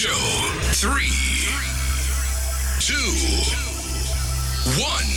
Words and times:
show. 0.00 0.24
Three, 0.72 1.12
two, 2.78 3.10
one. 4.88 5.10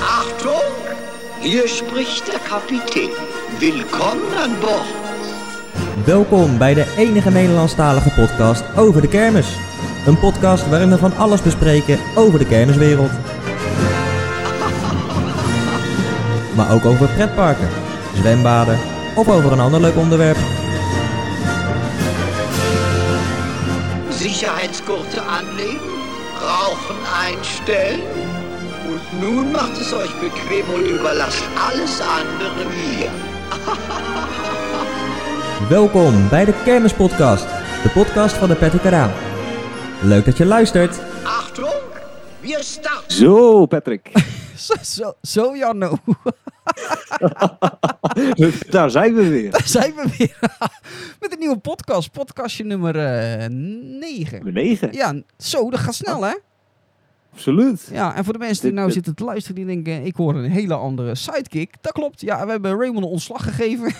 Achtung, 0.00 0.72
hier 1.40 1.68
spricht 1.68 2.26
der 2.28 2.38
Kapitän. 2.38 3.10
Willkommen 3.58 4.32
an 4.44 4.60
Bord. 4.60 4.86
Welkom 6.04 6.58
bij 6.58 6.74
de 6.74 6.94
enige 6.96 7.30
Nederlandstalige 7.30 8.10
podcast 8.10 8.64
over 8.76 9.00
de 9.00 9.08
kermis. 9.08 9.48
Een 10.06 10.18
podcast 10.18 10.68
waarin 10.68 10.90
we 10.90 10.98
van 10.98 11.16
alles 11.16 11.42
bespreken 11.42 11.98
over 12.14 12.38
de 12.38 12.46
kermiswereld. 12.46 13.12
Maar 16.54 16.72
ook 16.72 16.84
over 16.84 17.08
pretparken, 17.08 17.68
zwembaden 18.14 18.78
of 19.14 19.28
over 19.28 19.52
een 19.52 19.60
ander 19.60 19.80
leuk 19.80 19.96
onderwerp. 19.96 20.38
Sicherheitsgurte 24.36 25.22
anlegen, 25.22 25.80
Rauchen 26.42 26.96
einstellen. 27.26 28.02
Und 28.86 29.20
nun 29.22 29.52
macht 29.52 29.80
es 29.80 29.94
euch 29.94 30.12
bequem 30.20 30.66
und 30.74 30.84
überlasst 30.84 31.42
alles 31.68 32.02
andere 32.02 32.66
mir. 32.66 33.10
Welkom 35.68 36.28
bij 36.28 36.44
de 36.44 36.52
Kermispodcast, 36.64 37.46
de 37.82 37.88
podcast 37.88 38.36
van 38.36 38.48
de 38.48 38.54
Patrick 38.54 38.82
Karaan. 38.82 39.12
Leuk 40.02 40.24
dat 40.24 40.36
je 40.36 40.44
luistert. 40.44 40.98
Achtung, 41.22 41.80
wir 42.40 42.62
starten. 42.62 43.16
Zo, 43.16 43.66
Patrick. 43.66 44.10
Zo, 44.82 45.12
zo, 45.22 45.56
Janno. 45.56 45.96
Daar 48.70 48.90
zijn 48.90 49.14
we 49.14 49.28
weer. 49.28 49.50
Daar 49.50 49.68
zijn 49.68 49.94
we 49.94 50.14
weer. 50.18 50.38
Met 51.20 51.32
een 51.32 51.38
nieuwe 51.38 51.58
podcast. 51.58 52.10
Podcastje 52.10 52.64
nummer 52.64 52.94
9. 53.50 54.32
Nummer 54.32 54.52
9. 54.52 54.92
Ja, 54.92 55.22
zo, 55.38 55.70
dat 55.70 55.80
gaat 55.80 55.94
snel 55.94 56.22
hè? 56.22 56.34
Absoluut. 57.32 57.88
Ja, 57.92 58.14
en 58.14 58.24
voor 58.24 58.32
de 58.32 58.38
mensen 58.38 58.64
die 58.64 58.72
nou 58.72 58.90
zitten 58.90 59.14
te 59.14 59.24
luisteren, 59.24 59.56
die 59.56 59.66
denken, 59.66 60.04
ik 60.04 60.16
hoor 60.16 60.34
een 60.34 60.50
hele 60.50 60.74
andere 60.74 61.14
sidekick. 61.14 61.74
Dat 61.80 61.92
klopt. 61.92 62.20
Ja, 62.20 62.44
we 62.44 62.50
hebben 62.50 62.78
Raymond 62.78 63.04
een 63.04 63.10
ontslag 63.10 63.42
gegeven. 63.42 63.94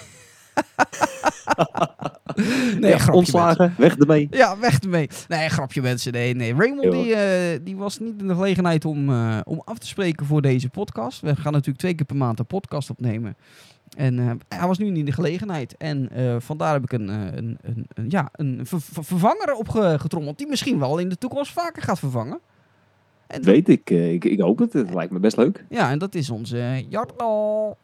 nee, 2.81 2.91
Ja, 2.91 2.99
grapje 2.99 3.12
ontslagen, 3.12 3.75
weg 3.79 3.97
ermee. 3.97 4.27
Ja, 4.31 4.59
weg 4.59 4.81
ermee. 4.81 5.09
Nee, 5.29 5.49
grapje 5.49 5.83
mensen. 5.83 6.12
Nee, 6.12 6.35
nee. 6.35 6.55
Raymond 6.55 6.93
die, 6.93 7.15
eh, 7.15 7.59
die 7.62 7.77
was 7.77 7.99
niet 7.99 8.21
in 8.21 8.27
de 8.29 8.35
gelegenheid 8.35 8.84
om, 8.84 9.11
eh, 9.11 9.39
om 9.45 9.62
af 9.65 9.79
te 9.79 9.87
spreken 9.87 10.27
voor 10.27 10.43
deze 10.43 10.69
podcast. 10.69 11.21
We 11.21 11.37
gaan 11.37 11.53
natuurlijk 11.53 11.79
twee 11.79 11.95
keer 11.95 12.07
per 12.07 12.17
maand 12.17 12.39
een 12.39 12.47
podcast 12.47 12.91
opnemen. 12.91 13.37
En 13.97 14.19
eh, 14.19 14.59
hij 14.59 14.67
was 14.69 14.79
nu 14.79 14.89
niet 14.89 14.99
in 14.99 15.05
de 15.05 15.12
gelegenheid. 15.12 15.77
En 15.77 16.11
vandaar 16.43 16.73
heb 16.73 16.83
ik 16.83 16.93
een, 16.93 17.09
een, 17.09 17.59
een, 17.62 17.87
een- 17.95 18.07
ja, 18.09 18.29
een 18.33 18.61
ver- 18.62 18.81
ver- 18.81 19.05
vervanger 19.05 19.55
opgetrommeld. 19.55 20.39
Die 20.39 20.47
misschien 20.49 20.79
wel 20.79 20.99
in 20.99 21.09
de 21.09 21.19
toekomst 21.19 21.53
vaker 21.53 21.83
gaat 21.83 21.99
vervangen. 21.99 22.41
En 23.27 23.37
Dat 23.37 23.45
weet 23.45 23.69
ik. 23.69 23.91
ik. 23.91 24.25
Ik 24.25 24.41
hoop 24.41 24.59
het. 24.59 24.73
Het 24.73 24.95
lijkt 24.95 25.12
me 25.12 25.19
best 25.19 25.37
leuk. 25.37 25.65
Ja, 25.69 25.91
en 25.91 25.99
dat 25.99 26.15
is 26.15 26.31
onze 26.31 26.84
Jarno. 26.89 27.75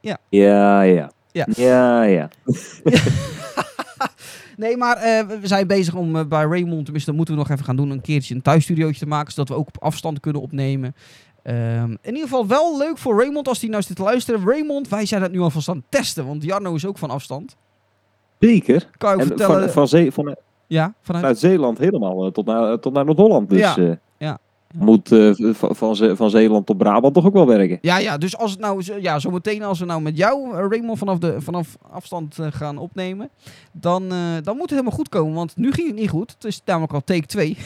Ja, 0.00 0.18
ja. 0.28 0.82
Ja. 0.82 1.10
Ja, 1.56 2.02
ja. 2.02 2.28
Nee, 4.56 4.76
maar 4.76 4.96
eh, 4.96 5.26
we 5.40 5.46
zijn 5.46 5.66
bezig 5.66 5.94
om 5.94 6.16
eh, 6.16 6.24
bij 6.24 6.44
Raymond, 6.44 6.82
tenminste 6.84 7.10
dat 7.10 7.18
moeten 7.18 7.34
we 7.34 7.40
nog 7.40 7.50
even 7.50 7.64
gaan 7.64 7.76
doen, 7.76 7.90
een 7.90 8.00
keertje 8.00 8.34
een 8.34 8.42
thuisstudiootje 8.42 8.98
te 8.98 9.06
maken, 9.06 9.32
zodat 9.32 9.48
we 9.48 9.54
ook 9.54 9.66
op 9.66 9.82
afstand 9.82 10.20
kunnen 10.20 10.42
opnemen. 10.42 10.94
Ehm, 11.42 11.90
in 11.90 12.14
ieder 12.14 12.22
geval 12.22 12.46
wel 12.46 12.78
leuk 12.78 12.98
voor 12.98 13.18
Raymond 13.18 13.48
als 13.48 13.60
hij 13.60 13.70
nou 13.70 13.82
zit 13.82 13.96
te 13.96 14.02
luisteren. 14.02 14.44
Raymond, 14.44 14.88
wij 14.88 15.06
zijn 15.06 15.20
dat 15.20 15.30
nu 15.30 15.40
alvast 15.40 15.68
aan 15.68 15.76
het 15.76 15.84
testen, 15.88 16.26
want 16.26 16.44
Jarno 16.44 16.74
is 16.74 16.86
ook 16.86 16.98
van 16.98 17.10
afstand. 17.10 17.56
Zeker. 18.38 18.88
Kan 18.98 19.16
je 19.16 19.20
En 19.22 19.26
vertellen? 19.26 19.62
van, 19.62 19.70
van 19.70 19.88
Zee, 19.88 20.12
van, 20.12 20.36
ja, 20.66 20.94
vanuit... 21.00 21.22
vanuit 21.22 21.38
Zeeland 21.38 21.78
helemaal 21.78 22.24
eh, 22.24 22.32
tot 22.32 22.46
naar, 22.46 22.78
tot 22.78 22.92
naar 22.92 23.04
Noord-Holland. 23.04 23.50
Dus 23.50 23.58
Ja, 23.58 23.74
ja. 23.78 23.98
Moet 24.78 25.12
eh, 25.12 25.30
van, 25.52 25.96
Ze- 25.96 26.16
van 26.16 26.30
Zeeland 26.30 26.66
tot 26.66 26.78
Brabant 26.78 27.14
toch 27.14 27.26
ook 27.26 27.32
wel 27.32 27.46
werken. 27.46 27.78
Ja, 27.80 27.98
ja, 27.98 28.18
dus 28.18 28.36
als 28.36 28.50
het 28.50 28.60
nou, 28.60 28.82
zo- 28.82 28.98
ja, 29.00 29.18
zometeen 29.18 29.62
als 29.62 29.78
we 29.78 29.84
nou 29.84 30.00
met 30.02 30.16
jou, 30.16 30.52
eh, 30.56 30.66
Raymond, 30.68 30.98
vanaf, 30.98 31.18
de, 31.18 31.40
vanaf 31.40 31.76
afstand 31.90 32.38
eh, 32.38 32.46
gaan 32.50 32.78
opnemen, 32.78 33.28
dan, 33.72 34.08
dan 34.42 34.52
moet 34.54 34.60
het 34.62 34.70
helemaal 34.70 34.92
goed 34.92 35.08
komen. 35.08 35.34
Want 35.34 35.56
nu 35.56 35.72
ging 35.72 35.86
het 35.88 35.96
niet 35.96 36.10
goed. 36.10 36.32
Het 36.32 36.44
is 36.44 36.60
namelijk 36.64 36.92
al 36.92 37.04
take 37.04 37.26
2. 37.26 37.56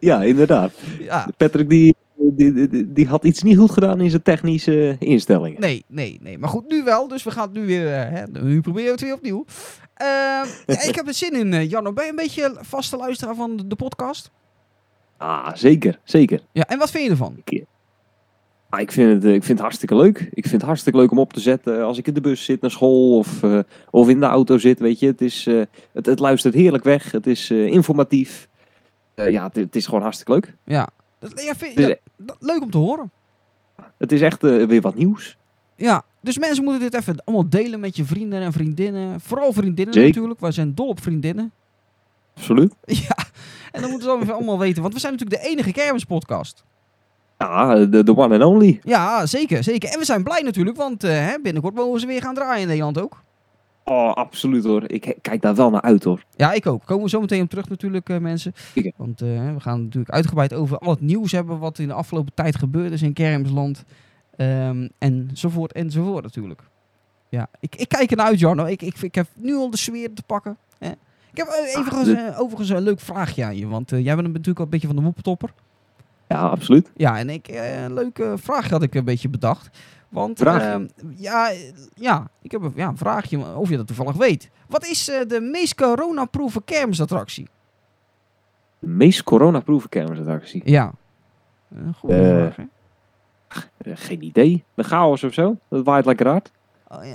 Ja, 0.00 0.22
inderdaad. 0.22 0.72
ja, 1.00 1.28
Patrick 1.36 1.68
die, 1.68 1.94
die, 2.16 2.68
die, 2.68 2.92
die- 2.92 3.06
had 3.06 3.24
iets 3.24 3.42
niet 3.42 3.58
goed 3.58 3.70
gedaan 3.70 4.00
in 4.00 4.10
zijn 4.10 4.22
technische 4.22 4.96
instellingen. 4.98 5.60
Nee, 5.60 5.84
nee, 5.88 6.18
nee. 6.22 6.38
Maar 6.38 6.48
goed, 6.48 6.68
nu 6.68 6.82
wel. 6.84 7.08
Dus 7.08 7.22
we 7.22 7.30
gaan 7.30 7.42
het 7.48 7.52
nu 7.52 7.66
weer... 7.66 7.88
hè, 7.88 8.22
nu 8.26 8.60
proberen 8.60 8.84
we 8.86 8.90
het 8.92 9.00
weer 9.00 9.14
opnieuw. 9.14 9.44
Ehm, 9.94 10.46
ik 10.88 10.94
heb 10.94 11.06
er 11.06 11.14
zin 11.14 11.32
in, 11.52 11.68
Janno. 11.68 11.92
Ben 11.92 12.04
je 12.04 12.10
een 12.10 12.16
beetje 12.16 12.52
vaste 12.60 12.96
luisteraar 12.96 13.34
van 13.34 13.62
de 13.66 13.76
podcast? 13.76 14.30
Ah, 15.20 15.54
zeker. 15.54 15.98
Zeker. 16.04 16.40
Ja, 16.52 16.64
en 16.68 16.78
wat 16.78 16.90
vind 16.90 17.04
je 17.04 17.10
ervan? 17.10 17.36
Ah, 18.68 18.80
ik, 18.80 18.92
vind 18.92 19.12
het, 19.12 19.24
eh, 19.24 19.34
ik 19.34 19.42
vind 19.44 19.48
het 19.58 19.60
hartstikke 19.60 19.96
leuk. 19.96 20.18
Ik 20.18 20.42
vind 20.42 20.52
het 20.52 20.62
hartstikke 20.62 20.98
leuk 20.98 21.10
om 21.10 21.18
op 21.18 21.32
te 21.32 21.40
zetten 21.40 21.82
als 21.84 21.98
ik 21.98 22.06
in 22.06 22.14
de 22.14 22.20
bus 22.20 22.44
zit 22.44 22.60
naar 22.60 22.70
school 22.70 23.16
of, 23.18 23.42
eh, 23.42 23.58
of 23.90 24.08
in 24.08 24.20
de 24.20 24.26
auto 24.26 24.58
zit. 24.58 24.78
Weet 24.78 24.98
je, 24.98 25.06
het, 25.06 25.20
is, 25.20 25.46
eh, 25.46 25.62
het, 25.92 26.06
het 26.06 26.18
luistert 26.18 26.54
heerlijk 26.54 26.84
weg. 26.84 27.12
Het 27.12 27.26
is 27.26 27.50
eh, 27.50 27.66
informatief. 27.66 28.48
Eh, 29.14 29.30
ja, 29.30 29.44
het, 29.46 29.56
het 29.56 29.76
is 29.76 29.84
gewoon 29.86 30.02
hartstikke 30.02 30.32
leuk. 30.32 30.54
Ja. 30.64 30.88
Dat, 31.18 31.42
ja, 31.42 31.54
vind, 31.54 31.76
Dus, 31.76 31.86
ja, 31.86 31.94
dat- 32.16 32.36
leuk 32.40 32.62
om 32.62 32.70
te 32.70 32.78
horen. 32.78 33.10
Het 33.98 34.12
is 34.12 34.20
echt 34.20 34.44
eh, 34.44 34.64
weer 34.66 34.80
wat 34.80 34.94
nieuws. 34.94 35.36
Ja, 35.76 36.02
dus 36.20 36.38
mensen 36.38 36.64
moeten 36.64 36.82
dit 36.90 36.94
even 37.00 37.22
allemaal 37.24 37.48
delen 37.48 37.80
met 37.80 37.96
je 37.96 38.04
vrienden 38.04 38.40
en 38.42 38.52
vriendinnen. 38.52 39.20
Vooral 39.20 39.52
vriendinnen 39.52 39.94
Zeker. 39.94 40.08
natuurlijk. 40.10 40.40
Wij 40.40 40.52
zijn 40.52 40.74
dol 40.74 40.88
op 40.88 41.02
vriendinnen. 41.02 41.52
Absoluut. 42.36 42.74
Ja, 43.08 43.16
en 43.72 43.80
dan 43.80 43.90
moeten 43.90 44.08
ze 44.08 44.14
dan 44.14 44.22
even 44.22 44.34
allemaal 44.34 44.58
weten. 44.58 44.82
Want 44.82 44.94
we 44.94 45.00
zijn 45.00 45.12
natuurlijk 45.12 45.42
de 45.42 45.48
enige 45.48 45.72
kermispodcast. 45.72 46.64
Ja, 47.38 47.74
de, 47.86 48.02
de 48.02 48.16
one 48.16 48.34
and 48.34 48.44
only. 48.44 48.80
Ja, 48.82 49.26
zeker, 49.26 49.64
zeker. 49.64 49.88
En 49.90 49.98
we 49.98 50.04
zijn 50.04 50.22
blij 50.22 50.42
natuurlijk, 50.42 50.76
want 50.76 51.04
eh, 51.04 51.10
hè, 51.10 51.38
binnenkort 51.42 51.74
mogen 51.74 52.00
ze 52.00 52.06
weer 52.06 52.22
gaan 52.22 52.34
draaien 52.34 52.60
in 52.60 52.66
Nederland 52.66 53.00
ook. 53.00 53.22
Oh, 53.84 54.12
absoluut 54.12 54.64
hoor. 54.64 54.82
Ik 54.86 55.16
kijk 55.20 55.42
daar 55.42 55.54
wel 55.54 55.70
naar 55.70 55.80
uit 55.80 56.04
hoor. 56.04 56.24
Ja, 56.36 56.52
ik 56.52 56.66
ook. 56.66 56.84
Komen 56.84 57.04
we 57.04 57.10
zo 57.10 57.20
meteen 57.20 57.42
op 57.42 57.48
terug 57.48 57.68
natuurlijk, 57.68 58.08
eh, 58.08 58.18
mensen. 58.18 58.52
Zeker. 58.74 58.92
Want 58.96 59.20
eh, 59.20 59.28
we 59.28 59.60
gaan 59.60 59.82
natuurlijk 59.82 60.14
uitgebreid 60.14 60.54
over 60.54 60.78
al 60.78 60.90
het 60.90 61.00
nieuws 61.00 61.32
hebben 61.32 61.58
wat 61.58 61.78
in 61.78 61.88
de 61.88 61.94
afgelopen 61.94 62.34
tijd 62.34 62.56
gebeurd 62.56 62.92
is 62.92 63.02
in 63.02 63.12
Kermisland. 63.12 63.84
Ehm 64.36 64.88
enzovoort, 64.98 65.72
enzovoort 65.72 66.22
natuurlijk. 66.22 66.62
Ja, 67.28 67.48
ik, 67.60 67.76
ik 67.76 67.88
kijk 67.88 68.10
ernaar 68.10 68.26
uit, 68.26 68.38
Jarno. 68.38 68.64
Ik, 68.64 68.82
ik, 68.82 69.02
ik 69.02 69.14
heb 69.14 69.26
nu 69.34 69.54
al 69.54 69.70
de 69.70 69.76
sfeer 69.76 70.14
te 70.14 70.22
pakken. 70.22 70.56
Ik 71.30 71.36
heb 71.36 71.46
eh, 71.46 71.78
overigens, 71.78 72.04
dit- 72.08 72.16
eh, 72.16 72.40
overigens 72.40 72.68
een 72.68 72.80
leuk 72.82 73.00
vraagje 73.00 73.44
aan 73.44 73.56
je. 73.56 73.66
Want 73.68 73.92
eh, 73.92 74.04
jij 74.04 74.14
bent 74.14 74.26
natuurlijk 74.28 74.58
al 74.58 74.64
een 74.64 74.70
beetje 74.70 74.86
van 74.86 74.96
de 74.96 75.02
moppetopper. 75.02 75.52
Ja, 76.28 76.40
absoluut. 76.40 76.90
Ja, 76.96 77.18
en 77.18 77.30
ik, 77.30 77.48
eh, 77.48 77.82
een 77.82 77.94
leuk 77.94 78.18
eh, 78.18 78.32
vraagje 78.36 78.70
had 78.70 78.82
ik 78.82 78.94
een 78.94 79.04
beetje 79.04 79.28
bedacht. 79.28 79.78
Want 80.08 80.38
Vraag. 80.38 80.62
ehm, 80.62 80.86
ja, 81.16 81.50
eh, 81.50 81.58
ja, 81.94 82.28
ik 82.42 82.50
heb 82.50 82.62
een, 82.62 82.72
ja, 82.74 82.88
een 82.88 82.96
vraagje, 82.96 83.54
of 83.56 83.68
je 83.68 83.76
dat 83.76 83.86
toevallig 83.86 84.16
weet. 84.16 84.50
Wat 84.68 84.86
is 84.86 85.08
eh, 85.08 85.20
de 85.28 85.40
meest 85.40 85.74
coronaproeve 85.74 86.62
kermisattractie? 86.64 87.48
De 88.78 88.86
meest 88.86 89.22
coronaproeven 89.22 89.88
kermisattractie. 89.88 90.62
Ja. 90.64 90.92
Goede 91.96 92.14
Eh, 92.16 92.30
vraag, 92.52 92.56
hè? 92.56 92.64
Eh, 93.90 93.96
geen 93.96 94.22
idee. 94.22 94.64
De 94.74 94.82
chaos 94.84 95.24
of 95.24 95.32
zo. 95.32 95.56
Dat 95.68 95.84
waait 95.84 96.04
lekker 96.06 96.28
hard. 96.28 96.50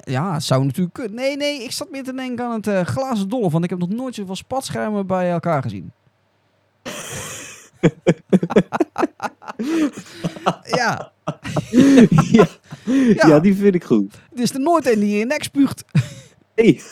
Ja, 0.03 0.39
zou 0.39 0.65
natuurlijk 0.65 0.93
kunnen. 0.93 1.15
Nee, 1.15 1.37
nee, 1.37 1.63
ik 1.63 1.71
zat 1.71 1.89
meer 1.91 2.03
te 2.03 2.13
denken 2.13 2.45
aan 2.45 2.51
het 2.51 2.67
eh, 2.67 2.81
glazen 2.81 3.29
dolle. 3.29 3.49
Want 3.49 3.63
ik 3.63 3.69
heb 3.69 3.79
nog 3.79 3.89
nooit 3.89 4.15
zoveel 4.15 4.35
spatschermen 4.35 5.07
bij 5.07 5.31
elkaar 5.31 5.61
gezien. 5.61 5.91
ja, 10.75 11.11
ja. 12.31 12.31
Ja. 12.85 13.27
ja, 13.27 13.39
die 13.39 13.55
vind 13.55 13.75
ik 13.75 13.83
goed. 13.83 14.13
het 14.29 14.39
is 14.39 14.53
er 14.53 14.59
nooit 14.59 14.87
een 14.87 14.99
die 14.99 15.11
in 15.13 15.17
je 15.17 15.25
nek 15.25 15.43
spuugt. 15.43 15.83
Hey. 16.55 16.79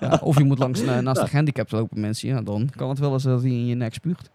Ja, 0.00 0.18
of 0.22 0.38
je 0.38 0.44
moet 0.44 0.58
langs 0.58 0.82
na- 0.82 1.00
naast 1.00 1.20
de 1.20 1.26
gehandicapt 1.26 1.72
lopen 1.72 2.00
mensen. 2.00 2.28
Ja, 2.28 2.40
dan 2.42 2.70
kan 2.76 2.88
het 2.88 2.98
wel 2.98 3.12
eens 3.12 3.22
dat 3.22 3.40
hij 3.40 3.50
in 3.50 3.66
je 3.66 3.74
nek 3.74 3.94
spuugt. 3.94 4.30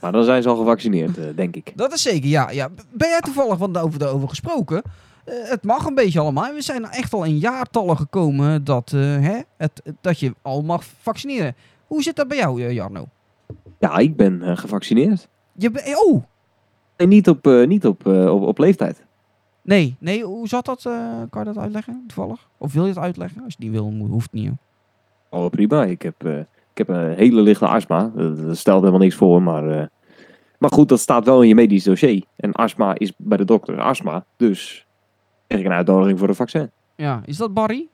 Maar 0.00 0.12
dan 0.12 0.24
zijn 0.24 0.42
ze 0.42 0.48
al 0.48 0.56
gevaccineerd, 0.56 1.18
eh, 1.18 1.24
denk 1.36 1.56
ik. 1.56 1.72
Dat 1.74 1.92
is 1.92 2.02
zeker, 2.02 2.28
ja. 2.28 2.50
ja. 2.50 2.68
Ben 2.92 3.08
jij 3.08 3.20
toevallig, 3.20 3.58
want 3.58 3.78
over, 3.78 3.98
daarover 3.98 4.28
gesproken, 4.28 4.82
eh, 5.24 5.34
het 5.50 5.64
mag 5.64 5.86
een 5.86 5.94
beetje 5.94 6.20
allemaal. 6.20 6.54
We 6.54 6.62
zijn 6.62 6.84
echt 6.84 7.12
al 7.12 7.24
in 7.24 7.38
jaartallen 7.38 7.96
gekomen 7.96 8.64
dat, 8.64 8.92
eh, 8.92 9.00
hè, 9.00 9.40
het, 9.56 9.82
dat 10.00 10.18
je 10.18 10.34
al 10.42 10.62
mag 10.62 10.84
vaccineren. 10.84 11.54
Hoe 11.86 12.02
zit 12.02 12.16
dat 12.16 12.28
bij 12.28 12.36
jou, 12.36 12.62
eh, 12.62 12.72
Jarno? 12.72 13.08
Ja, 13.78 13.98
ik 13.98 14.16
ben 14.16 14.58
gevaccineerd. 14.58 15.28
Je 15.52 15.94
oh, 16.04 16.22
Nee, 16.96 17.06
niet 17.06 17.28
op, 17.28 17.46
niet 17.66 17.86
op, 17.86 18.06
op, 18.06 18.42
op 18.42 18.58
leeftijd. 18.58 19.04
nee, 19.62 19.96
nee, 19.98 20.24
hoe 20.24 20.48
zat 20.48 20.64
dat? 20.64 20.82
kan 21.30 21.44
je 21.44 21.52
dat 21.52 21.58
uitleggen, 21.58 22.04
toevallig? 22.06 22.48
Of 22.58 22.72
wil 22.72 22.82
je 22.82 22.88
het 22.88 22.98
uitleggen? 22.98 23.42
Als 23.44 23.54
je 23.58 23.64
het 23.64 23.72
niet 23.72 23.80
wil, 23.80 24.08
hoeft 24.08 24.30
het 24.30 24.40
niet. 24.40 24.48
hoor. 24.48 25.44
Oh, 25.44 25.50
prima. 25.50 25.84
Ik 25.84 26.02
heb, 26.02 26.26
ik 26.70 26.78
heb 26.78 26.88
een 26.88 27.14
hele 27.14 27.40
lichte 27.40 27.66
astma. 27.66 28.12
Dat, 28.14 28.56
stelt 28.56 28.78
helemaal 28.78 29.00
niks 29.00 29.14
voor, 29.14 29.42
maar... 29.42 29.90
maar 30.58 30.70
goed, 30.70 30.88
dat 30.88 31.00
staat 31.00 31.24
wel 31.24 31.42
in 31.42 31.48
je 31.48 31.54
medisch 31.54 31.84
dossier. 31.84 32.24
En 32.36 32.52
astma 32.52 32.94
is 32.98 33.12
bij 33.16 33.36
de 33.36 33.44
dokter 33.44 33.80
astma. 33.80 34.24
Dus 34.36 34.83
Krijg 35.54 35.66
ik 35.66 35.72
een 35.72 35.78
uitnodiging 35.78 36.18
voor 36.18 36.28
een 36.28 36.34
vaccin. 36.34 36.70
Ja, 36.96 37.20
is 37.24 37.36
dat 37.36 37.54
Barry? 37.54 37.88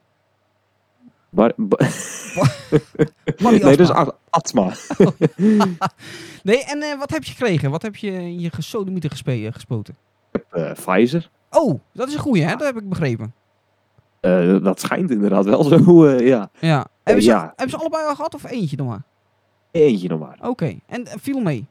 Bar- 1.31 1.53
ba- 1.57 1.77
Barry 3.43 3.63
nee, 3.65 3.77
dat 3.77 3.91
a- 3.91 4.13
Atma. 4.31 4.73
Nee, 6.43 6.65
en 6.65 6.83
eh, 6.83 6.99
wat 6.99 7.11
heb 7.11 7.25
je 7.25 7.31
gekregen? 7.33 7.71
Wat 7.71 7.83
heb 7.83 7.97
je 7.97 8.11
in 8.11 8.41
je 8.41 8.51
gesodemieter 8.51 9.11
gespe- 9.11 9.53
gespoten? 9.53 9.97
Eh, 10.51 10.73
Pfizer. 10.73 11.31
Oh, 11.51 11.81
dat 11.93 12.09
is 12.09 12.15
een 12.15 12.21
goeie, 12.21 12.43
hè? 12.45 12.51
Dat 12.57 12.67
heb 12.67 12.77
ik 12.77 12.89
begrepen. 12.89 13.35
Eh, 14.21 14.63
dat 14.63 14.81
schijnt 14.81 15.11
inderdaad 15.11 15.45
wel 15.45 15.65
zo, 15.65 16.05
eh, 16.07 16.27
ja. 16.27 16.51
Ja. 16.61 16.87
Hebben, 17.03 17.25
ze, 17.25 17.31
ja. 17.31 17.41
hebben 17.57 17.71
ze 17.71 17.77
allebei 17.77 18.07
al 18.07 18.15
gehad 18.15 18.35
of 18.35 18.45
eentje 18.51 18.77
nog 18.77 18.87
maar? 18.87 19.03
Eentje 19.71 20.09
nog 20.09 20.21
maar. 20.21 20.39
Oké, 20.43 20.79
en 20.87 21.07
eh, 21.07 21.15
viel 21.21 21.41
mee? 21.41 21.67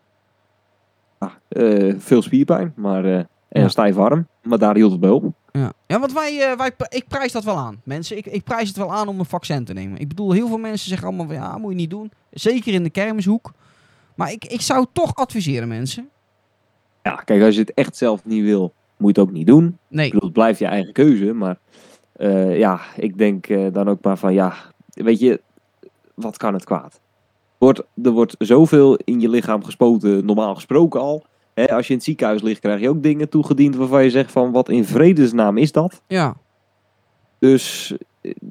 Ah, 1.17 1.31
eh, 1.47 1.95
veel 1.97 2.21
spierpijn, 2.21 2.73
maar, 2.75 3.05
eh, 3.05 3.17
en 3.49 3.61
Ja. 3.61 3.67
stijf 3.67 3.97
arm. 3.97 4.27
Maar 4.43 4.57
daar 4.57 4.75
hield 4.75 4.91
het 4.91 4.99
bij 4.99 5.09
op. 5.09 5.33
Ja, 5.59 5.73
ja 5.87 5.99
want 5.99 6.13
wij, 6.13 6.51
eh, 6.51 6.57
wij, 6.57 6.71
ik 6.89 7.07
prijs 7.07 7.31
dat 7.31 7.43
wel 7.43 7.57
aan. 7.57 7.81
Mensen, 7.83 8.17
ik, 8.17 8.25
ik 8.25 8.43
prijs 8.43 8.67
het 8.67 8.77
wel 8.77 8.93
aan 8.93 9.07
om 9.07 9.19
een 9.19 9.25
vaccin 9.25 9.65
te 9.65 9.73
nemen. 9.73 9.99
Ik 9.99 10.07
bedoel, 10.07 10.31
heel 10.31 10.47
veel 10.47 10.57
mensen 10.57 10.89
zeggen 10.89 11.07
allemaal 11.07 11.25
van 11.25 11.35
ja, 11.35 11.57
moet 11.57 11.71
je 11.71 11.77
niet 11.77 11.89
doen. 11.89 12.11
Zeker 12.31 12.73
in 12.73 12.83
de 12.83 12.89
kermishoek. 12.89 13.51
Maar 14.15 14.31
ik, 14.31 14.45
ik 14.45 14.61
zou 14.61 14.85
toch 14.93 15.15
adviseren, 15.15 15.67
mensen. 15.67 16.09
Ja, 17.03 17.15
kijk, 17.15 17.43
als 17.43 17.55
je 17.55 17.61
het 17.61 17.73
echt 17.73 17.95
zelf 17.95 18.25
niet 18.25 18.43
wil, 18.43 18.73
moet 18.97 19.15
je 19.15 19.21
het 19.21 19.29
ook 19.29 19.35
niet 19.35 19.47
doen. 19.47 19.77
Nee. 19.87 20.05
Ik 20.05 20.11
bedoel, 20.11 20.29
het 20.29 20.37
blijft 20.37 20.59
je 20.59 20.65
eigen 20.65 20.93
keuze. 20.93 21.33
Maar 21.33 21.57
eh, 22.11 22.57
ja, 22.57 22.79
ik 22.95 23.17
denk 23.17 23.47
eh, 23.47 23.65
dan 23.71 23.89
ook 23.89 24.03
maar 24.03 24.17
van 24.17 24.33
ja, 24.33 24.53
weet 24.89 25.19
je, 25.19 25.41
wat 26.13 26.37
kan 26.37 26.53
het 26.53 26.63
kwaad? 26.63 26.99
Wordt, 27.57 27.83
er 28.03 28.11
wordt 28.11 28.35
zoveel 28.37 28.95
in 28.95 29.19
je 29.19 29.29
lichaam 29.29 29.63
gespoten, 29.63 30.25
normaal 30.25 30.55
gesproken 30.55 30.99
al. 30.99 31.25
Hè, 31.59 31.75
als 31.75 31.85
je 31.85 31.89
in 31.91 31.95
het 31.95 32.05
ziekenhuis 32.05 32.41
ligt, 32.41 32.59
krijg 32.59 32.81
je 32.81 32.89
ook 32.89 33.03
dingen 33.03 33.29
toegediend 33.29 33.75
waarvan 33.75 34.03
je 34.03 34.09
zegt 34.09 34.31
van 34.31 34.51
wat 34.51 34.69
in 34.69 34.85
vredesnaam 34.85 35.57
is 35.57 35.71
dat? 35.71 36.01
Ja. 36.07 36.35
Dus 37.39 37.93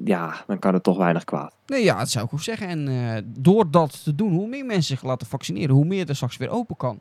ja, 0.05 0.43
dan 0.47 0.59
kan 0.59 0.73
het 0.73 0.83
toch 0.83 0.97
weinig 0.97 1.23
kwaad. 1.23 1.55
Nee, 1.65 1.83
ja, 1.83 1.97
dat 1.97 2.09
zou 2.09 2.25
ik 2.25 2.33
ook 2.33 2.41
zeggen. 2.41 2.67
En 2.67 2.87
eh, 2.87 3.21
door 3.25 3.71
dat 3.71 4.03
te 4.03 4.15
doen, 4.15 4.33
hoe 4.33 4.47
meer 4.47 4.65
mensen 4.65 4.97
zich 4.97 5.03
laten 5.03 5.27
vaccineren, 5.27 5.75
hoe 5.75 5.85
meer 5.85 6.09
er 6.09 6.15
straks 6.15 6.37
weer 6.37 6.49
open 6.49 6.75
kan. 6.77 6.99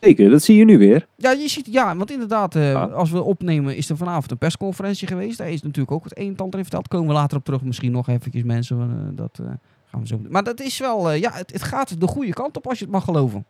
Zeker, 0.00 0.30
dat 0.30 0.42
zie 0.42 0.56
je 0.56 0.64
nu 0.64 0.78
weer. 0.78 1.06
Ja, 1.16 1.30
je 1.30 1.48
ziet, 1.48 1.66
ja, 1.70 1.96
want 1.96 2.10
inderdaad, 2.10 2.54
eh, 2.54 2.70
Ja. 2.72 2.82
als 2.84 3.10
we 3.10 3.22
opnemen, 3.22 3.76
is 3.76 3.88
er 3.90 3.96
vanavond 3.96 4.30
een 4.30 4.38
persconferentie 4.38 5.08
geweest. 5.08 5.38
Daar 5.38 5.50
is 5.50 5.62
natuurlijk 5.62 5.90
ook 5.92 6.04
het 6.04 6.18
een 6.18 6.26
en 6.28 6.36
ander 6.36 6.58
in 6.58 6.64
verteld. 6.64 6.88
Komen 6.88 7.06
we 7.08 7.12
later 7.12 7.36
op 7.38 7.44
terug, 7.44 7.62
misschien 7.62 7.92
nog 7.92 8.08
eventjes 8.08 8.42
mensen. 8.42 8.80
eh, 8.80 9.16
dat 9.16 9.40
gaan 9.86 10.00
we 10.00 10.06
zo. 10.06 10.20
Maar 10.28 10.44
dat 10.44 10.60
is 10.60 10.78
wel, 10.78 11.12
ja, 11.12 11.30
het, 11.32 11.52
het 11.52 11.62
gaat 11.62 12.00
de 12.00 12.06
goede 12.06 12.32
kant 12.32 12.56
op 12.56 12.66
als 12.66 12.78
je 12.78 12.84
het 12.84 12.92
mag 12.94 13.04
geloven. 13.04 13.46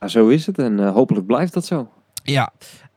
Ja, 0.00 0.08
zo 0.08 0.28
is 0.28 0.46
het 0.46 0.58
en 0.58 0.80
eh, 0.80 0.92
hopelijk 0.92 1.26
blijft 1.26 1.52
dat 1.54 1.64
zo. 1.66 1.88
Ja. 2.22 2.52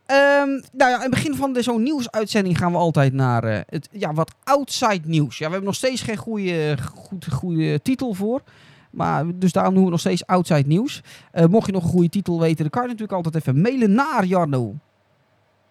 Ehm, 0.06 0.50
nou 0.50 0.62
ja, 0.92 0.96
in 0.96 1.02
het 1.02 1.10
begin 1.10 1.36
van 1.36 1.54
de- 1.54 1.62
zo'n 1.62 1.84
nieuwsuitzending 1.84 2.58
gaan 2.58 2.72
we 2.72 2.78
altijd 2.78 3.14
naar 3.14 3.44
eh, 3.44 3.60
het, 3.68 3.90
ja, 3.92 4.14
wat 4.14 4.32
outside 4.44 5.02
nieuws. 5.06 5.38
Ja, 5.38 5.46
we 5.46 5.52
hebben 5.52 5.70
nog 5.70 5.76
steeds 5.76 6.02
geen 6.02 6.18
goede, 6.18 6.78
goed, 6.96 7.28
goede 7.32 7.82
titel 7.82 8.14
voor. 8.14 8.42
Maar, 8.92 9.26
dus 9.36 9.52
daarom 9.52 9.74
noemen 9.74 9.92
we 9.92 9.98
nog 9.98 10.06
steeds 10.06 10.26
outside 10.26 10.68
nieuws. 10.68 11.02
Eh, 11.32 11.46
mocht 11.46 11.66
je 11.66 11.72
nog 11.72 11.84
een 11.84 11.90
goede 11.90 12.10
titel 12.10 12.40
weten, 12.40 12.58
dan 12.58 12.70
kan 12.70 12.82
je 12.82 12.88
natuurlijk 12.88 13.16
altijd 13.18 13.36
even 13.36 13.62
mailen 13.62 13.92
naar 13.92 14.26
Jarno. 14.26 14.76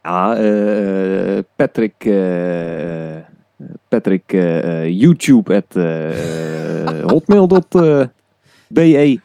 Ja, 0.02 0.36
eh, 0.36 1.38
Patrick, 1.56 2.04
eh, 2.04 3.16
Patrick 3.88 4.30
YouTube 4.90 5.56
at 5.56 5.74
hotmail.be. 7.12 9.20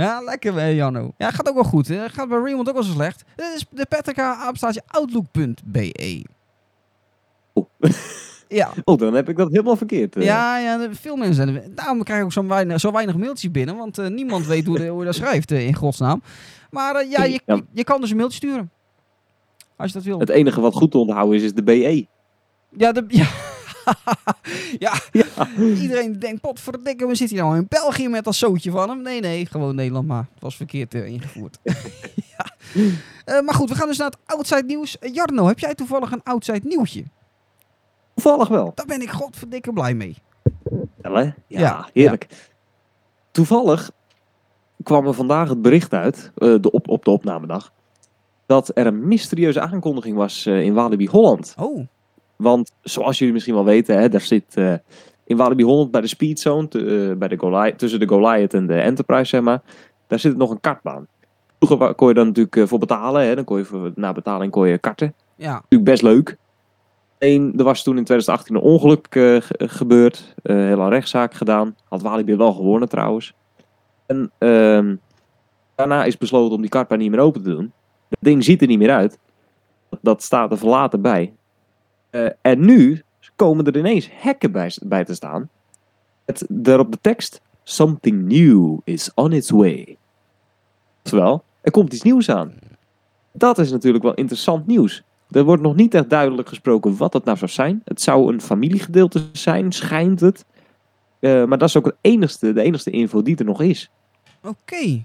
Ja. 0.00 0.20
lekker 0.20 0.54
bij 0.54 0.74
Jarno. 0.74 1.12
Ja, 1.18 1.30
gaat 1.30 1.48
ook 1.48 1.54
wel 1.54 1.64
goed. 1.64 1.88
Hè? 1.88 2.08
Gaat 2.08 2.28
bij 2.28 2.38
Raymond 2.38 2.68
ook 2.68 2.74
wel 2.74 2.82
zo 2.82 2.92
slecht. 2.92 3.24
Dit 3.36 3.46
is 3.54 3.66
de 3.70 4.14
apenstaartje 4.22 4.82
outlook.be. 4.86 6.24
Oh. 7.52 7.66
Ja, 8.48 8.70
Oh, 8.84 8.98
dan 8.98 9.14
heb 9.14 9.28
ik 9.28 9.36
dat 9.36 9.50
helemaal 9.50 9.76
verkeerd. 9.76 10.16
eh. 10.16 10.24
Ja, 10.24 10.58
ja, 10.58 10.88
veel 10.90 11.16
mensen. 11.16 11.74
Daarom 11.74 12.02
krijg 12.02 12.18
ik 12.18 12.24
ook 12.24 12.32
zo 12.32 12.46
weinig, 12.46 12.80
zo 12.80 12.92
weinig 12.92 13.16
mailtjes 13.16 13.50
binnen. 13.50 13.76
Want 13.76 13.98
eh, 13.98 14.06
niemand 14.06 14.46
weet 14.46 14.66
hoe, 14.66 14.78
de, 14.78 14.86
hoe 14.86 14.98
je 14.98 15.04
dat 15.04 15.14
schrijft, 15.14 15.50
eh, 15.50 15.66
in 15.66 15.74
godsnaam. 15.74 16.22
Maar 16.70 17.06
ja, 17.06 17.24
je, 17.24 17.40
Ja. 17.46 17.60
je 17.72 17.84
kan 17.84 18.00
dus 18.00 18.10
een 18.10 18.16
mailtje 18.16 18.36
sturen. 18.36 18.70
Als 19.76 19.88
je 19.88 19.94
dat 19.98 20.06
wil. 20.06 20.18
Het 20.18 20.28
enige 20.28 20.60
wat 20.60 20.74
goed 20.74 20.90
te 20.90 20.98
onthouden 20.98 21.36
is, 21.36 21.42
is 21.42 21.52
de 21.54 21.62
BE. 21.62 22.06
Ja, 22.70 22.92
de, 22.92 23.04
ja. 23.08 23.26
ja. 24.78 24.92
iedereen 25.58 26.18
denkt, 26.18 26.40
potverdikke, 26.40 27.06
we 27.06 27.14
zitten 27.14 27.36
hier 27.36 27.46
nou 27.46 27.56
in 27.56 27.66
België 27.68 28.08
met 28.08 28.24
dat 28.24 28.34
zootje 28.34 28.70
van 28.70 28.88
hem. 28.88 29.02
Nee, 29.02 29.20
nee, 29.20 29.46
gewoon 29.46 29.74
Nederland 29.74 30.06
maar. 30.06 30.28
Het 30.34 30.42
was 30.42 30.56
verkeerd 30.56 30.94
eh, 30.94 31.06
ingevoerd. 31.06 31.58
ja. 32.36 32.46
Eh, 33.24 33.40
maar 33.40 33.54
goed, 33.54 33.68
we 33.68 33.74
gaan 33.74 33.88
dus 33.88 33.98
naar 33.98 34.10
het 34.10 34.18
outside 34.26 34.64
nieuws. 34.66 34.98
Eh, 34.98 35.14
Jarno, 35.14 35.46
heb 35.46 35.58
jij 35.58 35.74
toevallig 35.74 36.10
een 36.10 36.22
outside 36.22 36.60
nieuwtje? 36.62 37.04
Toevallig 38.14 38.48
wel. 38.48 38.72
Daar 38.74 38.86
ben 38.86 39.02
ik 39.02 39.10
godverdikke 39.10 39.72
blij 39.72 39.94
mee. 39.94 40.16
Wel, 40.96 41.14
hè? 41.14 41.22
Ja, 41.22 41.34
Ja, 41.46 41.88
heerlijk. 41.92 42.52
Toevallig 43.30 43.90
kwam 44.82 45.06
er 45.06 45.14
vandaag 45.14 45.48
het 45.48 45.62
bericht 45.62 45.92
uit, 45.92 46.30
de 46.34 46.70
op, 46.70 46.88
op 46.88 47.04
de 47.04 47.10
opnamedag, 47.10 47.72
dat 48.46 48.70
er 48.74 48.86
een 48.86 49.08
mysterieuze 49.08 49.60
aankondiging 49.60 50.16
was 50.16 50.46
in 50.46 50.74
Walibi 50.74 51.06
Holland. 51.06 51.54
Oh, 51.58 51.86
Want 52.36 52.72
zoals 52.82 53.18
jullie 53.18 53.32
misschien 53.34 53.54
wel 53.54 53.64
weten, 53.64 53.98
hè, 53.98 54.08
daar 54.08 54.20
zit 54.20 54.44
eh, 54.56 54.74
in 55.24 55.36
Walibi 55.36 55.64
Holland 55.64 55.90
bij 55.90 56.00
de 56.00 56.06
Speedzone, 56.06 56.68
eh, 56.68 57.16
bij 57.16 57.28
de 57.28 57.36
Goliath, 57.36 57.78
tussen 57.78 58.00
de 58.00 58.08
Goliath 58.08 58.54
en 58.54 58.66
de 58.66 58.80
Enterprise, 58.80 59.24
zeg 59.24 59.40
maar, 59.40 59.62
daar 60.06 60.18
zit 60.18 60.36
nog 60.36 60.50
een 60.50 60.60
kartbaan. 60.60 61.06
Vroeger 61.60 61.94
kon 61.94 62.08
je 62.08 62.14
dan 62.14 62.26
natuurlijk 62.26 62.56
eh, 62.56 62.66
voor 62.66 62.78
betalen, 62.78 63.22
hè, 63.26 63.34
dan 63.34 63.44
kon 63.44 63.58
je 63.58 63.64
voor, 63.64 63.92
na 63.94 64.12
betaling 64.12 64.52
kon 64.52 64.68
je 64.68 64.78
karten. 64.78 65.14
ja. 65.36 65.52
Natuurlijk 65.52 65.84
best 65.90 66.02
leuk. 66.02 66.36
Eén, 67.18 67.54
er 67.56 67.64
was 67.64 67.82
toen 67.82 67.96
in 67.96 68.04
2018 68.04 68.54
een 68.54 68.60
ongeluk 68.60 69.06
ge- 69.10 69.42
gebeurd, 69.58 70.34
eh 70.42 70.56
heel 70.56 70.80
een 70.80 70.88
rechtszaak 70.88 71.34
gedaan. 71.34 71.76
Had 71.88 72.02
Walibi 72.02 72.36
wel 72.36 72.52
gewonnen 72.52 72.88
trouwens. 72.88 73.34
En 74.06 74.30
ehm, 74.38 74.96
daarna 75.74 76.04
is 76.04 76.18
besloten 76.18 76.54
om 76.54 76.60
die 76.60 76.70
kartbaan 76.70 76.98
niet 76.98 77.10
meer 77.10 77.20
open 77.20 77.42
te 77.42 77.50
doen. 77.50 77.72
Het 78.08 78.18
ding 78.20 78.44
ziet 78.44 78.60
er 78.60 78.66
niet 78.66 78.78
meer 78.78 78.90
uit. 78.90 79.18
Dat, 79.90 79.98
dat 80.02 80.22
staat 80.22 80.50
er 80.50 80.58
verlaten 80.58 81.02
bij. 81.02 81.32
Eh, 82.14 82.26
en 82.40 82.64
nu 82.64 83.02
komen 83.36 83.64
er 83.64 83.76
ineens 83.76 84.08
hekken 84.12 84.52
bij, 84.52 84.72
bij 84.82 85.04
te 85.04 85.14
staan. 85.14 85.48
Met 86.26 86.46
daarop 86.48 86.92
de 86.92 86.98
tekst: 87.00 87.40
Something 87.62 88.22
new 88.22 88.78
is 88.84 89.10
on 89.14 89.32
its 89.32 89.50
way. 89.50 89.96
Terwijl, 91.02 91.44
er 91.60 91.70
komt 91.70 91.92
iets 91.92 92.02
nieuws 92.02 92.30
aan. 92.30 92.52
Dat 93.32 93.58
is 93.58 93.70
natuurlijk 93.70 94.04
wel 94.04 94.14
interessant 94.14 94.66
nieuws. 94.66 95.02
Er 95.30 95.44
wordt 95.44 95.62
nog 95.62 95.74
niet 95.74 95.94
echt 95.94 96.10
duidelijk 96.10 96.48
gesproken 96.48 96.96
wat 96.96 97.12
het 97.12 97.24
nou 97.24 97.38
zou 97.38 97.50
zijn. 97.50 97.82
Het 97.84 98.00
zou 98.00 98.32
een 98.32 98.40
familiegedeelte 98.40 99.22
zijn, 99.32 99.72
schijnt 99.72 100.20
het. 100.20 100.44
Eh, 101.20 101.44
maar 101.44 101.58
dat 101.58 101.68
is 101.68 101.76
ook 101.76 101.84
het 101.84 101.96
enigste, 102.00 102.52
de 102.52 102.62
enigste 102.62 102.90
info 102.90 103.22
die 103.22 103.36
er 103.36 103.44
nog 103.44 103.62
is. 103.62 103.90
Oké. 104.42 105.04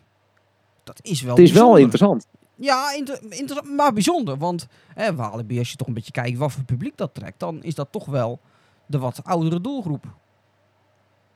Dat 0.83 0.99
is 1.01 1.21
wel 1.21 1.35
het 1.35 1.43
is 1.43 1.51
wel 1.51 1.77
interessant. 1.77 2.27
Ja, 2.59 2.93
inter- 3.29 3.63
maar 3.75 3.93
bijzonder. 3.93 4.37
Want 4.37 4.67
hè, 4.93 5.15
Walibi, 5.15 5.57
als 5.59 5.69
je 5.71 5.75
toch 5.75 5.87
een 5.87 5.93
beetje 5.93 6.11
kijkt 6.11 6.37
wat 6.37 6.51
voor 6.51 6.63
publiek 6.63 6.97
dat 6.97 7.13
trekt, 7.13 7.39
dan 7.39 7.63
is 7.63 7.75
dat 7.75 7.87
toch 7.91 8.05
wel 8.05 8.39
de 8.85 8.97
wat 8.99 9.19
oudere 9.23 9.61
doelgroep. 9.61 10.05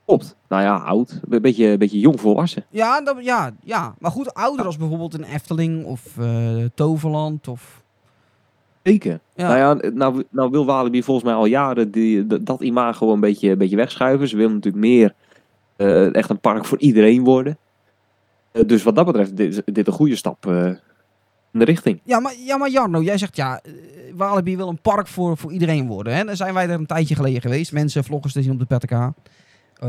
Klopt. 0.04 0.36
Nou 0.48 0.62
ja, 0.62 0.76
oud. 0.76 1.20
Een 1.30 1.42
beetje, 1.42 1.66
een 1.66 1.78
beetje 1.78 1.98
jong 2.00 2.20
volwassen. 2.20 2.64
Ja, 2.70 3.00
dat, 3.00 3.16
ja, 3.24 3.54
ja, 3.62 3.94
maar 3.98 4.10
goed, 4.10 4.34
ouder 4.34 4.66
als 4.66 4.76
bijvoorbeeld 4.76 5.14
een 5.14 5.24
Efteling 5.24 5.84
of 5.84 6.18
eh, 6.18 6.64
Toverland 6.74 7.48
of... 7.48 7.82
Zeker. 8.82 9.20
Ja. 9.34 9.48
Nou 9.48 9.58
ja, 9.82 9.90
nou, 9.90 10.24
nou 10.30 10.50
wil 10.50 10.64
Walibi 10.64 11.02
volgens 11.02 11.26
mij 11.26 11.34
al 11.34 11.46
jaren 11.46 11.90
die, 11.90 12.26
dat- 12.26 12.46
dat 12.46 12.60
imago 12.60 13.12
een 13.12 13.20
beetje, 13.20 13.50
een 13.50 13.58
beetje 13.58 13.76
wegschuiven. 13.76 14.28
Ze 14.28 14.36
willen 14.36 14.52
natuurlijk 14.54 14.84
meer 14.84 15.14
eh, 15.76 16.14
echt 16.14 16.30
een 16.30 16.40
park 16.40 16.64
voor 16.64 16.78
iedereen 16.78 17.24
worden. 17.24 17.58
Eh, 18.52 18.62
dus 18.66 18.82
wat 18.82 18.94
dat 18.96 19.06
betreft, 19.06 19.36
dit, 19.36 19.52
is- 19.56 19.74
dit 19.74 19.86
een 19.86 19.92
goede 19.92 20.16
stap 20.16 20.46
de 21.58 21.64
richting. 21.64 22.00
Ja, 22.04 22.20
maar, 22.20 22.34
ja, 22.38 22.56
maar 22.56 22.70
Jarno, 22.70 23.02
jij 23.02 23.18
zegt 23.18 23.36
ja, 23.36 23.60
eh, 23.60 23.72
Walibi 24.14 24.56
wil 24.56 24.68
een 24.68 24.80
park 24.80 25.06
voor, 25.06 25.36
voor 25.36 25.52
iedereen 25.52 25.86
worden. 25.86 26.14
Hè? 26.14 26.24
Dan 26.24 26.36
zijn 26.36 26.54
wij 26.54 26.64
er 26.64 26.74
een 26.74 26.86
tijdje 26.86 27.14
geleden 27.14 27.40
geweest. 27.40 27.72
Mensen, 27.72 28.04
vloggers 28.04 28.32
te 28.32 28.42
zien 28.42 28.52
op 28.52 28.68
de 28.68 28.76
PTK, 28.76 28.90
eh, 28.90 29.12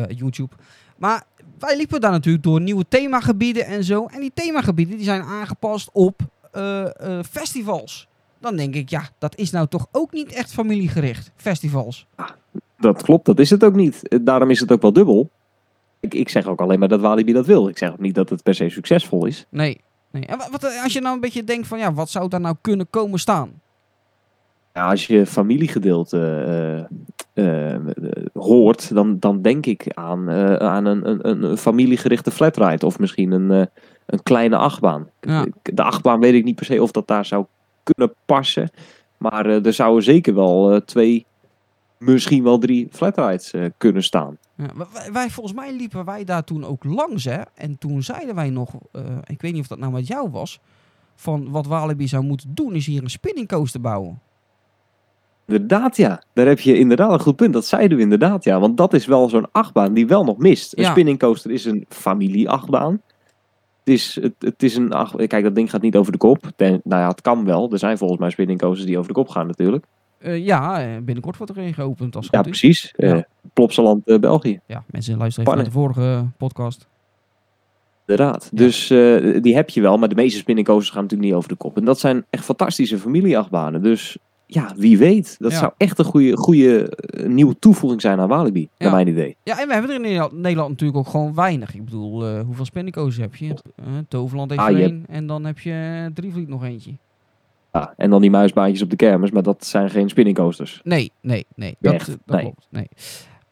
YouTube. 0.07 0.55
Maar 0.97 1.23
wij 1.59 1.77
liepen 1.77 2.01
daar 2.01 2.11
natuurlijk 2.11 2.43
door 2.43 2.61
nieuwe 2.61 2.85
themagebieden 2.87 3.65
en 3.65 3.83
zo. 3.83 4.05
En 4.05 4.19
die 4.19 4.31
themagebieden 4.33 4.95
die 4.95 5.05
zijn 5.05 5.21
aangepast 5.21 5.89
op 5.93 6.19
eh, 6.51 6.85
festivals. 7.29 8.07
Dan 8.39 8.55
denk 8.55 8.75
ik, 8.75 8.89
ja, 8.89 9.09
dat 9.17 9.37
is 9.37 9.51
nou 9.51 9.67
toch 9.67 9.87
ook 9.91 10.11
niet 10.11 10.33
echt 10.33 10.53
familiegericht, 10.53 11.31
festivals. 11.35 12.07
Dat 12.77 13.01
klopt, 13.01 13.25
dat 13.25 13.39
is 13.39 13.49
het 13.49 13.63
ook 13.63 13.75
niet. 13.75 14.19
Daarom 14.21 14.49
is 14.49 14.59
het 14.59 14.71
ook 14.71 14.81
wel 14.81 14.93
dubbel. 14.93 15.29
Ik, 15.99 16.13
ik 16.13 16.29
zeg 16.29 16.45
ook 16.45 16.61
alleen 16.61 16.79
maar 16.79 16.87
dat 16.87 16.99
Walibi 16.99 17.33
dat 17.33 17.45
wil. 17.45 17.67
Ik 17.67 17.77
zeg 17.77 17.91
ook 17.91 17.99
niet 17.99 18.15
dat 18.15 18.29
het 18.29 18.43
per 18.43 18.55
se 18.55 18.69
succesvol 18.69 19.25
is. 19.25 19.45
Nee. 19.49 19.81
Nee. 20.15 20.25
En 20.25 20.37
wat, 20.51 20.63
eh, 20.63 20.83
als 20.83 20.93
je 20.93 21.01
nou 21.01 21.15
een 21.15 21.21
beetje 21.21 21.43
denkt 21.43 21.67
van, 21.67 21.79
ja, 21.79 21.93
wat 21.93 22.09
zou 22.09 22.29
daar 22.29 22.39
nou 22.39 22.55
kunnen 22.61 22.89
komen 22.89 23.19
staan? 23.19 23.61
Als 24.73 25.07
je 25.07 25.25
familiegedeelte 25.25 26.19
eh, 27.33 27.73
eh, 27.73 27.81
hoort, 28.33 28.93
dan, 28.93 29.19
dan 29.19 29.41
denk 29.41 29.65
ik 29.65 29.91
aan, 29.93 30.29
aan 30.59 30.85
een, 30.85 31.09
een, 31.09 31.43
een- 31.43 31.57
familiegerichte 31.57 32.31
flatride. 32.31 32.85
Of 32.85 32.99
misschien 32.99 33.31
een, 33.31 33.49
een 34.05 34.23
kleine 34.23 34.57
achtbaan. 34.57 35.09
Ja. 35.21 35.45
De 35.61 35.83
achtbaan 35.83 36.19
weet 36.19 36.33
ik 36.33 36.43
niet 36.43 36.55
per 36.55 36.65
se 36.65 36.81
of 36.81 36.91
dat 36.91 37.07
daar 37.07 37.25
zou 37.25 37.45
kunnen 37.83 38.13
passen. 38.25 38.69
Maar 39.17 39.45
er 39.45 39.73
zouden 39.73 40.03
zeker 40.03 40.35
wel 40.35 40.81
twee, 40.85 41.25
misschien 41.97 42.43
wel 42.43 42.57
drie 42.57 42.87
flatrides 42.91 43.51
eh, 43.51 43.65
kunnen 43.77 44.03
staan. 44.03 44.37
Ja, 44.55 44.65
wij, 44.93 45.11
wij- 45.11 45.29
volgens 45.29 45.55
mij 45.55 45.73
liepen 45.75 46.05
wij 46.05 46.23
daar 46.23 46.43
toen 46.43 46.65
ook 46.65 46.83
langs, 46.83 47.23
hè. 47.23 47.41
En 47.55 47.77
toen 47.77 48.03
zeiden 48.03 48.35
wij 48.35 48.49
nog, 48.49 48.69
eh, 48.91 49.01
ik 49.25 49.41
weet 49.41 49.53
niet 49.53 49.61
of 49.61 49.67
dat 49.67 49.79
nou 49.79 49.91
met 49.91 50.07
jou 50.07 50.29
was, 50.29 50.59
van 51.15 51.49
wat 51.51 51.65
Walibi 51.65 52.07
zou 52.07 52.23
moeten 52.23 52.51
doen 52.55 52.73
is 52.73 52.85
hier 52.85 53.03
een 53.03 53.09
spinning 53.09 53.47
coaster 53.47 53.81
bouwen. 53.81 54.19
Inderdaad, 55.47 55.97
ja. 55.97 56.23
Daar 56.33 56.45
heb 56.47 56.59
je 56.59 56.77
inderdaad 56.77 57.11
een 57.11 57.19
goed 57.19 57.35
punt. 57.35 57.53
Dat 57.53 57.65
zeiden 57.65 57.97
we 57.97 58.03
inderdaad, 58.03 58.43
ja. 58.43 58.59
Want 58.59 58.77
dat 58.77 58.93
is 58.93 59.05
wel 59.05 59.29
zo'n 59.29 59.51
achtbaan 59.51 59.93
die 59.93 60.07
wel 60.07 60.23
nog 60.23 60.37
mist. 60.37 60.77
Een 60.77 60.83
Ja. 60.83 60.91
spinning 60.91 61.19
coaster 61.19 61.51
is 61.51 61.65
een 61.65 61.85
familie-achtbaan. 61.89 63.01
Het 63.83 63.93
is, 63.93 64.17
het, 64.21 64.33
het 64.39 64.63
is 64.63 64.75
een 64.75 64.91
acht... 64.93 65.27
Kijk, 65.27 65.43
dat 65.43 65.55
ding 65.55 65.69
gaat 65.69 65.81
niet 65.81 65.95
over 65.95 66.11
de 66.11 66.17
kop. 66.17 66.51
Ten- 66.55 66.81
nou 66.83 67.01
ja, 67.01 67.07
het 67.07 67.21
kan 67.21 67.45
wel. 67.45 67.71
Er 67.71 67.79
zijn 67.79 67.97
volgens 67.97 68.19
mij 68.19 68.29
spinning 68.29 68.59
coasters 68.59 68.85
die 68.87 68.97
over 68.97 69.07
de 69.07 69.13
kop 69.19 69.29
gaan 69.29 69.47
natuurlijk. 69.47 69.85
Eh, 70.25 70.45
ja, 70.45 70.81
eh, 70.81 70.87
binnenkort 71.03 71.37
wordt 71.37 71.55
er 71.57 71.63
een 71.63 71.73
geopend 71.73 72.15
als 72.15 72.27
Ja, 72.31 72.41
precies. 72.41 72.93
Ja. 72.97 73.15
Eh 73.15 73.21
Plopsaland, 73.53 74.07
eh, 74.07 74.19
België. 74.19 74.59
Ja, 74.65 74.83
mensen 74.91 75.17
luisteren 75.17 75.45
even 75.49 75.57
naar 75.61 75.71
de 75.73 75.79
vorige 75.79 76.25
podcast. 76.37 76.87
Inderdaad. 78.05 78.49
Dus 78.53 78.87
die 79.41 79.55
heb 79.55 79.69
je 79.69 79.81
wel. 79.81 79.97
Maar 79.97 80.09
de 80.09 80.15
meeste 80.15 80.37
spinning 80.39 80.67
coasters 80.67 80.91
gaan 80.93 81.01
natuurlijk 81.01 81.29
niet 81.29 81.37
over 81.37 81.49
de 81.49 81.55
kop. 81.55 81.77
En 81.77 81.85
dat 81.85 81.99
zijn 81.99 82.25
echt 82.29 82.43
fantastische 82.43 82.97
familie-achtbanen. 82.97 83.83
Dus 83.83 84.17
ja, 84.45 84.73
wie 84.77 84.97
weet. 84.97 85.35
Dat 85.39 85.51
Ja. 85.51 85.57
zou 85.57 85.71
echt 85.77 85.99
een 85.99 86.05
goede, 86.05 86.37
goede 86.37 86.91
nieuwe 87.27 87.59
toevoeging 87.59 88.01
zijn 88.01 88.19
aan 88.19 88.27
Walibi. 88.27 88.61
Ja. 88.61 88.67
Naar 88.85 88.91
mijn 88.95 89.07
idee. 89.07 89.35
Ja, 89.43 89.59
en 89.61 89.67
we 89.67 89.73
hebben 89.73 89.91
er 89.91 89.95
in 90.05 90.29
Nederland, 90.41 90.69
natuurlijk 90.69 90.99
ook 90.99 91.07
gewoon 91.07 91.35
weinig. 91.35 91.75
Ik 91.75 91.85
bedoel, 91.85 92.39
hoeveel 92.39 92.65
spinning 92.65 92.95
coasters 92.95 93.17
heb 93.25 93.35
je? 93.35 93.53
Toverland 94.07 94.49
heeft 94.49 94.61
Ah, 94.61 94.69
er 94.69 94.81
één 94.81 95.05
en 95.09 95.27
dan 95.27 95.45
heb 95.45 95.59
je 95.59 96.09
Drievliet 96.13 96.47
nog 96.47 96.63
eentje. 96.63 96.91
Ja, 97.79 97.93
en 97.97 98.09
dan 98.09 98.21
die 98.21 98.29
muisbaantjes 98.29 98.81
op 98.81 98.89
de 98.89 98.95
kermis. 98.95 99.31
Maar 99.31 99.43
dat 99.43 99.65
zijn 99.65 99.89
geen 99.89 100.09
spinning 100.09 100.37
coasters. 100.37 100.81
Nee, 100.83 101.11
nee, 101.21 101.45
nee. 101.55 101.75
Dat, 101.79 101.93
Echt? 101.93 102.07
dat 102.07 102.19
Nee. 102.25 102.41
klopt. 102.41 102.67
Nee. 102.69 102.87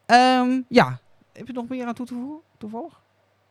Ehm, 0.06 0.60
ja, 0.68 0.98
heb 1.32 1.46
je 1.46 1.52
nog 1.52 1.68
meer 1.68 1.86
aan 1.86 1.94
toe 1.94 2.06
te 2.06 2.14
voegen, 2.14 2.38
toevallig? 2.58 3.02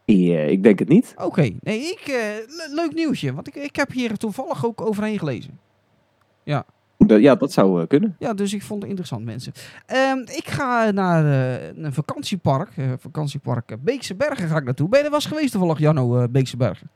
Eh, 0.06 0.50
ik 0.50 0.64
denk 0.64 0.80
het 0.80 0.88
niet. 0.88 1.14
Oké, 1.18 1.50
nee, 1.60 1.80
ik, 1.80 2.00
eh, 2.08 2.14
le- 2.48 2.74
leuk 2.76 2.94
nieuwtje, 2.94 3.34
want 3.34 3.48
ik, 3.48 3.56
ik 3.56 3.76
heb 3.76 3.92
hier 3.92 4.18
toevallig 4.18 4.66
ook 4.66 4.82
overheen 4.82 5.20
gelezen. 5.20 5.60
Dat- 6.98 7.22
Ja, 7.22 7.36
dat 7.36 7.52
zou 7.52 7.82
eh, 7.82 7.88
kunnen. 7.88 8.16
Ja, 8.20 8.34
dus 8.34 8.54
ik 8.54 8.62
vond 8.64 8.80
het 8.82 8.90
interessant, 8.90 9.26
mensen. 9.26 9.54
Ehm, 9.86 10.18
ik 10.20 10.48
ga 10.48 10.92
naar 10.92 11.26
eh, 11.26 11.68
een 11.84 11.94
vakantiepark, 11.94 12.70
vakantiepark 13.00 13.76
Beekse 13.84 14.16
Bergen 14.16 14.48
ga 14.48 14.58
ik 14.58 14.64
naartoe. 14.64 14.90
Ben 14.90 15.00
je 15.00 15.06
er 15.06 15.12
was 15.12 15.26
geweest 15.26 15.52
toevallig, 15.52 15.80
Janno, 15.80 16.28
Beekse 16.30 16.58
Bergen? 16.58 16.90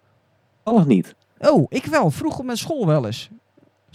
Toevallig 0.64 0.88
niet. 0.88 1.16
Oh, 1.40 1.66
ik 1.70 1.86
wel. 1.86 2.12
Vroeger 2.12 2.46
met 2.46 2.58
school 2.58 2.86
wel 2.88 3.06
eens. 3.06 3.30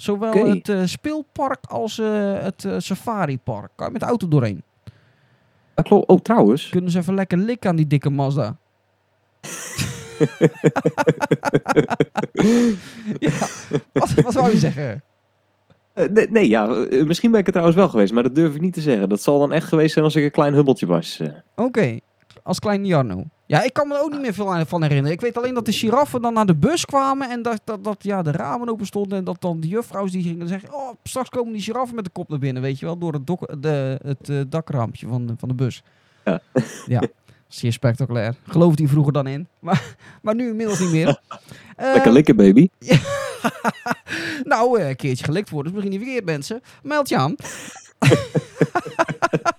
Zowel 0.03 0.47
het 0.47 0.69
eh, 0.69 0.83
speelpark 0.85 1.65
als 1.69 1.99
eh, 1.99 2.43
het 2.43 2.65
eh, 2.65 2.75
safaripark. 2.79 3.71
Kan 3.75 3.87
je 3.87 3.93
met 3.93 4.01
de 4.01 4.07
auto 4.07 4.29
doorheen. 4.29 4.63
Ah, 5.75 5.85
klopt. 5.85 6.09
Oh, 6.09 6.21
trouwens. 6.21 6.69
Kunnen 6.69 6.91
ze 6.91 6.99
even 6.99 7.15
lekker 7.15 7.39
likken 7.39 7.71
aan 7.71 7.77
die 7.77 7.87
dikke 7.87 8.11
Mazda. 8.11 8.45
ja, 13.19 13.47
wat, 13.93 14.13
wat 14.15 14.35
wou 14.35 14.51
je 14.51 14.59
zeggen? 14.59 15.03
Nee, 16.11 16.31
nee, 16.31 16.49
ja. 16.49 16.67
misschien 17.05 17.31
ben 17.31 17.41
ik 17.41 17.47
er 17.47 17.53
trouwens 17.53 17.79
wel 17.79 17.89
geweest. 17.89 18.13
Maar 18.13 18.23
dat 18.23 18.35
durf 18.35 18.55
ik 18.55 18.61
niet 18.61 18.75
te 18.75 18.81
zeggen. 18.81 19.09
Dat 19.09 19.23
zal 19.23 19.39
dan 19.39 19.53
echt 19.53 19.69
geweest 19.69 19.93
zijn 19.93 20.05
als 20.05 20.17
ik 20.17 20.25
een 20.25 20.31
klein 20.31 20.55
hubbeltje 20.55 20.87
was. 20.87 21.21
Oké, 21.57 21.99
als 22.43 22.59
kleine 22.59 22.87
Jarno. 22.87 23.25
Ja, 23.47 23.63
ik 23.63 23.73
kan 23.73 23.89
me 23.89 23.95
er 23.95 24.03
ook 24.03 24.11
niet 24.11 24.21
meer 24.21 24.35
veel 24.35 24.55
aan- 24.55 24.67
van 24.67 24.83
herinneren. 24.83 25.13
Ik 25.13 25.21
weet 25.21 25.37
alleen 25.37 25.55
dat 25.55 25.65
de 25.67 25.73
giraffen 25.73 26.23
dan 26.23 26.33
naar 26.35 26.47
de 26.47 26.55
bus 26.55 26.85
kwamen 26.85 27.31
en 27.31 27.43
dat, 27.43 27.61
dat, 27.65 27.85
dat 27.85 27.97
ja, 28.05 28.23
de 28.23 28.31
ramen 28.31 28.69
open 28.69 28.87
stonden 28.87 29.19
en 29.19 29.25
dat 29.25 29.41
dan 29.41 29.61
de 29.61 29.69
juffrouws 29.69 30.11
die 30.11 30.23
gingen 30.23 30.49
zeggen, 30.49 30.75
oh, 30.75 30.91
straks 31.03 31.29
komen 31.29 31.53
die 31.53 31.63
giraffen 31.63 31.95
met 31.95 32.05
de 32.05 32.11
kop 32.11 32.29
naar 32.29 32.39
binnen, 32.39 32.63
weet 32.63 32.79
je 32.79 32.87
wel, 32.87 32.99
door 32.99 33.13
het, 33.13 33.27
dok- 33.27 33.63
de, 33.63 33.99
het 34.05 34.29
eh, 34.29 34.41
dakraampje 34.49 35.07
van 35.07 35.27
de, 35.27 35.35
van 35.39 35.49
de 35.49 35.55
bus. 35.55 35.83
Ja. 36.25 36.41
ja, 36.87 37.03
zeer 37.49 37.73
spectaculair. 37.73 38.35
Geloofde 38.47 38.83
hij 38.83 38.91
vroeger 38.93 39.13
dan 39.13 39.27
in, 39.27 39.49
maar, 39.59 39.95
maar 40.23 40.35
nu 40.35 40.49
inmiddels 40.49 40.79
niet 40.81 40.91
meer. 40.91 41.19
Eh, 41.77 41.93
Lekker 41.93 42.13
likken, 42.13 42.37
baby. 42.37 42.69
nou, 44.45 44.81
eh, 44.81 44.89
een 44.89 44.97
keertje 44.97 45.25
gelikt 45.25 45.51
worden 45.51 45.73
is 45.73 45.79
misschien 45.79 45.99
niet 45.99 46.07
verkeerd, 46.09 46.31
mensen. 46.31 46.61
Meld 46.83 47.09
je 47.09 47.17
aan. 47.17 47.35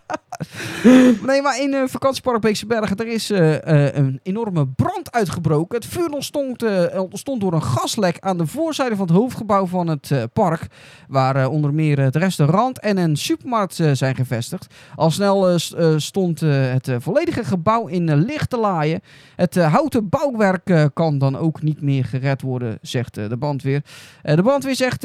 nee, 1.27 1.41
maar 1.41 1.62
in 1.62 1.74
eh, 1.74 1.83
vakantiepark 1.86 2.41
Beekse 2.41 2.65
Bergen, 2.65 2.98
er 2.98 3.07
is 3.07 3.29
eh, 3.29 3.95
een 3.95 4.19
enorme 4.24 4.67
brand 4.67 5.12
uitgebroken. 5.12 5.77
Het 5.77 5.86
vuur 5.88 6.10
ontstond, 6.10 6.63
ontstond 6.95 7.41
door 7.41 7.53
een 7.53 7.63
gaslek 7.63 8.17
aan 8.19 8.38
de 8.38 8.48
voorzijde 8.48 8.95
van 8.95 9.07
het 9.07 9.15
hoofdgebouw 9.15 9.65
van 9.65 9.88
het 9.88 10.12
park. 10.33 10.67
Waar 11.07 11.48
onder 11.48 11.74
meer 11.74 12.00
het 12.00 12.15
restaurant 12.15 12.79
en 12.79 12.98
een 12.98 13.17
supermarkt 13.17 13.79
zijn 13.93 14.15
gevestigd. 14.15 14.74
Al 14.95 15.12
snel 15.12 15.60
stond 15.98 16.39
het 16.39 16.89
volledige 16.98 17.43
gebouw 17.43 17.88
in 17.88 18.10
eh, 18.10 18.17
lichte 18.17 18.57
laaien. 18.57 19.01
Het 19.36 19.55
houten 19.55 20.10
bouwwerk 20.10 20.89
kan 20.93 21.17
dan 21.17 21.38
ook 21.38 21.62
niet 21.62 21.81
meer 21.81 22.05
gered 22.05 22.41
worden, 22.41 22.77
zegt 22.81 23.13
de 23.13 23.38
brandweer. 23.39 23.81
De 24.22 24.41
brandweer 24.41 24.75
zegt, 24.75 25.03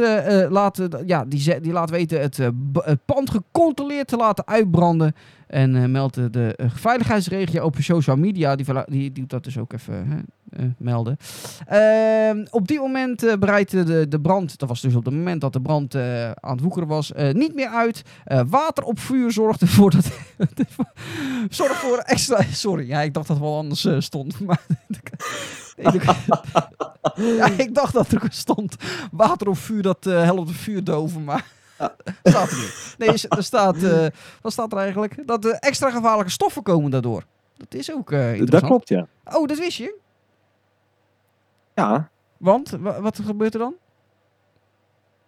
laat, 0.49 0.88
ja, 1.07 1.25
die, 1.25 1.61
die 1.61 1.73
laat 1.73 1.90
weten 1.90 2.21
het, 2.21 2.37
het 2.75 3.05
pand 3.05 3.31
gecontroleerd 3.31 4.09
te 4.09 4.17
laten 4.17 4.47
uitbranden. 4.47 5.14
En 5.49 5.76
eh, 5.76 5.85
meldt 5.85 6.33
de, 6.33 6.55
eh, 6.57 6.71
veiligheidsregio 6.75 7.64
op 7.64 7.76
social 7.78 8.17
media. 8.17 8.57
Die, 8.57 8.67
die, 8.87 9.12
doet 9.12 9.31
dat 9.31 9.45
dus 9.45 9.59
ook 9.59 9.73
even 9.73 10.26
eh, 10.50 10.64
melden. 10.78 11.17
Ehm, 11.67 12.47
op 12.50 12.69
die 12.69 12.78
moment 12.78 13.37
bereidde 13.38 13.85
de, 13.85 14.09
de 14.09 14.21
brand, 14.21 14.59
dat 14.59 14.69
was 14.69 14.81
dus 14.81 14.95
op 14.95 15.05
het 15.05 15.14
moment 15.14 15.40
dat 15.40 15.52
de 15.52 15.61
brand 15.61 15.95
aan 15.95 16.52
het 16.52 16.61
woekeren 16.61 16.88
was, 16.88 17.12
niet 17.33 17.55
meer 17.55 17.69
uit. 17.69 18.02
Water 18.49 18.85
op 18.85 18.99
vuur 18.99 19.33
zorgde 19.33 19.67
voor 19.67 19.90
dat. 19.90 20.11
Zorg 21.49 21.76
voor 21.76 21.99
extra. 21.99 22.43
Sorry, 22.43 22.88
ja, 22.88 23.00
ik 23.00 23.14
dacht 23.14 23.26
dat 23.26 23.38
wel 23.38 23.57
anders 23.57 23.88
stond. 23.99 24.37
Maar 24.47 24.61
ja, 27.38 27.47
ik 27.57 27.75
dacht 27.75 27.93
dat 27.93 28.12
er 28.12 28.26
stond 28.28 28.76
water 29.11 29.49
op 29.49 29.59
vuur, 29.59 29.83
dat 29.83 30.05
helpt 30.05 30.50
vuur 30.50 30.85
doven, 30.85 31.25
maar 31.25 31.45
staat 32.23 32.51
er 32.51 32.57
niet. 32.57 32.95
Nee, 32.99 33.09
er 33.29 33.43
staat, 33.45 33.83
eh, 33.83 34.07
wat 34.43 34.53
staat 34.53 34.73
er 34.73 34.79
eigenlijk? 34.79 35.27
Dat 35.27 35.45
er 35.45 35.53
extra 35.53 35.91
gevaarlijke 35.91 36.31
stoffen 36.31 36.63
komen 36.63 36.91
daardoor. 36.91 37.23
Dat 37.57 37.75
is 37.75 37.93
ook 37.93 38.13
eh, 38.13 38.19
interessant. 38.21 38.51
Dat 38.51 38.65
klopt, 38.71 38.89
ja. 38.89 39.07
Oh, 39.25 39.47
dat 39.47 39.59
wist 39.59 39.77
je? 39.79 39.95
Ja. 41.75 42.11
Want, 42.37 42.71
wa- 42.71 43.01
wat 43.01 43.19
gebeurt 43.25 43.53
er 43.55 43.61
dan? 43.61 43.75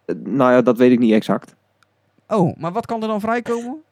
Eh, 0.05 0.15
Nou 0.15 0.51
ja, 0.51 0.61
dat 0.61 0.77
weet 0.77 0.91
ik 0.91 0.99
niet 0.99 1.13
exact. 1.13 1.55
Oh, 2.27 2.57
maar 2.57 2.71
wat 2.71 2.85
kan 2.85 3.01
er 3.01 3.07
dan 3.07 3.19
vrijkomen? 3.19 3.83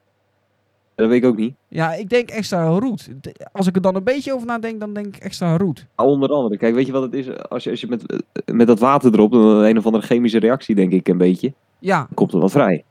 Dat 0.99 1.07
weet 1.09 1.23
ik 1.23 1.29
ook 1.29 1.37
niet. 1.37 1.55
Ja, 1.67 1.93
ik 1.93 2.09
denk 2.09 2.29
extra 2.29 2.67
roet. 2.67 3.09
Als 3.51 3.67
ik 3.67 3.75
er 3.75 3.81
dan 3.81 3.95
een 3.95 4.03
beetje 4.03 4.33
over 4.33 4.47
nadenk, 4.47 4.79
dan 4.79 4.93
denk 4.93 5.15
ik 5.15 5.23
extra 5.23 5.57
roet. 5.57 5.85
Nou, 5.95 6.09
Onder 6.09 6.29
andere. 6.29 6.57
Kijk, 6.57 6.73
weet 6.75 6.85
je 6.85 6.91
wat 6.91 7.01
het 7.01 7.13
is? 7.13 7.37
Als 7.37 7.63
je, 7.63 7.69
als 7.69 7.81
je 7.81 7.87
met, 7.87 8.05
eh, 8.11 8.55
met 8.55 8.67
dat 8.67 8.79
water 8.79 9.13
erop, 9.13 9.31
dan 9.31 9.41
een 9.41 9.77
of 9.77 9.85
andere 9.85 10.05
chemische 10.05 10.39
reactie, 10.39 10.75
denk 10.75 10.91
ik 10.91 11.07
een 11.07 11.17
beetje. 11.17 11.53
Ja, 11.79 11.97
Dan 11.97 12.13
komt 12.13 12.33
er 12.33 12.39
wat 12.39 12.51
vrij. 12.51 12.83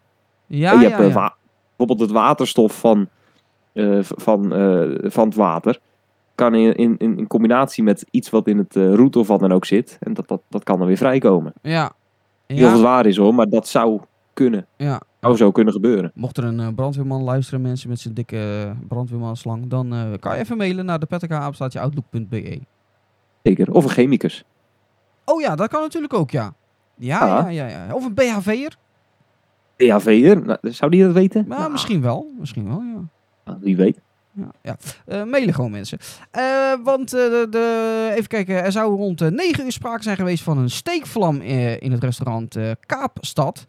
ja, 0.47 0.73
en 0.73 0.79
je 0.79 0.85
ja. 0.85 0.91
hebt 0.91 1.03
eh, 1.09 1.15
ja. 1.15 1.35
bijvoorbeeld 1.69 2.01
het 2.09 2.19
waterstof 2.19 2.79
van, 2.79 3.09
eh, 3.73 3.99
van, 4.03 4.53
van 5.03 5.27
het 5.27 5.35
water. 5.37 5.79
Kan 6.35 6.55
in, 6.55 6.75
in, 6.75 6.99
in 6.99 7.27
combinatie 7.27 7.83
met 7.85 8.07
iets 8.11 8.31
wat 8.31 8.47
in 8.47 8.59
het 8.59 8.75
roet 8.75 9.17
of 9.17 9.27
wat 9.27 9.41
dan 9.41 9.53
ook 9.53 9.65
zit. 9.65 9.97
En 10.01 10.15
dat, 10.15 10.29
dat, 10.29 10.41
dat 10.49 10.65
kan 10.65 10.79
dan 10.79 10.87
weer 10.87 10.97
vrijkomen. 10.97 11.53
Ja. 11.63 11.93
Niet 12.47 12.63
of 12.65 12.69
het 12.69 12.77
Ja, 12.77 12.85
waar 12.85 13.07
is 13.07 13.17
hoor, 13.17 13.35
maar 13.35 13.49
dat 13.49 13.69
zou 13.69 14.01
kunnen. 14.39 14.67
ja. 14.77 15.01
Zou 15.21 15.37
zo 15.37 15.51
kunnen 15.51 15.73
gebeuren. 15.73 16.11
Mocht 16.15 16.37
er 16.37 16.45
een 16.45 16.61
eh, 16.61 16.69
brandweerman 16.75 17.23
luisteren, 17.23 17.61
mensen 17.61 17.89
met 17.89 18.01
zijn 18.01 18.15
dikke 18.15 18.65
uh, 18.67 18.71
brandweermanslang, 18.89 19.67
dan 19.67 19.93
eh, 19.95 20.13
kan 20.21 20.35
je 20.35 20.41
even 20.41 20.57
mailen 20.57 20.85
naar 20.85 20.99
de 20.99 21.07
outlook.be. 21.81 22.61
Zeker. 23.43 23.73
Of 23.73 23.85
een 23.85 23.91
chemicus. 23.91 24.45
Oh 25.25 25.41
ja, 25.41 25.57
dat 25.57 25.69
kan 25.69 25.81
natuurlijk 25.83 26.15
ook, 26.15 26.31
ja. 26.31 26.55
Ja, 26.97 27.27
ja, 27.27 27.49
Ja. 27.49 27.67
ja. 27.69 27.85
ja. 27.87 27.95
Of 27.95 28.05
een 28.05 28.15
BHV'er. 28.15 28.77
DHV'er, 29.77 30.43
nou, 30.45 30.59
zou 30.63 30.91
die 30.91 31.05
dat 31.05 31.13
weten? 31.13 31.45
Nou, 31.49 31.61
Nou, 31.61 31.73
misschien 31.73 32.01
wel. 32.03 32.35
Misschien 32.39 32.69
wel, 32.69 32.81
ja. 32.83 33.01
nou, 33.45 33.59
wie 33.61 33.77
weet. 33.77 34.01
Ja, 34.33 34.51
ja. 34.63 34.77
Eh, 35.07 35.25
mailen 35.25 35.55
gewoon 35.55 35.71
mensen. 35.71 35.99
Eh, 36.31 36.73
want 36.85 37.13
eh, 37.15 37.21
de, 37.21 37.47
de- 37.51 38.11
even 38.17 38.29
kijken, 38.29 38.65
er 38.65 38.73
zou 38.73 38.97
rond 38.97 39.21
eh, 39.21 39.29
9 39.31 39.65
uur 39.65 39.73
sprake 39.73 40.03
zijn 40.03 40.17
geweest 40.17 40.43
van 40.43 40.59
een 40.59 40.71
steekvlam 40.71 41.41
eh, 41.41 41.81
in 41.81 41.93
het 41.93 42.05
restaurant 42.05 42.57
eh, 42.57 42.71
Kaapstad. 42.87 43.65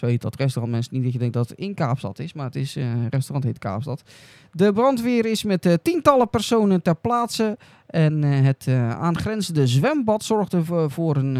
Zo 0.00 0.06
heet 0.06 0.22
dat 0.22 0.36
restaurant, 0.36 0.74
mensen. 0.74 0.94
Niet 0.94 1.02
dat 1.02 1.12
je 1.12 1.18
denkt 1.18 1.34
dat 1.34 1.48
het 1.48 1.58
in 1.58 1.74
Kaapstad 1.74 2.18
is, 2.18 2.32
maar 2.32 2.44
het 2.44 2.56
is, 2.56 2.74
een 2.74 3.08
restaurant 3.08 3.44
heet 3.44 3.58
Kaapstad. 3.58 4.02
De 4.52 4.72
brandweer 4.72 5.26
is 5.26 5.44
met 5.44 5.66
eh, 5.66 5.74
tientallen 5.82 6.30
personen 6.30 6.82
ter 6.82 6.96
plaatse. 6.96 7.56
En 7.90 8.24
eh, 8.24 8.44
het 8.44 8.66
eh, 8.66 8.90
aangrenzende 8.90 9.66
zwembad 9.66 10.24
zorgde 10.24 10.64
voor, 10.88 11.16
een, 11.16 11.38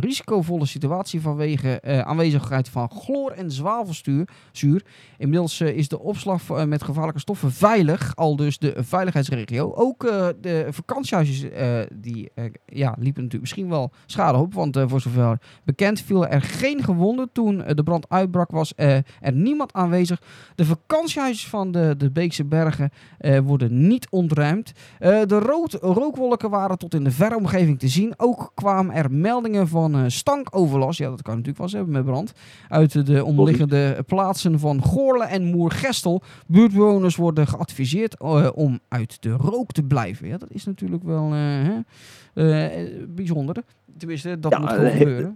risicovolle 0.00 0.66
situatie 0.66 1.20
vanwege 1.20 1.82
aanwezigheid 2.04 2.68
van 2.68 2.90
chloor 2.90 3.30
en 3.30 3.50
zwavelzuur. 3.50 4.28
Zuur. 4.52 4.82
Inmiddels 5.18 5.60
is 5.60 5.88
de 5.88 5.98
opslag 5.98 6.66
met 6.66 6.82
gevaarlijke 6.82 7.20
stoffen 7.20 7.52
veilig, 7.52 8.16
al 8.16 8.36
dus 8.36 8.58
de 8.58 8.74
veiligheidsregio. 8.76 9.72
Ook 9.74 10.00
de 10.40 10.66
vakantiehuisjes 10.70 11.50
eh, 11.50 11.80
die, 11.92 12.30
ja, 12.66 12.88
liepen 12.98 13.22
natuurlijk 13.22 13.40
misschien 13.40 13.68
wel 13.68 13.90
schade 14.06 14.38
op, 14.38 14.54
want 14.54 14.78
voor 14.86 15.00
zover 15.00 15.40
bekend 15.64 16.00
vielen 16.00 16.30
er 16.30 16.42
geen 16.42 16.82
gewonden 16.82 17.28
toen 17.32 17.64
de 17.74 17.82
brand 17.82 18.08
uitbrak. 18.08 18.50
Was 18.50 18.72
er 18.76 19.04
niemand 19.32 19.72
aanwezig. 19.72 20.22
De 20.54 20.64
vakantiehuisjes 20.64 21.48
van 21.48 21.72
de, 21.72 21.94
de 21.98 22.10
Beekse 22.10 22.37
Bergen 22.44 22.90
eh, 23.18 23.38
worden 23.38 23.88
niet 23.88 24.06
ontruimd. 24.10 24.72
Eh, 24.98 25.20
de 25.26 25.38
rood, 25.38 25.72
rookwolken 25.72 26.50
waren 26.50 26.78
tot 26.78 26.94
in 26.94 27.04
de 27.04 27.10
verre 27.10 27.36
omgeving 27.36 27.78
te 27.78 27.88
zien. 27.88 28.14
Ook 28.16 28.52
kwamen 28.54 28.94
er 28.94 29.10
meldingen 29.10 29.68
van 29.68 29.94
eh, 29.94 30.02
stankoverlast. 30.06 30.98
Ja, 30.98 31.08
dat 31.08 31.22
kan 31.22 31.36
natuurlijk 31.36 31.58
wel 31.58 31.66
eens 31.66 31.76
hebben 31.76 31.92
met 31.94 32.04
brand. 32.04 32.32
Uit 32.68 33.06
de 33.06 33.24
omliggende 33.24 34.02
plaatsen 34.06 34.58
van 34.58 34.82
Goorle 34.82 35.24
en 35.24 35.44
Moergestel. 35.44 36.22
Buurtbewoners 36.46 37.16
worden 37.16 37.46
geadviseerd 37.46 38.20
om 38.54 38.80
uit 38.88 39.22
de 39.22 39.30
rook 39.30 39.72
te 39.72 39.82
blijven. 39.82 40.28
Ja, 40.28 40.36
dat 40.36 40.50
is 40.50 40.64
natuurlijk 40.64 41.02
wel 41.02 41.30
hè, 41.32 41.74
bijzonder. 43.08 43.56
Tenminste, 43.96 44.40
dat 44.40 44.52
Ja, 44.52 44.58
moet 44.58 44.70
gewoon 44.70 44.86
eh, 44.86 45.26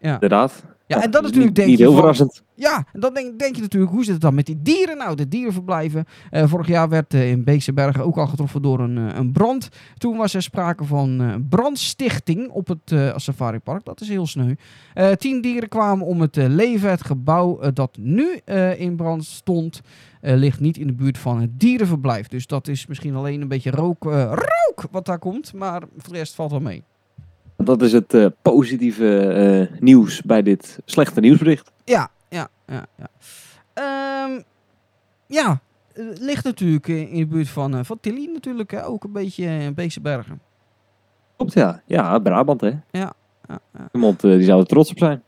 gebeuren. 0.00 0.20
Inderdaad. 0.22 0.64
Ja, 0.86 1.02
en 1.02 1.10
dat 1.10 1.20
is 1.24 1.26
niet- 1.26 1.36
natuurlijk 1.36 1.54
denk 1.54 1.68
niet 1.68 1.78
je 1.78 1.82
heel 1.84 1.92
van- 1.92 2.00
verrassend. 2.00 2.42
ja, 2.54 2.86
en 2.92 3.00
dan 3.00 3.14
denk, 3.14 3.38
denk 3.38 3.54
je 3.56 3.60
natuurlijk, 3.62 3.92
hoe 3.92 4.04
zit 4.04 4.12
het 4.12 4.22
dan 4.22 4.34
met 4.34 4.46
die 4.46 4.62
dieren? 4.62 4.96
Nou, 4.96 5.16
de 5.16 5.28
dierenverblijven. 5.28 6.04
Eh, 6.30 6.46
vorig 6.48 6.66
jaar 6.66 6.88
werd 6.88 7.14
eh, 7.14 7.30
in 7.30 7.44
Beekse 7.44 7.72
Bergen 7.72 8.04
ook 8.04 8.16
al 8.16 8.26
getroffen 8.26 8.62
door 8.62 8.80
een, 8.80 8.98
eh, 8.98 9.16
een 9.16 9.32
brand. 9.32 9.68
Toen 9.98 10.16
was 10.16 10.34
er 10.34 10.42
sprake 10.42 10.84
van 10.84 11.44
brandstichting 11.48 12.48
op 12.48 12.68
het 12.68 13.14
safaripark. 13.20 13.84
Dat 13.84 14.00
is 14.00 14.08
heel 14.08 14.26
sneu. 14.26 14.54
Tien 15.18 15.40
dieren 15.40 15.68
kwamen 15.68 16.06
om 16.06 16.20
het 16.20 16.36
leven. 16.36 16.90
Het 16.90 17.04
gebouw 17.04 17.72
dat 17.72 17.96
nu 18.00 18.30
in 18.76 18.96
brand 18.96 19.24
stond, 19.24 19.80
ligt 20.20 20.60
niet 20.60 20.76
in 20.76 20.86
de 20.86 20.92
buurt 20.94 21.18
van 21.18 21.40
het 21.40 21.60
dierenverblijf. 21.60 22.28
Dus 22.28 22.46
dat 22.46 22.68
is 22.68 22.86
misschien 22.86 23.14
alleen 23.14 23.40
een 23.40 23.48
beetje 23.48 23.70
rook, 23.70 24.04
rook 24.04 24.84
wat 24.90 25.06
daar 25.06 25.18
komt. 25.18 25.52
Maar 25.54 25.82
voor 25.96 26.12
de 26.12 26.18
rest 26.18 26.34
valt 26.34 26.50
wel 26.50 26.60
mee. 26.60 26.82
Dat 27.64 27.82
is 27.82 27.92
het 27.92 28.14
eh, 28.14 28.26
positieve 28.42 29.18
eh, 29.20 29.80
nieuws 29.80 30.22
bij 30.22 30.42
dit 30.42 30.78
slechte 30.84 31.20
nieuwsbericht. 31.20 31.72
Ja, 31.84 32.10
ja, 32.28 32.48
ja. 32.66 32.86
Ja, 32.96 33.08
Ehm, 33.74 34.40
ja 35.26 35.60
ligt 36.20 36.44
natuurlijk 36.44 36.88
in 36.88 37.18
de 37.18 37.26
buurt 37.26 37.48
van, 37.48 37.74
eh, 37.74 37.80
van 37.84 38.00
Tilly 38.00 38.30
natuurlijk, 38.32 38.70
hè, 38.70 38.86
ook 38.86 39.04
een 39.04 39.12
beetje 39.12 39.44
in 39.44 39.74
Beekse 39.74 40.00
Bergen. 40.00 40.40
Klopt, 41.36 41.52
ja. 41.52 41.82
Ja, 41.86 42.18
Brabant, 42.18 42.60
hè. 42.60 42.72
Ja, 42.90 43.12
ja. 43.48 43.60
Iemand 43.92 44.24
eh, 44.24 44.30
die 44.30 44.44
zou 44.44 44.60
er 44.60 44.66
trots 44.66 44.90
op 44.90 44.98
zijn. 44.98 45.22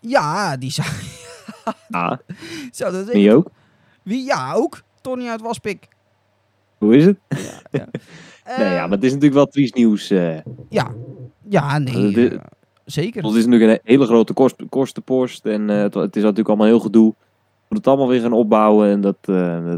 Ja, 0.00 0.56
die 0.56 0.70
zou, 0.70 0.88
Ah, 1.90 2.18
zou 2.70 2.92
dat 2.92 3.08
wie 3.08 3.34
ook. 3.34 3.50
Wie? 4.02 4.24
Ja, 4.24 4.52
ook. 4.52 4.82
Tony 5.00 5.28
uit 5.28 5.40
Waspik. 5.40 5.88
Hoe 6.78 6.96
is 6.96 7.04
het? 7.04 7.18
Eh, 7.28 7.40
nee, 8.58 8.72
ja, 8.72 8.80
maar 8.82 8.90
het 8.96 9.04
is 9.04 9.08
natuurlijk 9.12 9.34
wel 9.34 9.46
triest 9.46 9.74
nieuws. 9.74 10.08
ja. 10.68 10.92
Ja, 11.50 11.78
nee, 11.78 12.08
Eh, 12.08 12.14
dit- 12.14 12.32
eh, 12.32 12.38
zeker. 12.84 13.22
Het 13.24 13.34
is 13.34 13.46
natuurlijk 13.46 13.70
een 13.70 13.90
hele 13.92 14.06
grote 14.06 14.32
kost, 14.32 14.62
kostenpost. 14.68 15.46
En 15.46 15.70
eh, 15.70 15.76
het, 15.82 15.94
het 15.94 16.16
is 16.16 16.22
natuurlijk 16.22 16.48
allemaal 16.48 16.66
heel 16.66 16.80
gedoe. 16.80 17.08
We 17.08 17.76
moeten 17.76 17.76
het 17.76 17.86
allemaal 17.86 18.08
weer 18.08 18.20
gaan 18.20 18.38
opbouwen. 18.38 18.88
En 18.90 19.00
dat, 19.00 19.16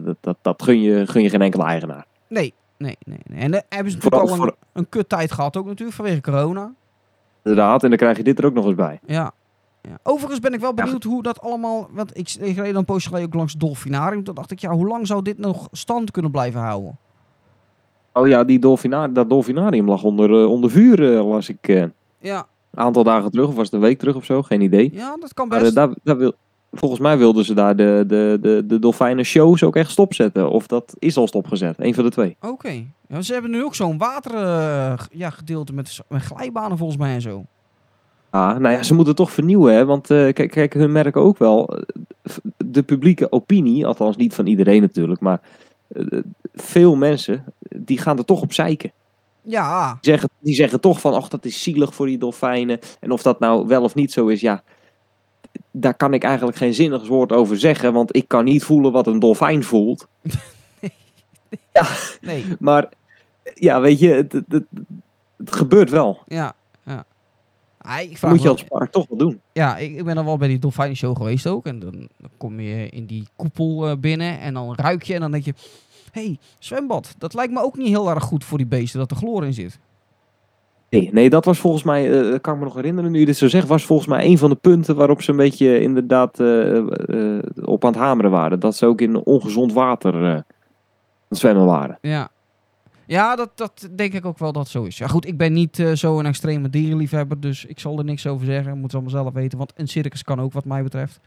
dat, 0.05 0.17
dat, 0.21 0.37
dat 0.43 0.63
gun, 0.63 0.81
je, 0.81 1.07
gun 1.07 1.23
je 1.23 1.29
geen 1.31 1.43
enkele 1.43 1.65
eigenaar. 1.65 2.05
Nee, 2.29 2.55
nee, 2.79 2.97
nee. 3.05 3.19
nee. 3.25 3.41
En 3.41 3.51
dan 3.51 3.63
hebben 3.69 3.91
ze 3.93 3.97
natuurlijk 3.97 4.23
al 4.23 4.31
een, 4.31 4.37
voor, 4.37 4.57
een 4.73 4.89
kuttijd 4.89 5.33
gehad 5.33 5.57
ook 5.57 5.67
natuurlijk 5.67 5.97
vanwege 5.97 6.21
corona. 6.21 6.73
inderdaad. 7.45 7.83
En 7.83 7.89
dan 7.89 7.99
krijg 7.99 8.17
je 8.17 8.23
dit 8.23 8.39
er 8.39 8.47
ook 8.47 8.55
nog 8.55 8.65
eens 8.67 8.75
bij. 8.75 9.01
Ja. 9.07 9.33
ja. 9.83 9.99
Overigens 10.03 10.41
ben 10.41 10.53
ik 10.53 10.61
wel 10.61 10.75
benieuwd 10.75 11.03
hoe 11.05 11.23
dat 11.23 11.41
allemaal... 11.41 11.89
Want 11.93 12.17
ik, 12.19 12.35
ik 12.41 12.57
reed 12.57 12.75
een 12.75 12.85
poosje 12.85 13.09
geleden 13.09 13.29
ook 13.29 13.35
langs 13.35 13.53
Dolfinarium. 13.55 14.25
Toen 14.25 14.35
dacht 14.35 14.51
ik, 14.51 14.59
ja, 14.59 14.71
hoe 14.71 14.87
lang 14.87 15.07
zou 15.07 15.23
dit 15.23 15.39
nog 15.39 15.69
stand 15.73 16.11
kunnen 16.11 16.31
blijven 16.31 16.61
houden? 16.61 16.99
Oh 18.13 18.29
ja, 18.29 18.45
die 18.45 18.59
dolfina 18.59 19.09
dat 19.09 19.29
dolfinarium 19.29 19.89
lag 19.89 20.03
onder, 20.03 20.41
eh, 20.43 20.51
onder 20.51 20.71
vuur, 20.71 21.15
eh, 21.17 21.29
las 21.29 21.49
ik 21.49 21.69
eh, 21.69 21.81
een 21.81 21.93
Ja, 22.19 22.47
aantal 22.75 23.05
dagen 23.05 23.31
terug. 23.31 23.49
Of 23.49 23.55
was 23.55 23.65
het 23.65 23.75
een 23.75 23.81
week 23.81 23.99
terug 23.99 24.15
of 24.15 24.25
zo? 24.25 24.43
Geen 24.43 24.61
idee. 24.61 24.91
ja 24.95 25.17
dat 25.21 25.35
kan 25.35 25.49
Maar 25.49 25.59
best. 25.61 25.71
eh, 25.71 25.77
daar, 25.77 25.95
daar 26.03 26.17
wil, 26.17 26.33
volgens 26.73 27.01
mij 27.01 27.19
wilden 27.19 27.45
ze 27.45 27.55
daar 27.55 27.77
de, 27.77 28.05
de, 28.07 28.39
de, 28.41 28.65
de 28.67 28.79
dolfijnen 28.79 29.25
shows 29.25 29.63
ook 29.63 29.77
echt 29.77 29.91
stopzetten. 29.91 30.51
Of 30.51 30.67
dat 30.67 30.95
is 30.99 31.17
al 31.17 31.27
stopgezet. 31.27 31.75
Een 31.79 31.95
van 31.95 32.05
de 32.05 32.11
twee. 32.11 32.37
Oké. 32.41 32.85
Ja, 33.09 33.21
ze 33.23 33.33
hebben 33.33 33.51
nu 33.51 33.65
ook 33.65 33.75
zo'n 33.75 33.99
water 33.99 34.33
g- 34.99 35.09
ja, 35.13 35.31
gedeelte 35.31 35.73
met, 35.73 36.01
met 36.09 36.23
glijbanen 36.23 36.79
volgens 36.79 36.99
mij 36.99 37.15
en 37.15 37.21
zo. 37.21 37.45
Ah, 38.31 38.59
nou 38.59 38.75
ja, 38.75 38.83
ze 38.83 38.95
moeten 38.95 39.15
toch 39.15 39.31
vernieuwen, 39.33 39.75
hè? 39.75 39.85
Want 39.85 40.07
kijk, 40.07 40.51
kijk, 40.51 40.75
hun 40.75 40.93
merken 40.93 41.21
ook 41.21 41.39
wel. 41.39 41.79
De 42.67 42.83
publieke 42.83 43.33
opinie, 43.33 43.87
althans 43.87 44.17
niet 44.17 44.35
van 44.35 44.47
iedereen 44.47 44.81
natuurlijk, 44.81 45.21
maar 45.21 45.41
veel 46.55 46.97
mensen, 46.97 47.45
die 47.77 47.99
gaan 47.99 48.19
er 48.19 48.25
toch 48.25 48.43
op 48.43 48.53
zeiken. 48.53 48.93
Ja, 49.43 49.99
Die 50.01 50.11
zeggen, 50.11 50.31
die 50.39 50.55
zeggen 50.55 50.81
toch 50.81 51.01
van, 51.01 51.15
ach, 51.15 51.29
dat 51.29 51.45
is 51.45 51.63
zielig 51.63 51.95
voor 51.95 52.07
die 52.07 52.19
dolfijnen. 52.19 52.79
En 53.01 53.11
of 53.11 53.23
dat 53.23 53.41
nou 53.41 53.67
wel 53.67 53.83
of 53.83 53.95
niet 53.95 54.13
zo 54.13 54.27
is, 54.27 54.41
ja, 54.41 54.63
daar 55.71 55.95
kan 55.95 56.15
ik 56.15 56.25
eigenlijk 56.25 56.57
geen 56.57 56.75
zinnig 56.75 57.07
woord 57.07 57.33
over 57.33 57.59
zeggen, 57.59 57.93
want 57.93 58.17
ik 58.17 58.29
kan 58.29 58.45
niet 58.45 58.65
voelen 58.65 58.93
wat 58.93 59.07
een 59.07 59.19
dolfijn 59.19 59.65
voelt. 59.65 60.07
nee. 62.21 62.45
Maar 62.59 62.89
ja, 63.55 63.81
weet 63.81 63.99
je, 63.99 64.09
het, 64.09 64.33
het, 64.33 64.45
het, 64.49 64.65
het 65.37 65.53
gebeurt 65.53 65.91
wel. 65.91 66.19
Ja, 66.27 66.55
ja. 66.85 67.05
Ah, 67.79 68.01
ik 68.01 68.23
moet 68.23 68.43
je 68.43 68.49
als 68.49 68.65
park 68.65 68.91
toch 68.91 69.07
wel 69.09 69.19
doen. 69.19 69.41
Ja, 69.53 69.77
ik, 69.77 69.97
ik 69.97 70.05
ben 70.05 70.15
dan 70.15 70.25
wel 70.25 70.37
bij 70.37 70.49
die 70.49 70.59
dolfijnshow 70.59 71.17
geweest 71.17 71.47
ook. 71.47 71.67
En 71.67 71.79
dan, 71.79 72.09
dan 72.19 72.31
kom 72.37 72.61
je 72.61 72.89
in 72.89 73.07
die 73.07 73.29
koepel 73.37 73.89
eh, 73.89 73.97
binnen 73.97 74.41
en 74.41 74.55
dan 74.55 74.75
ruik 74.75 75.03
je 75.03 75.15
en 75.15 75.21
dan 75.21 75.31
denk 75.31 75.45
je... 75.45 75.55
Hé, 76.13 76.25
hey, 76.25 76.39
zwembad. 76.59 77.15
Dat 77.19 77.35
lijkt 77.35 77.53
me 77.53 77.63
ook 77.63 77.77
niet 77.77 77.89
heel 77.89 78.11
erg 78.11 78.23
goed 78.23 78.45
voor 78.45 78.59
die 78.59 78.67
beesten 78.67 78.99
dat 78.99 79.11
er 79.11 79.17
chloor 79.17 79.45
in 79.45 79.53
zit. 79.53 79.79
Nee, 80.93 81.11
nee, 81.13 81.31
dat 81.31 81.45
was 81.45 81.59
volgens 81.59 81.83
mij, 81.83 82.21
eh, 82.21 82.41
kan 82.41 82.53
ik 82.53 82.59
me 82.59 82.65
nog 82.65 82.75
herinneren 82.75 83.11
nu 83.11 83.19
je 83.19 83.27
dit 83.27 83.37
zo 83.37 83.49
zegt, 83.49 83.69
was 83.69 83.85
volgens 83.85 84.09
mij 84.09 84.25
een 84.25 84.39
van 84.39 84.51
de 84.51 84.57
punten 84.57 84.97
waarop 84.97 85.23
ze 85.23 85.31
een 85.31 85.37
beetje 85.37 85.81
inderdaad 85.81 86.41
eh, 86.41 86.77
eh, 86.77 87.43
op 87.65 87.85
aan 87.85 87.93
het 87.93 88.01
hameren 88.01 88.31
waren. 88.31 88.61
Dat 88.61 88.77
ze 88.77 88.87
ook 88.87 89.01
in 89.01 89.17
ongezond 89.17 89.73
water 89.73 90.15
aan 90.15 90.45
het 91.29 91.39
zwemmen 91.39 91.67
waren. 91.67 91.99
Ja. 92.01 92.29
Ja, 93.07 93.37
dat, 93.37 93.51
dat 93.55 93.89
denk 93.97 94.13
ik 94.13 94.25
ook 94.25 94.39
wel 94.39 94.53
dat 94.53 94.69
zo 94.69 94.85
is. 94.85 94.99
Ja 94.99 95.07
goed, 95.07 95.27
ik 95.27 95.37
ben 95.37 95.53
niet 95.53 95.85
zo'n 95.93 96.27
extreme 96.27 96.71
dierenliefhebber, 96.71 97.41
dus 97.41 97.65
ik 97.65 97.79
zal 97.79 97.99
er 97.99 98.05
niks 98.05 98.27
over 98.27 98.47
zeggen. 98.47 98.79
Moet 98.79 98.91
ze 98.91 98.97
allemaal 98.97 99.23
zelf 99.23 99.33
weten, 99.33 99.59
want 99.59 99.73
een 99.77 99.89
circus 99.89 100.23
kan 100.23 100.41
ook 100.41 100.53
wat 100.53 100.65
mij 100.65 100.83
betreft. 100.83 101.21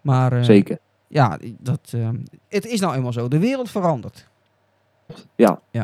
Maar 0.00 0.44
Zeker. 0.44 0.78
Ja, 1.12 1.38
dat, 1.58 1.92
eh, 1.94 2.08
het 2.48 2.66
is 2.66 2.80
nou 2.80 2.94
eenmaal 2.94 3.12
zo. 3.12 3.28
De 3.28 3.38
wereld 3.38 3.70
verandert. 3.70 4.28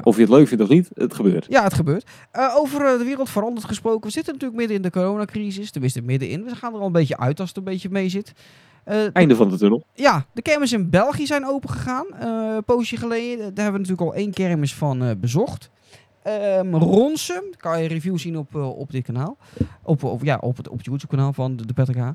Of 0.02 0.14
je 0.16 0.20
het 0.22 0.30
leuk 0.30 0.48
vindt 0.48 0.62
of 0.62 0.68
niet, 0.68 0.90
het 0.94 1.14
gebeurt. 1.14 1.46
Ja, 1.48 1.62
het 1.62 1.74
gebeurt. 1.74 2.06
Eh, 2.30 2.54
over 2.56 2.86
eh, 2.92 2.98
de 2.98 3.04
wereld 3.04 3.30
veranderd 3.30 3.66
gesproken. 3.66 4.06
We 4.06 4.10
zitten 4.12 4.32
natuurlijk 4.32 4.58
midden 4.58 4.76
in 4.76 4.82
de 4.82 4.90
coronacrisis. 4.90 5.70
Tenminste, 5.70 6.02
middenin. 6.02 6.44
We 6.44 6.54
gaan 6.56 6.74
er 6.74 6.80
al 6.80 6.86
een 6.86 6.92
beetje 6.92 7.16
uit 7.18 7.40
als 7.40 7.48
het 7.48 7.58
een 7.58 7.64
beetje 7.64 7.88
mee 7.90 8.08
zit. 8.08 8.32
Eh, 8.84 9.04
Einde 9.12 9.36
van 9.36 9.50
de 9.50 9.56
tunnel. 9.56 9.84
ja, 9.94 10.26
de 10.32 10.42
kermis 10.42 10.72
in 10.72 10.90
België 10.90 11.26
zijn 11.26 11.46
open 11.46 11.70
gegaan. 11.70 12.06
eh, 12.18 12.54
een 12.54 12.64
poosje 12.64 12.96
geleden. 12.96 13.54
Daar 13.54 13.64
hebben 13.64 13.82
we 13.82 13.88
natuurlijk 13.88 14.00
al 14.08 14.14
één 14.14 14.32
kermis 14.32 14.74
van 14.74 15.16
bezocht. 15.20 15.70
Ronsen, 16.72 17.42
kan 17.56 17.82
je 17.82 17.88
review 17.88 18.18
zien 18.18 18.38
op, 18.38 18.54
op 18.54 18.90
dit 18.90 19.04
kanaal. 19.04 19.36
Op, 19.82 20.02
op, 20.04 20.24
ja, 20.24 20.38
op 20.40 20.56
het, 20.56 20.68
op 20.68 20.76
het 20.76 20.86
YouTube 20.86 21.16
kanaal 21.16 21.32
van 21.32 21.56
de, 21.56 21.66
de 21.66 21.72
Patrick 21.72 22.14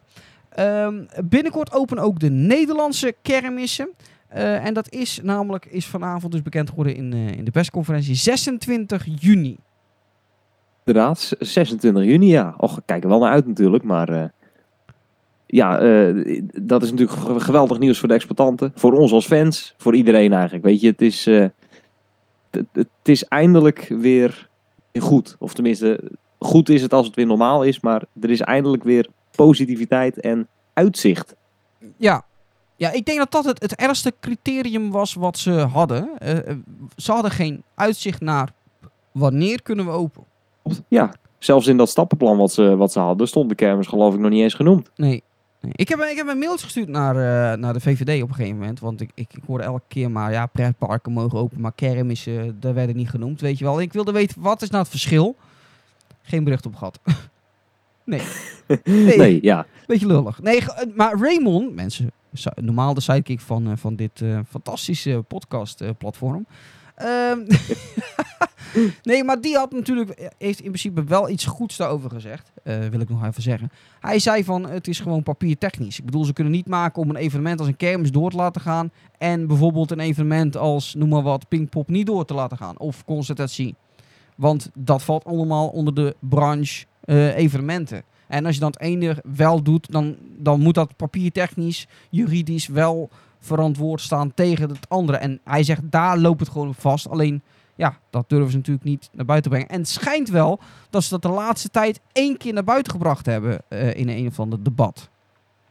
Ehm, 0.56 1.04
binnenkort 1.24 1.74
openen 1.74 2.04
ook 2.04 2.20
de 2.20 2.30
Nederlandse 2.30 3.16
kermissen. 3.22 3.90
Eh, 4.28 4.66
en 4.66 4.74
dat 4.74 4.90
is 4.94 5.20
namelijk 5.24 5.66
is 5.66 5.86
vanavond 5.86 6.32
dus 6.32 6.42
bekend 6.42 6.70
geworden 6.70 6.96
in, 6.96 7.14
eh, 7.14 7.32
in 7.32 7.46
de 7.46 7.52
persconferentie 7.52 8.16
26 8.16 9.06
juni. 9.20 9.58
Inderdaad, 10.86 11.20
z- 11.20 11.32
26 11.40 12.04
juni, 12.04 12.28
ja. 12.28 12.54
Och, 12.58 12.80
kijk 12.86 13.04
er 13.04 13.10
wel 13.10 13.20
naar 13.20 13.32
uit 13.32 13.48
natuurlijk, 13.48 13.84
maar... 13.84 14.10
eh, 14.10 14.24
ja, 15.46 15.78
dat 16.62 16.84
is 16.84 16.92
natuurlijk 16.92 17.20
ge- 17.20 17.40
geweldig 17.40 17.80
nieuws 17.80 18.00
voor 18.00 18.08
de 18.08 18.14
exploitanten. 18.14 18.72
Voor 18.76 18.94
ons 18.94 19.12
als 19.12 19.26
fans, 19.26 19.74
voor 19.78 19.96
iedereen 19.96 20.34
eigenlijk. 20.34 20.64
Weet 20.64 20.82
je, 20.82 20.88
het 20.88 21.02
is, 21.02 21.26
het 22.72 22.88
is 23.04 23.24
eindelijk 23.24 23.86
weer 24.00 24.50
goed. 25.00 25.36
Of 25.40 25.54
tenminste, 25.54 26.12
goed 26.40 26.70
is 26.70 26.82
het 26.82 26.94
als 26.94 27.06
het 27.06 27.16
weer 27.16 27.26
normaal 27.26 27.64
is, 27.64 27.80
maar 27.80 28.04
er 28.22 28.30
is 28.30 28.42
eindelijk 28.42 28.84
weer 28.84 29.08
positiviteit 29.36 30.20
en 30.20 30.48
uitzicht. 30.74 31.36
Ja. 31.98 32.26
Ja, 32.76 32.91
ik 32.91 33.06
denk 33.06 33.17
dat 33.17 33.32
dat 33.32 33.46
het, 33.46 33.62
het 33.62 33.76
ergste 33.76 34.13
criterium 34.20 34.91
was 34.91 35.13
wat 35.13 35.38
ze 35.38 35.52
hadden. 35.52 36.10
Eh, 36.17 36.48
eh, 36.48 36.58
ze 36.96 37.12
hadden 37.12 37.32
geen 37.32 37.63
uitzicht 37.76 38.22
naar 38.22 38.54
wanneer 39.12 39.62
kunnen 39.62 39.86
we 39.86 39.91
open. 39.91 40.24
Ja, 40.88 41.13
zelfs 41.39 41.67
in 41.67 41.78
dat 41.78 41.89
stappenplan 41.89 42.38
wat 42.38 42.52
ze, 42.52 42.76
wat 42.76 42.91
ze 42.91 43.00
hadden, 43.00 43.28
stond 43.28 43.50
de 43.50 43.56
kermis 43.56 43.88
geloof 43.88 44.13
ik 44.13 44.20
nog 44.20 44.32
niet 44.32 44.41
eens 44.41 44.54
genoemd. 44.54 44.89
Nee. 44.96 45.24
Nee. 45.62 45.74
Ik, 45.76 45.89
heb, 45.89 46.00
ik 46.00 46.17
heb 46.17 46.28
een 46.28 46.38
mailtje 46.38 46.65
gestuurd 46.65 46.88
naar, 46.88 47.15
eh, 47.15 47.58
naar 47.58 47.74
de 47.74 47.80
VVD 47.80 48.22
op 48.24 48.30
een 48.30 48.36
gegeven 48.36 48.58
moment. 48.58 48.80
Want 48.80 49.02
ik, 49.02 49.12
ik, 49.13 49.34
ik 49.34 49.44
hoorde 49.48 49.63
elke 49.63 49.84
keer 49.88 50.12
maar, 50.12 50.32
ja, 50.32 50.46
pretparken 50.46 51.12
mogen 51.12 51.39
open, 51.39 51.62
maar 51.62 51.74
kermissen, 51.74 52.60
daar 52.60 52.74
werden 52.74 52.96
niet 52.96 53.10
genoemd, 53.10 53.41
weet 53.41 53.58
je 53.58 53.63
wel. 53.63 53.82
Ik 53.82 53.94
wilde 53.94 54.12
weten, 54.12 54.41
wat 54.41 54.62
is 54.62 54.70
nou 54.70 54.82
het 54.82 54.91
verschil? 54.91 55.36
Geen 56.22 56.44
bericht 56.44 56.65
op 56.65 56.76
gehad. 56.76 57.00
nee. 58.12 58.21
Nee. 58.84 59.17
Nee, 59.17 59.39
ja. 59.41 59.65
Beetje 59.88 60.08
lullig. 60.08 60.41
Nee, 60.41 60.60
eh, 60.60 60.95
maar 60.95 61.19
Raymond, 61.19 61.76
mensen, 61.76 62.12
normaal 62.56 62.93
de 62.93 63.02
sidekick 63.02 63.39
van, 63.39 63.67
eh, 63.67 63.78
van 63.78 63.95
dit 63.95 64.21
eh, 64.21 64.39
fantastische 64.50 65.24
podcast-platform. 65.28 66.45
Ehm, 66.95 67.39
nee, 69.04 69.24
maar 69.24 69.41
die 69.41 69.56
had 69.56 69.71
natuurlijk, 69.71 70.32
heeft 70.38 70.60
in 70.60 70.65
principe 70.65 71.04
wel 71.04 71.30
iets 71.30 71.45
goeds 71.45 71.78
daarover 71.78 72.10
gezegd. 72.10 72.52
wil 72.63 73.00
ik 73.00 73.10
nog 73.10 73.26
even 73.26 73.41
zeggen. 73.41 73.71
Hij 74.00 74.19
zei 74.19 74.43
van, 74.43 74.69
het 74.69 74.88
is 74.88 75.00
gewoon 75.00 75.24
papiertechnisch. 75.24 76.00
Ik 76.00 76.06
bedoel, 76.06 76.24
ze 76.24 76.34
kunnen 76.34 76.54
niet 76.54 76.67
maken 76.67 77.02
om 77.02 77.10
een 77.10 77.15
evenement 77.15 77.60
als 77.60 77.67
een 77.67 77.78
kermis 77.78 78.12
door 78.12 78.30
te 78.30 78.38
laten 78.38 78.62
gaan. 78.62 78.91
En 79.17 79.47
bijvoorbeeld 79.47 79.91
een 79.91 80.00
evenement 80.00 80.58
als, 80.58 80.95
noem 80.95 81.10
maar 81.10 81.21
wat, 81.21 81.47
Pinkpop 81.47 81.89
niet 81.89 82.06
door 82.06 82.26
te 82.26 82.34
laten 82.34 82.58
gaan. 82.58 82.80
Of 82.80 83.06
concertatie. 83.06 83.76
Want 84.36 84.69
dat 84.74 85.04
valt 85.04 85.26
allemaal 85.26 85.67
onder 85.67 85.93
de 85.93 86.15
branche 86.19 86.86
eh, 87.12 87.36
evenementen. 87.38 88.04
En 88.28 88.45
als 88.45 88.54
je 88.56 88.62
dan 88.62 88.69
het 88.71 88.82
ene 88.82 89.24
wel 89.36 89.62
doet, 89.63 89.91
dan, 89.91 90.15
dan 90.38 90.60
moet 90.60 90.74
dat 90.76 90.95
papiertechnisch, 90.95 91.88
juridisch 92.10 92.67
wel 92.67 93.10
verantwoord 93.39 94.02
staan 94.02 94.34
tegen 94.34 94.69
het 94.69 94.89
andere. 94.89 95.17
En 95.17 95.39
hij 95.43 95.63
zegt, 95.63 95.82
daar 95.84 96.17
loopt 96.17 96.39
het 96.39 96.50
gewoon 96.50 96.67
op 96.67 96.80
vast. 96.80 97.10
Alleen, 97.10 97.41
ja, 97.76 97.97
dat 98.10 98.30
durven 98.30 98.52
ze 98.52 98.58
natuurlijk 98.58 98.86
niet 98.86 99.10
naar 99.13 99.26
buiten 99.26 99.52
te 99.52 99.58
brengen. 99.58 99.74
En 99.76 99.80
het 99.82 99.89
schijnt 99.89 100.30
wel 100.30 100.60
dat 100.89 101.04
ze 101.04 101.10
dat 101.10 101.21
de 101.21 101.30
laatste 101.30 101.69
tijd 101.69 102.00
één 102.12 102.38
keer 102.38 102.54
naar 102.54 102.63
buiten 102.63 102.91
gebracht 102.91 103.26
hebben 103.26 103.62
eh, 103.67 103.95
in 103.95 104.10
een 104.10 104.28
of 104.28 104.39
ander 104.39 104.63
debat. 104.63 105.10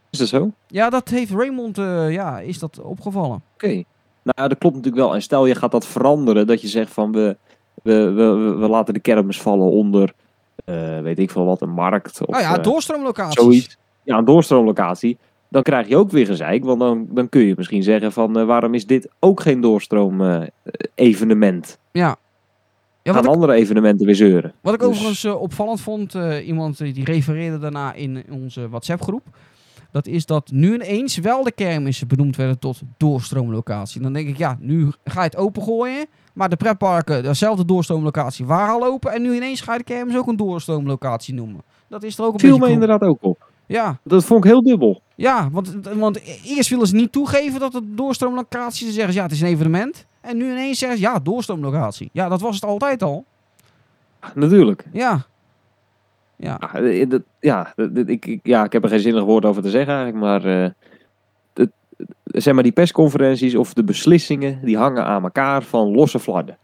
Is 0.09 0.19
dat 0.19 0.27
zo? 0.27 0.41
Oké. 0.41 0.53
Ja, 0.67 0.89
dat 0.89 1.09
heeft 1.09 1.31
Raymond, 1.31 1.77
eh, 1.77 2.11
ja, 2.11 2.39
is 2.39 2.59
dat 2.59 2.79
opgevallen. 2.81 3.41
Nou 4.23 4.41
ja, 4.41 4.47
dat 4.47 4.57
klopt 4.57 4.75
natuurlijk 4.75 5.03
wel. 5.03 5.13
En 5.15 5.21
stel 5.21 5.45
je 5.45 5.55
gaat 5.55 5.71
dat 5.71 5.85
veranderen, 5.87 6.47
dat 6.47 6.61
je 6.61 6.67
zegt 6.67 6.91
van 6.91 7.11
we, 7.11 7.37
we, 7.83 8.11
we, 8.11 8.23
we- 8.59 8.67
laten 8.67 8.93
de 8.93 8.99
kermis 8.99 9.41
vallen 9.41 9.69
onder, 9.71 10.13
weet 11.01 11.19
ik 11.19 11.31
veel 11.31 11.45
wat, 11.45 11.61
een 11.61 11.69
markt. 11.69 12.21
Of, 12.21 12.27
nou 12.27 12.43
ja, 12.43 12.57
eh, 12.57 12.63
doorstroomlocaties. 12.63 13.41
zoiets. 13.43 13.77
Ja, 14.03 14.17
een 14.17 14.25
doorstroomlocatie. 14.25 15.17
Dan 15.49 15.61
krijg 15.61 15.87
je 15.87 15.97
ook 15.97 16.11
weer 16.11 16.25
gezeik, 16.25 16.63
want 16.63 16.79
dan, 16.79 17.07
dan 17.09 17.29
kun 17.29 17.41
je 17.41 17.53
misschien 17.57 17.83
zeggen 17.83 18.11
van 18.11 18.39
eh, 18.39 18.45
waarom 18.45 18.73
is 18.73 18.85
dit 18.85 19.09
ook 19.19 19.41
geen 19.41 19.61
doorstroom 19.61 20.21
eh, 20.21 20.41
evenement? 20.95 21.77
Ja. 21.91 22.15
Ja, 23.03 23.19
ik, 23.19 23.25
andere 23.25 23.53
evenementen 23.53 24.05
weer 24.05 24.15
zeuren. 24.15 24.53
wat 24.61 24.73
ik 24.73 24.79
Dus- 24.79 24.89
overigens 24.89 25.23
eh, 25.23 25.41
opvallend 25.41 25.81
vond, 25.81 26.15
eh, 26.15 26.47
iemand 26.47 26.79
eh, 26.81 26.93
die 26.93 27.03
refereerde 27.05 27.57
daarna 27.59 27.93
in 27.93 28.23
onze 28.29 28.69
WhatsApp-groep. 28.69 29.23
Dat 29.91 30.07
is 30.07 30.25
dat 30.25 30.51
nu 30.51 30.73
ineens 30.73 31.17
wel 31.17 31.43
de 31.43 31.51
kermissen 31.51 32.07
benoemd 32.07 32.35
werden 32.35 32.59
tot 32.59 32.81
doorstroomlocatie. 32.97 34.01
Dan 34.01 34.13
denk 34.13 34.27
ik, 34.27 34.37
ja, 34.37 34.57
nu 34.59 34.89
ga 35.03 35.19
je 35.19 35.25
het 35.25 35.35
opengooien. 35.37 36.05
Maar 36.33 36.49
de 36.49 36.55
pretparken, 36.55 37.23
dezelfde 37.23 37.65
doorstroomlocatie, 37.65 38.45
waren 38.45 38.73
al 38.73 38.85
open. 38.85 39.11
En 39.11 39.21
nu 39.21 39.35
ineens 39.35 39.61
ga 39.61 39.71
je 39.71 39.77
de 39.77 39.83
kermis 39.83 40.17
ook 40.17 40.27
een 40.27 40.35
doorstroomlocatie 40.35 41.33
noemen. 41.33 41.61
Dat 41.87 42.03
is 42.03 42.17
er 42.17 42.23
ook 42.25 42.33
een 42.33 42.39
Viel 42.39 42.49
beetje... 42.49 42.59
me 42.65 42.71
cool. 42.71 42.81
inderdaad 42.81 43.09
ook 43.09 43.17
op. 43.21 43.49
Ja, 43.65 43.97
Dat 44.03 44.23
vond 44.25 44.45
ik 44.45 44.51
heel 44.51 44.61
dubbel. 44.61 45.01
ja 45.15 45.49
want, 45.51 45.77
want 45.95 46.19
eerst 46.45 46.69
willen 46.69 46.87
ze 46.87 46.95
niet 46.95 47.11
toegeven 47.11 47.59
dat 47.59 47.73
het 47.73 47.83
doorstroomlocatie 47.97 48.87
is. 48.87 48.93
Ze 48.93 48.93
zeggen 48.99 49.13
ze, 49.13 49.17
ja, 49.19 49.25
het 49.25 49.33
is 49.33 49.41
een 49.41 49.47
evenement. 49.47 50.05
En 50.21 50.37
nu 50.37 50.51
ineens 50.51 50.79
zeggen 50.79 50.97
ze, 50.97 51.03
ja, 51.03 51.19
doorstroomlocatie. 51.19 52.09
Ja, 52.13 52.29
dat 52.29 52.41
was 52.41 52.55
het 52.55 52.63
altijd 52.65 53.03
al. 53.03 53.25
Natuurlijk. 54.35 54.85
Ja. 54.91 55.25
Ja. 56.35 56.57
Ja, 56.59 56.73
eh, 56.73 57.09
dat- 57.09 57.21
ja, 57.39 57.73
dat- 57.75 57.95
dat- 57.95 58.07
ik, 58.09 58.25
ik, 58.25 58.39
ja, 58.43 58.63
ik 58.63 58.71
heb 58.73 58.83
er 58.83 58.89
geen 58.89 58.99
zinnig 58.99 59.23
woord 59.23 59.45
over 59.45 59.61
te 59.61 59.69
zeggen 59.69 59.93
eigenlijk, 59.95 60.23
maar, 60.25 60.63
eh, 60.63 60.69
zeg 62.23 62.53
maar 62.53 62.63
die 62.63 62.71
persconferenties 62.71 63.55
of 63.55 63.73
de 63.73 63.83
beslissingen, 63.83 64.59
die 64.65 64.77
hangen 64.77 65.05
aan 65.05 65.23
elkaar 65.23 65.63
van 65.63 65.91
losse 65.91 66.19
flarden. 66.19 66.57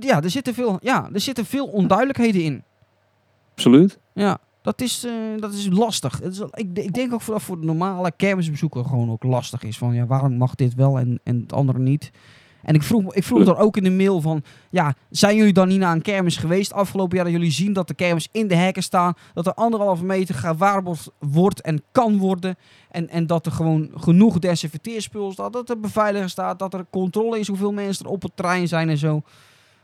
Ja, 0.00 0.22
er 0.22 0.30
zitten 0.30 0.54
veel, 0.54 0.78
ja, 0.80 1.08
er 1.12 1.20
zitten 1.20 1.44
veel 1.44 1.66
onduidelijkheden 1.66 2.42
in. 2.42 2.62
Absoluut. 3.54 3.98
Ja, 4.12 4.38
dat 4.62 4.80
is, 4.80 5.04
eh, 5.04 5.12
dat 5.40 5.52
is 5.52 5.68
lastig. 5.70 6.18
Het 6.22 6.32
is, 6.32 6.40
ik, 6.40 6.78
ik 6.78 6.92
denk 6.92 7.12
ook 7.12 7.20
voor, 7.20 7.40
voor 7.40 7.60
de 7.60 7.66
normale 7.66 8.12
kermisbezoeker 8.16 8.84
gewoon 8.84 9.10
ook 9.10 9.22
lastig 9.22 9.62
is. 9.62 9.78
Van 9.78 9.94
ja, 9.94 10.06
waarom 10.06 10.36
mag 10.36 10.54
dit 10.54 10.74
wel 10.74 10.98
en, 10.98 11.20
en 11.22 11.40
het 11.40 11.52
andere 11.52 11.78
niet? 11.78 12.10
En 12.62 12.74
ik 12.74 12.82
vroeg, 12.82 13.14
ik 13.14 13.24
vroeg 13.24 13.44
dan 13.44 13.56
ook 13.56 13.76
in 13.76 13.84
de 13.84 13.90
mail 13.90 14.20
van... 14.20 14.42
Ja, 14.70 14.94
zijn 15.10 15.36
jullie 15.36 15.52
dan 15.52 15.68
niet 15.68 15.78
naar 15.78 15.94
een 15.94 16.02
kermis 16.02 16.36
geweest 16.36 16.72
afgelopen 16.72 17.16
jaar? 17.16 17.24
Dat 17.24 17.34
jullie 17.34 17.50
zien 17.50 17.72
dat 17.72 17.88
de 17.88 17.94
kermis 17.94 18.28
in 18.32 18.48
de 18.48 18.54
hekken 18.54 18.82
staan. 18.82 19.14
Dat 19.34 19.46
er 19.46 19.54
anderhalve 19.54 20.04
meter 20.04 20.34
gewaarborgd 20.34 21.10
wordt 21.18 21.60
en 21.60 21.82
kan 21.92 22.18
worden. 22.18 22.56
En, 22.90 23.08
en 23.08 23.26
dat 23.26 23.46
er 23.46 23.52
gewoon 23.52 23.90
genoeg 23.94 24.38
desinfecteerspul 24.38 25.32
staat. 25.32 25.52
Dat 25.52 25.70
er 25.70 25.80
beveiliger 25.80 26.30
staat. 26.30 26.58
Dat 26.58 26.74
er 26.74 26.86
controle 26.90 27.38
is 27.38 27.48
hoeveel 27.48 27.72
mensen 27.72 28.04
er 28.04 28.10
op 28.10 28.22
het 28.22 28.36
trein 28.36 28.68
zijn 28.68 28.88
en 28.88 28.98
zo. 28.98 29.22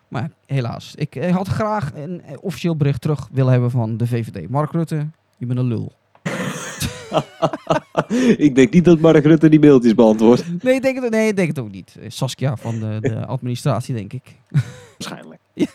Maar 0.08 0.30
helaas, 0.46 0.94
ik 0.94 1.16
eh, 1.16 1.34
had 1.36 1.48
graag 1.48 1.94
een 1.94 2.22
eh, 2.22 2.36
officieel 2.40 2.76
bericht 2.76 3.00
terug 3.00 3.28
willen 3.32 3.52
hebben 3.52 3.70
van 3.70 3.96
de 3.96 4.06
VVD. 4.06 4.48
Mark 4.48 4.72
Rutte, 4.72 5.06
je 5.36 5.46
bent 5.46 5.58
een 5.58 5.66
lul. 5.66 5.92
ik 8.46 8.54
denk 8.54 8.72
niet 8.72 8.84
dat 8.84 8.98
Mark 8.98 9.24
Rutte 9.24 9.48
die 9.48 9.60
mailtjes 9.60 9.94
beantwoordt. 9.94 10.62
Nee, 10.62 10.74
ik 10.74 10.82
denk 10.82 11.02
het, 11.02 11.10
nee, 11.10 11.28
ik 11.28 11.36
denk 11.36 11.48
het 11.48 11.58
ook 11.58 11.70
niet. 11.70 11.96
Eh, 12.00 12.10
Saskia 12.10 12.56
van 12.56 12.78
de, 12.78 12.98
de 13.00 13.26
administratie, 13.34 13.94
denk 13.94 14.12
ik. 14.12 14.22
Waarschijnlijk. 14.98 15.40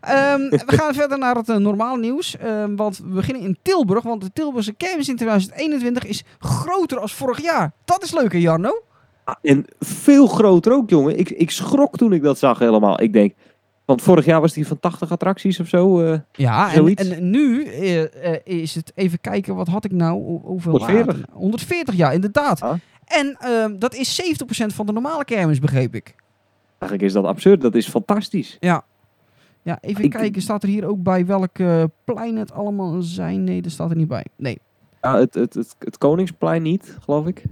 Ehm, 0.00 0.40
we 0.48 0.62
gaan 0.66 0.94
verder 0.94 1.18
naar 1.18 1.34
het 1.34 1.48
eh, 1.48 1.56
normale 1.56 1.98
nieuws. 1.98 2.36
Ehm, 2.36 2.76
want 2.76 2.98
we 2.98 3.08
beginnen 3.08 3.42
in 3.42 3.58
Tilburg. 3.62 4.02
Want 4.02 4.22
de 4.22 4.30
Tilburgse 4.32 4.72
kermis 4.72 5.08
in 5.08 5.16
2021 5.16 6.04
is 6.04 6.24
groter 6.38 6.98
als 6.98 7.14
vorig 7.14 7.42
jaar. 7.42 7.72
Dat 7.84 8.02
is 8.02 8.12
leuk, 8.12 8.32
hè, 8.32 8.38
Jarno? 8.38 8.82
En 9.42 9.64
veel 9.78 10.26
groter 10.26 10.72
ook, 10.72 10.90
jongen. 10.90 11.18
Ik, 11.18 11.30
ik 11.30 11.50
schrok 11.50 11.96
toen 11.96 12.12
ik 12.12 12.22
dat 12.22 12.38
zag 12.38 12.58
helemaal. 12.58 13.00
Ik 13.00 13.12
denk, 13.12 13.34
want 13.90 14.02
vorig 14.02 14.24
jaar 14.24 14.40
was 14.40 14.52
die 14.52 14.66
van 14.66 14.80
80 14.80 15.12
attracties 15.12 15.60
of 15.60 15.68
zo. 15.68 16.00
eh, 16.04 16.18
Ja, 16.32 16.72
en, 16.74 16.94
en 16.94 17.30
nu 17.30 17.64
eh, 17.64 18.32
eh, 18.34 18.40
is 18.44 18.74
het, 18.74 18.92
even 18.94 19.20
kijken, 19.20 19.54
wat 19.54 19.68
had 19.68 19.84
ik 19.84 19.92
nou? 19.92 20.22
Hoe- 20.22 20.40
Hoeveel 20.40 20.70
140. 20.70 21.06
waren 21.06 21.20
het? 21.20 21.30
140, 21.32 21.94
ja, 21.94 22.10
inderdaad. 22.10 22.60
Ah. 22.62 22.74
En 23.04 23.36
ehm, 23.40 23.78
dat 23.78 23.94
is 23.94 24.14
70% 24.22 24.74
van 24.74 24.86
de 24.86 24.92
normale 24.92 25.24
kermis, 25.24 25.58
begreep 25.58 25.94
ik. 25.94 26.14
eigenlijk 26.78 27.02
is 27.02 27.12
dat 27.12 27.24
absurd. 27.24 27.60
Dat 27.60 27.74
is 27.74 27.88
fantastisch. 27.88 28.56
Ja. 28.60 28.84
Ja, 29.62 29.78
even 29.80 30.04
Ik- 30.04 30.10
kijken, 30.10 30.42
staat 30.42 30.62
er 30.62 30.68
hier 30.68 30.86
ook 30.86 31.02
bij 31.02 31.26
welke 31.26 31.90
plein 32.04 32.36
het 32.36 32.52
allemaal 32.52 33.02
zijn? 33.02 33.44
Nee, 33.44 33.62
dat 33.62 33.72
staat 33.72 33.90
er 33.90 33.96
niet 33.96 34.08
bij. 34.08 34.24
Nee. 34.36 34.58
Ja, 35.00 35.18
het, 35.18 35.34
het, 35.34 35.54
het, 35.54 35.76
het 35.78 35.98
Koningsplein 35.98 36.62
niet, 36.62 36.96
geloof 37.00 37.26
ik. 37.26 37.42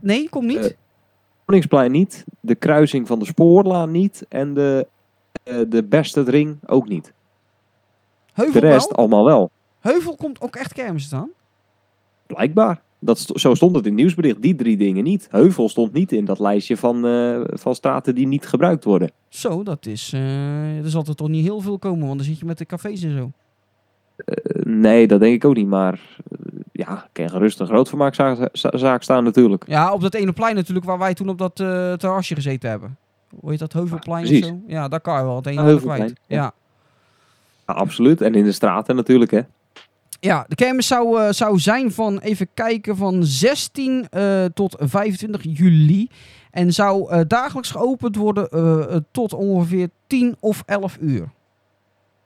Nee, 0.00 0.28
komt 0.28 0.46
niet. 0.46 0.76
Koningsplein 1.44 1.90
niet. 1.92 2.24
De 2.40 2.54
kruising 2.54 3.06
van 3.06 3.18
de 3.18 3.24
Spoorlaan 3.24 3.90
niet. 3.90 4.24
En 4.28 4.54
de, 4.54 4.86
eh 5.46 5.56
de 5.68 5.84
Bestedring 5.84 6.58
ook 6.66 6.88
niet. 6.88 7.12
Heuvel 8.32 8.60
De 8.60 8.66
rest 8.66 8.88
wel. 8.88 8.96
allemaal 8.98 9.24
wel. 9.24 9.50
Heuvel 9.80 10.16
komt 10.16 10.40
ook 10.40 10.56
echt 10.56 10.72
kermis 10.72 11.04
staan. 11.04 11.28
Blijkbaar. 12.26 12.80
Dat 12.98 13.18
zo 13.34 13.54
stond 13.54 13.76
het 13.76 13.84
in 13.84 13.90
het 13.92 14.00
nieuwsbericht. 14.00 14.42
Die 14.42 14.54
drie 14.54 14.76
dingen 14.76 15.04
niet. 15.04 15.26
Heuvel 15.30 15.68
stond 15.68 15.92
niet 15.92 16.12
in 16.12 16.24
dat 16.24 16.38
lijstje 16.38 16.76
van, 16.76 17.06
eh, 17.06 17.40
van 17.44 17.74
straten 17.74 18.14
die 18.14 18.26
niet 18.26 18.46
gebruikt 18.46 18.84
worden. 18.84 19.10
Zo, 19.28 19.62
dat 19.62 19.86
is... 19.86 20.10
eh 20.12 20.78
er 20.84 20.90
zal 20.90 21.04
er 21.08 21.14
toch 21.14 21.28
niet 21.28 21.44
heel 21.44 21.60
veel 21.60 21.78
komen, 21.78 22.06
want 22.06 22.18
dan 22.18 22.26
zit 22.26 22.38
je 22.38 22.44
met 22.44 22.58
de 22.58 22.66
cafés 22.66 23.02
en 23.02 23.16
zo. 23.16 23.30
Nee, 24.64 25.06
dat 25.06 25.20
denk 25.20 25.34
ik 25.34 25.44
ook 25.44 25.54
niet. 25.54 25.66
Maar 25.66 26.00
ja, 26.72 27.08
kan 27.12 27.30
gerust 27.30 27.60
een 27.60 27.66
grootvermaakzaak 27.66 28.48
za- 28.52 28.76
zaak 28.76 29.02
staan 29.02 29.24
natuurlijk. 29.24 29.64
Ja, 29.68 29.92
op 29.92 30.00
dat 30.00 30.14
ene 30.14 30.32
plein 30.32 30.54
natuurlijk, 30.54 30.86
waar 30.86 30.98
wij 30.98 31.14
toen 31.14 31.28
op 31.28 31.38
dat 31.38 31.56
terrasje 31.56 32.34
gezeten 32.34 32.70
hebben. 32.70 32.96
Hoe 33.40 33.50
heet 33.50 33.58
dat, 33.58 33.72
Heuvelplein 33.72 34.24
precies. 34.24 34.46
zo? 34.46 34.60
Ja, 34.66 34.88
daar 34.88 35.00
kan 35.00 35.18
je 35.18 35.24
wel 35.24 35.36
het 35.36 35.46
een 35.46 35.58
en 35.58 35.80
kwijt. 35.80 36.12
Ja. 36.26 36.36
ja. 36.36 36.52
Ja, 37.66 37.74
absoluut. 37.74 38.20
En 38.20 38.34
in 38.34 38.44
de 38.44 38.52
straten 38.52 38.96
natuurlijk, 38.96 39.30
hè. 39.30 39.40
Ja, 40.20 40.44
de 40.48 40.54
kermis 40.54 40.86
zou, 40.86 41.20
eh, 41.20 41.32
zou 41.32 41.58
zijn 41.58 41.92
van, 41.92 42.18
even 42.18 42.48
kijken, 42.54 42.96
van 42.96 43.24
16 43.24 44.08
eh, 44.10 44.44
tot 44.44 44.76
25 44.78 45.42
juli. 45.42 46.08
En 46.50 46.72
zou 46.72 47.10
eh, 47.10 47.20
dagelijks 47.26 47.70
geopend 47.70 48.16
worden 48.16 49.06
tot 49.10 49.32
ongeveer 49.32 49.88
10 50.06 50.36
of 50.40 50.62
11 50.66 50.96
uur. 51.00 51.28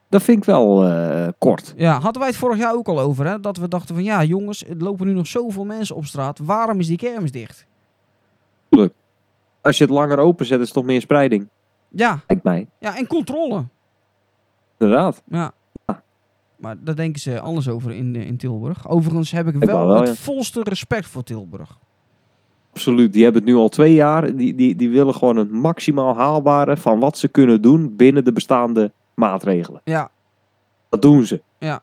Dat 0.09 0.23
vind 0.23 0.37
ik 0.37 0.43
wel 0.43 0.91
kort. 1.37 1.73
Ja, 1.77 1.99
hadden 1.99 2.21
wij 2.21 2.29
het 2.29 2.39
vorig 2.39 2.57
jaar 2.57 2.73
ook 2.73 2.87
al 2.87 2.99
over, 2.99 3.27
hè? 3.27 3.39
Dat 3.39 3.57
we 3.57 3.67
dachten 3.67 3.95
van, 3.95 4.03
ja 4.03 4.23
jongens, 4.23 4.67
er 4.67 4.77
lopen 4.77 5.07
nu 5.07 5.13
nog 5.13 5.27
zoveel 5.27 5.65
mensen 5.65 5.95
op 5.95 6.05
straat. 6.05 6.39
Waarom 6.39 6.79
is 6.79 6.87
die 6.87 6.97
kermis 6.97 7.31
dicht? 7.31 7.65
Als 9.61 9.77
je 9.77 9.83
het 9.83 9.93
langer 9.93 10.17
openzet, 10.17 10.59
is 10.59 10.65
het 10.65 10.73
toch 10.73 10.85
meer 10.85 11.01
spreiding. 11.01 11.47
Ja, 11.89 12.19
Lijkt 12.27 12.43
mij. 12.43 12.67
ja 12.79 12.97
en 12.97 13.07
controle. 13.07 13.65
Inderdaad. 14.77 15.21
Ja. 15.27 15.51
Maar 16.57 16.75
daar 16.83 16.95
denken 16.95 17.21
ze 17.21 17.39
anders 17.39 17.69
over 17.69 17.91
in, 17.91 18.15
eh, 18.15 18.27
in 18.27 18.37
Tilburg. 18.37 18.89
Overigens 18.89 19.31
heb 19.31 19.47
ik 19.47 19.55
Ik 19.55 19.63
wel, 19.63 19.89
het 19.89 20.07
ja. 20.07 20.13
volste 20.13 20.63
respect 20.63 21.05
voor 21.07 21.23
Tilburg. 21.23 21.77
Absoluut. 22.73 23.13
Die 23.13 23.23
hebben 23.23 23.41
het 23.41 23.51
nu 23.51 23.57
al 23.57 23.69
twee 23.69 23.93
jaar. 23.93 24.35
Die, 24.35 24.55
die, 24.55 24.75
die 24.75 24.89
willen 24.89 25.13
gewoon 25.15 25.35
het 25.35 25.51
maximaal 25.51 26.15
haalbare 26.15 26.77
van 26.77 26.99
wat 26.99 27.17
ze 27.17 27.27
kunnen 27.27 27.61
doen 27.61 27.95
binnen 27.95 28.23
de 28.25 28.31
bestaande 28.33 28.91
maatregelen. 29.13 29.81
Ja, 29.83 30.11
Dat 30.89 31.01
doen 31.01 31.25
ze. 31.25 31.41
Ja, 31.59 31.81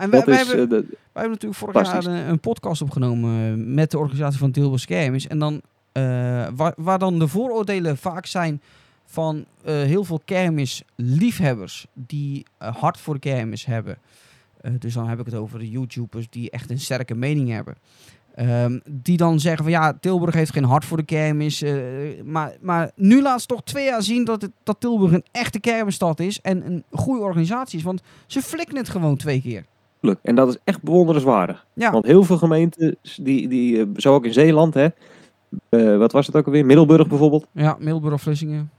en 0.00 0.10
wij, 0.10 0.24
wij 0.24 0.40
is, 0.40 0.52
hebben, 0.52 0.78
eh, 0.78 0.88
wij 0.88 1.22
hebben 1.22 1.30
natuurlijk 1.30 1.60
vorig 1.60 1.92
jaar 1.92 2.04
een, 2.06 2.28
een 2.28 2.40
podcast 2.40 2.82
opgenomen 2.82 3.46
eh, 3.46 3.74
met 3.74 3.90
de 3.90 3.98
organisatie 3.98 4.38
van 4.38 4.50
Tilburg 4.50 4.84
Kermis. 4.84 5.26
En 5.26 5.38
dan, 5.38 5.60
waar, 6.56 6.74
waar 6.76 6.98
dan 6.98 7.18
de 7.18 7.28
vooroordelen 7.28 7.96
vaak 7.96 8.26
zijn 8.26 8.60
van 9.04 9.44
eh, 9.64 9.74
heel 9.74 10.04
veel 10.04 10.20
kermisliefhebbers 10.24 11.86
die 11.92 12.46
eh, 12.58 12.76
hart 12.76 12.98
voor 13.00 13.14
de 13.14 13.20
kermis 13.20 13.64
hebben. 13.64 13.98
Eh, 14.60 14.72
dus 14.78 14.94
dan 14.94 15.08
heb 15.08 15.18
ik 15.20 15.26
het 15.26 15.34
over 15.34 15.58
de 15.58 15.70
YouTubers 15.70 16.26
die 16.30 16.50
echt 16.50 16.70
een 16.70 16.78
sterke 16.78 17.14
mening 17.14 17.50
hebben. 17.50 17.74
Ehm, 18.34 18.78
die 18.90 19.16
dan 19.16 19.40
zeggen 19.40 19.62
van 19.62 19.72
ja, 19.72 19.92
Tilburg 20.00 20.34
heeft 20.34 20.52
geen 20.52 20.64
hart 20.64 20.84
voor 20.84 20.96
de 20.96 21.02
kermis. 21.04 21.62
eh, 21.62 21.74
maar, 22.24 22.56
maar 22.60 22.90
nu 22.94 23.22
laat 23.22 23.40
ze 23.40 23.46
toch 23.46 23.62
twee 23.62 23.84
jaar 23.84 24.02
zien 24.02 24.24
dat, 24.24 24.42
het, 24.42 24.50
dat 24.62 24.80
Tilburg 24.80 25.12
een 25.12 25.24
echte 25.32 25.60
kermisstad 25.60 26.20
is. 26.20 26.40
En 26.40 26.66
een 26.66 26.84
goede 26.90 27.22
organisatie 27.22 27.78
is. 27.78 27.84
Want 27.84 28.02
ze 28.26 28.42
flikken 28.42 28.76
het 28.76 28.88
gewoon 28.88 29.16
twee 29.16 29.40
keer. 29.40 29.64
En 30.22 30.34
dat 30.34 30.48
is 30.48 30.56
echt 30.64 30.82
bewonderenswaardig. 30.82 31.66
Ja, 31.74 31.90
Want 31.92 32.04
heel 32.06 32.24
veel 32.24 32.38
gemeenten, 32.38 32.96
die, 33.16 33.48
die, 33.48 33.80
eh, 33.80 33.86
zo 33.96 34.14
ook 34.14 34.24
in 34.24 34.32
Zeeland, 34.32 34.74
hè, 34.74 34.88
eh, 35.68 35.96
wat 35.96 36.12
was 36.12 36.26
het 36.26 36.36
ook 36.36 36.46
alweer? 36.46 36.66
Middelburg 36.66 37.08
bijvoorbeeld. 37.08 37.46
ja 37.52 37.76
Middelburg 37.78 38.14
of 38.14 38.22
Vlissingen. 38.22 38.70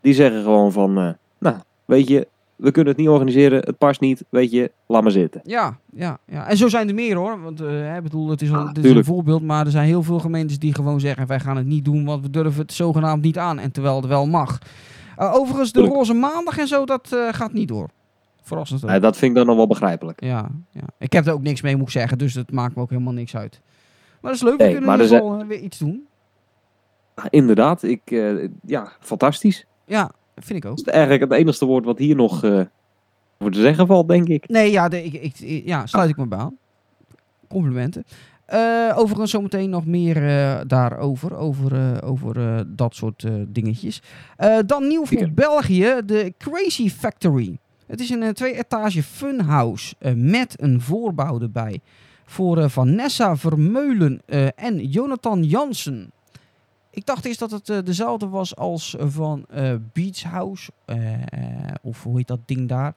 Die 0.00 0.14
zeggen 0.14 0.42
gewoon 0.42 0.72
van, 0.72 0.98
eh, 0.98 1.08
nou, 1.38 1.56
weet 1.84 2.08
je, 2.08 2.28
we 2.56 2.70
kunnen 2.70 2.92
het 2.92 3.00
niet 3.00 3.10
organiseren, 3.10 3.58
het 3.60 3.78
past 3.78 4.00
niet, 4.00 4.24
weet 4.28 4.50
je, 4.50 4.70
laat 4.86 5.02
maar 5.02 5.10
zitten. 5.10 5.40
Ja, 5.44 5.76
ja, 5.92 6.18
ja. 6.26 6.48
En 6.48 6.56
zo 6.56 6.68
zijn 6.68 6.88
er 6.88 6.94
meer 6.94 7.16
hoor. 7.16 7.42
Want 7.42 7.60
eh, 7.60 7.96
ik 7.96 8.02
bedoel, 8.02 8.28
het 8.28 8.42
is, 8.42 8.52
al, 8.52 8.56
Ah, 8.56 8.72
dit 8.72 8.84
is 8.84 8.90
een 8.90 9.04
voorbeeld. 9.04 9.42
Maar 9.42 9.64
er 9.64 9.70
zijn 9.70 9.86
heel 9.86 10.02
veel 10.02 10.18
gemeentes 10.18 10.58
die 10.58 10.74
gewoon 10.74 11.00
zeggen: 11.00 11.26
wij 11.26 11.40
gaan 11.40 11.56
het 11.56 11.66
niet 11.66 11.84
doen, 11.84 12.04
want 12.04 12.22
we 12.22 12.30
durven 12.30 12.60
het 12.62 12.72
zogenaamd 12.72 13.22
niet 13.22 13.38
aan. 13.38 13.58
En 13.58 13.72
terwijl 13.72 13.96
het 13.96 14.06
wel 14.06 14.26
mag. 14.26 14.58
Overigens, 15.16 15.72
de 15.72 15.78
Tuurlijk. 15.78 15.94
roze 15.96 16.12
maandag 16.14 16.58
en 16.58 16.66
zo, 16.66 16.84
dat 16.86 17.16
gaat 17.30 17.52
niet 17.52 17.68
door. 17.68 17.88
Verrassend. 18.42 18.84
Eh, 18.84 19.00
dat 19.00 19.16
vind 19.16 19.30
ik 19.30 19.36
dan 19.36 19.46
nog 19.46 19.56
wel 19.56 19.66
begrijpelijk. 19.66 20.24
Ja, 20.24 20.48
ja, 20.70 20.82
ik 20.98 21.12
heb 21.12 21.26
er 21.26 21.32
ook 21.32 21.42
niks 21.42 21.60
mee, 21.60 21.76
moet 21.76 21.86
ik 21.86 21.92
zeggen. 21.92 22.18
Dus 22.18 22.32
dat 22.32 22.50
maakt 22.50 22.74
me 22.76 22.82
ook 22.82 22.90
helemaal 22.90 23.12
niks 23.12 23.36
uit. 23.36 23.60
Maar 24.22 24.32
dat 24.32 24.40
is 24.40 24.42
leuk, 24.42 24.58
we 24.58 24.72
kunnen 24.72 24.82
in 24.82 25.00
ieder 25.00 25.16
geval 25.16 25.40
eh, 25.40 25.46
weer 25.46 25.58
iets 25.58 25.78
doen. 25.78 26.06
Ah, 27.14 27.24
inderdaad, 27.30 27.82
ik, 27.82 28.00
eh, 28.04 28.48
ja, 28.66 28.92
fantastisch. 29.00 29.66
Ja, 29.84 30.10
vind 30.36 30.64
ik 30.64 30.70
ook. 30.70 30.76
Dat 30.76 30.86
is 30.86 30.92
eigenlijk 30.92 31.22
het 31.22 31.32
enigste 31.32 31.64
woord 31.64 31.84
wat 31.84 31.98
hier 31.98 32.16
nog 32.16 32.40
voor 33.38 33.50
te 33.50 33.60
zeggen 33.60 33.86
valt, 33.86 34.08
denk 34.08 34.28
ik. 34.28 34.48
Nee, 34.48 34.70
ja, 34.70 34.88
de, 34.88 35.04
ik, 35.04 35.38
ik, 35.40 35.62
ja 35.64 35.86
sluit 35.86 36.10
ik 36.10 36.16
me 36.16 36.26
bij 36.26 36.38
aan. 36.38 36.56
Complimenten. 37.48 38.04
Overigens 38.94 39.30
zometeen 39.30 39.70
nog 39.70 39.86
meer 39.86 40.20
daarover, 40.66 41.36
over, 41.36 42.02
over 42.02 42.64
dat 42.76 42.94
soort 42.94 43.26
dingetjes. 43.48 44.02
Dan 44.66 44.86
nieuw 44.86 45.06
voor. 45.06 45.30
België, 45.34 46.00
de 46.04 46.34
Crazy 46.38 46.90
Factory. 46.90 47.58
Het 47.86 48.00
is 48.00 48.10
een 48.10 48.32
twee-etage 48.32 49.02
funhouse 49.02 49.94
met 50.14 50.62
een 50.62 50.80
voorbouw 50.80 51.40
erbij. 51.40 51.80
Voor 52.32 52.70
Vanessa 52.70 53.36
Vermeulen 53.36 54.22
eh, 54.26 54.46
en 54.54 54.86
Jonathan 54.86 55.44
Jansen. 55.44 56.12
Ik 56.90 57.06
dacht 57.06 57.24
eerst 57.24 57.38
dat 57.38 57.50
het 57.50 57.68
eh, 57.68 57.78
dezelfde 57.84 58.28
was 58.28 58.56
als 58.56 58.96
van 58.98 59.44
eh, 59.48 59.74
Beach 59.92 60.22
House. 60.22 60.70
of 61.82 62.02
hoe 62.02 62.16
heet 62.16 62.26
dat 62.26 62.40
ding 62.46 62.68
daar? 62.68 62.94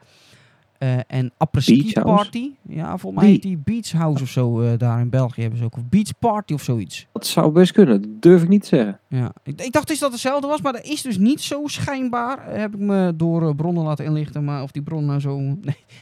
Eh, 0.78 0.98
en 1.08 1.32
House? 1.38 2.02
Party. 2.02 2.52
Ja, 2.68 2.98
volgens 2.98 3.22
mij 3.24 3.32
heet 3.32 3.42
die 3.42 3.58
Beach 3.58 3.92
House 3.92 4.24
of 4.24 4.30
zo 4.30 4.62
eh, 4.62 4.78
daar 4.78 5.00
in 5.00 5.10
België 5.10 5.42
hebben 5.42 5.60
ze 5.60 5.66
ook. 5.66 5.76
Of 5.76 5.86
Beach 5.90 6.20
Party 6.20 6.54
of 6.54 6.62
zoiets. 6.64 7.08
Dat 7.12 7.26
zou 7.28 7.52
best 7.52 7.72
kunnen, 7.72 8.02
dat 8.02 8.22
durf 8.22 8.42
ik 8.44 8.50
niet 8.50 8.62
te 8.62 8.68
zeggen. 8.68 9.00
Ja. 9.08 9.32
Ik, 9.44 9.62
ik 9.62 9.72
dacht 9.72 9.88
dus 9.88 10.00
dat 10.00 10.12
het 10.12 10.22
hetzelfde 10.22 10.48
was, 10.48 10.62
maar 10.62 10.74
dat 10.74 10.86
is 10.86 11.02
dus 11.02 11.18
niet 11.18 11.42
zo 11.42 11.62
schijnbaar. 11.66 12.38
eh, 12.48 12.60
Heb 12.60 12.74
ik 12.74 12.80
me 12.80 13.14
door 13.16 13.56
bronnen 13.56 13.84
laten 13.84 14.06
inlichten. 14.06 14.44
Maar 14.44 14.64
of 14.64 14.72
die 14.72 14.82
bronnen 14.82 15.08
nou 15.08 15.20
zo... 15.20 15.38
Nee, 15.40 15.56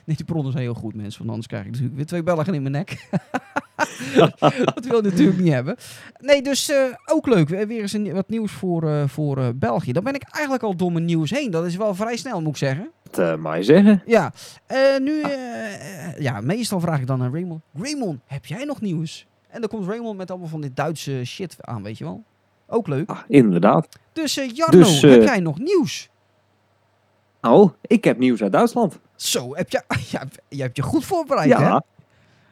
nee, 0.06 0.16
die 0.16 0.26
bronnen 0.26 0.52
zijn 0.52 0.64
heel 0.64 0.74
goed, 0.74 0.96
mensen. 0.96 1.18
Want 1.18 1.30
anders 1.30 1.48
krijg 1.48 1.64
ik 1.64 1.70
natuurlijk 1.70 1.96
weer 1.96 2.06
twee 2.06 2.24
Belgen 2.24 2.54
in 2.54 2.62
mijn 2.62 2.74
nek. 2.74 3.08
dat 4.74 4.86
wil 4.88 4.98
ik 4.98 5.04
natuurlijk 5.04 5.40
niet 5.40 5.54
hebben. 5.54 5.76
Nee, 6.20 6.42
dus 6.42 6.72
ook 7.06 7.28
leuk. 7.28 7.50
Weer 7.50 7.82
eens 7.82 7.94
een, 7.94 8.14
wat 8.14 8.30
nieuws 8.30 8.52
voor, 8.52 9.10
voor 9.10 9.56
België. 9.56 9.92
Dan 9.92 10.04
ben 10.04 10.14
ik 10.16 10.24
eigenlijk 10.32 10.64
al 10.64 10.76
door 10.76 10.92
mijn 10.92 11.06
nieuws 11.06 11.30
heen. 11.30 11.52
Dat 11.52 11.66
is 11.66 11.76
wel 11.76 11.96
vrij 11.96 12.18
snel, 12.18 12.42
moet 12.42 12.50
ik 12.50 12.58
zeggen. 12.58 12.90
Dat 13.16 13.30
eh, 13.30 13.36
mag 13.36 13.56
je 13.56 13.64
zeggen. 13.64 14.02
Ja, 14.06 14.32
eh, 14.66 14.80
nu, 15.00 15.22
eh, 15.22 16.20
ja, 16.20 16.42
meestal 16.42 16.80
vraag 16.80 17.00
ik 17.00 17.08
dan 17.08 17.22
aan 17.22 17.34
Raymond. 17.34 17.62
Raymond, 17.74 18.20
heb 18.26 18.46
jij 18.46 18.64
nog 18.64 18.82
nieuws? 18.82 19.28
En 19.48 19.62
dan 19.62 19.70
komt 19.70 19.88
Raymond 19.88 20.18
met 20.18 20.30
allemaal 20.30 20.48
van 20.48 20.62
dit 20.62 20.76
Duitse 20.76 21.22
shit 21.26 21.56
aan, 21.60 21.84
weet 21.84 21.98
je 21.98 22.04
wel. 22.04 22.24
Ook 22.68 22.88
leuk. 22.88 23.10
Ah, 23.10 23.20
inderdaad. 23.28 23.88
Dus 24.14 24.34
Jarno, 24.34 24.78
Dus, 24.78 25.02
heb 25.02 25.24
jij 25.24 25.40
nog 25.40 25.60
nieuws? 25.60 26.10
Nou, 27.42 27.72
ik 27.82 28.04
heb 28.04 28.18
nieuws 28.18 28.42
uit 28.42 28.52
Duitsland. 28.52 29.00
Zo, 29.16 29.56
heb 29.56 29.70
je, 29.70 29.84
ja, 30.12 30.24
je 30.50 30.62
hebt 30.62 30.78
je 30.78 30.84
goed 30.84 31.06
voorbereid, 31.06 31.54
hè? 31.54 31.80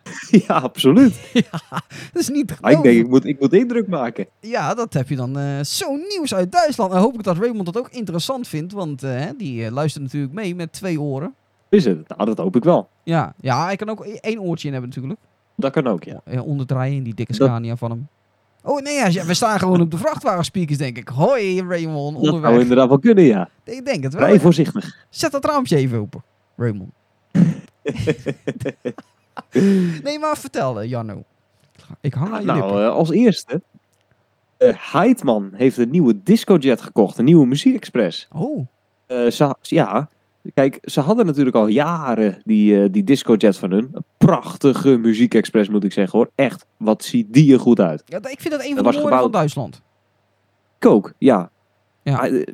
Ja. 0.03 0.39
ja, 0.47 0.53
absoluut. 0.59 1.13
Dat 2.13 2.21
is 2.21 2.29
niet 2.29 2.47
te 2.47 2.53
Maar 2.61 2.71
ik 2.71 2.81
denk, 2.81 2.97
ik 2.99 3.07
moet, 3.09 3.25
ik 3.25 3.39
moet 3.39 3.53
indruk 3.53 3.87
maken. 3.87 4.27
Ja, 4.39 4.73
dat 4.73 4.93
heb 4.93 5.09
je 5.09 5.15
dan. 5.15 5.37
eh 5.37 5.59
Zo'n 5.61 6.03
nieuws 6.09 6.33
uit 6.33 6.51
Duitsland. 6.51 6.91
En 6.93 6.99
hoop 6.99 7.13
ik 7.13 7.23
dat 7.23 7.37
Raymond 7.37 7.65
dat 7.65 7.77
ook 7.77 7.89
interessant 7.89 8.47
vindt. 8.47 8.73
Want 8.73 9.03
eh, 9.03 9.25
die 9.37 9.65
eh, 9.65 9.71
luistert 9.71 10.03
natuurlijk 10.03 10.33
mee 10.33 10.55
met 10.55 10.73
twee 10.73 11.01
oren. 11.01 11.33
Is 11.69 11.85
het? 11.85 12.07
Nou, 12.07 12.25
dat 12.25 12.37
hoop 12.37 12.55
ik 12.55 12.63
wel. 12.63 12.89
Ja, 13.03 13.33
ja 13.39 13.63
hij 13.65 13.75
kan 13.75 13.89
ook 13.89 14.05
één 14.05 14.39
oortje 14.39 14.67
in 14.67 14.73
hebben 14.73 14.89
natuurlijk. 14.91 15.19
Dat 15.55 15.71
kan 15.71 15.87
ook, 15.87 16.03
ja. 16.03 16.21
Ja, 16.25 16.41
onderdraaien 16.41 16.95
in 16.95 17.03
die 17.03 17.13
dikke 17.13 17.37
Dat- 17.37 17.47
Scania 17.47 17.75
van 17.75 17.89
hem. 17.89 18.07
Oh 18.63 18.81
nee, 18.81 19.11
ja, 19.11 19.25
we 19.25 19.33
staan 19.33 19.59
gewoon 19.59 19.81
op 19.81 19.91
de 19.91 19.97
vrachtwagenspeakers, 19.97 20.77
denk 20.77 20.97
ik. 20.97 21.07
Hoi 21.07 21.61
Raymond, 21.61 22.13
Dat 22.15 22.23
zou 22.23 22.35
onderweg. 22.35 22.61
inderdaad 22.61 22.87
wel 22.87 22.99
kunnen, 22.99 23.23
ja. 23.23 23.49
Ik 23.63 23.85
denk 23.85 24.03
het 24.03 24.13
wel. 24.13 24.21
Vrij 24.21 24.33
ja. 24.33 24.39
voorzichtig. 24.39 25.05
Zet 25.09 25.31
dat 25.31 25.45
raampje 25.45 25.75
even 25.75 25.99
open, 25.99 26.23
Raymond. 26.55 26.91
nee, 30.03 30.19
maar 30.19 30.37
vertel, 30.37 30.81
eh, 30.81 30.89
Jarno. 30.89 31.23
Ik 32.01 32.13
hang 32.13 32.33
aan 32.33 32.39
je 32.39 32.45
Nou, 32.45 32.61
lippen. 32.61 32.83
eh, 32.85 32.89
als 32.91 33.09
eerste. 33.09 33.61
eh 34.57 34.73
Heidman 34.93 35.49
heeft 35.53 35.77
een 35.77 35.89
nieuwe 35.89 36.23
discojet 36.23 36.81
gekocht. 36.81 37.17
Een 37.17 37.25
nieuwe 37.25 37.45
muziekexpress. 37.45 38.27
Oh, 38.31 38.67
ze, 39.07 39.55
ja, 39.61 40.09
kijk, 40.53 40.77
ze 40.81 40.99
hadden 41.01 41.25
natuurlijk 41.25 41.55
al 41.55 41.67
jaren 41.67 42.41
die, 42.45 42.89
die 42.89 43.03
discojet 43.03 43.57
van 43.57 43.71
hun. 43.71 43.89
Een 43.93 44.03
prachtige 44.17 44.97
muziekexpress, 44.97 45.69
moet 45.69 45.83
ik 45.83 45.91
zeggen 45.93 46.17
hoor. 46.19 46.29
Echt, 46.35 46.65
wat 46.77 47.03
ziet 47.03 47.33
die 47.33 47.53
er 47.53 47.59
goed 47.59 47.79
uit. 47.79 48.03
ja, 48.05 48.17
ik 48.17 48.41
vind 48.41 48.53
dat 48.53 48.63
een 48.63 48.75
Dat 48.75 48.83
van 48.83 48.91
de 48.91 48.97
was 48.99 49.03
mooie 49.09 49.21
van 49.21 49.31
Duitsland. 49.31 49.81
Ik 50.79 50.85
ook, 50.85 51.13
ja. 51.17 51.49
Ja. 52.03 52.25
Er 52.29 52.45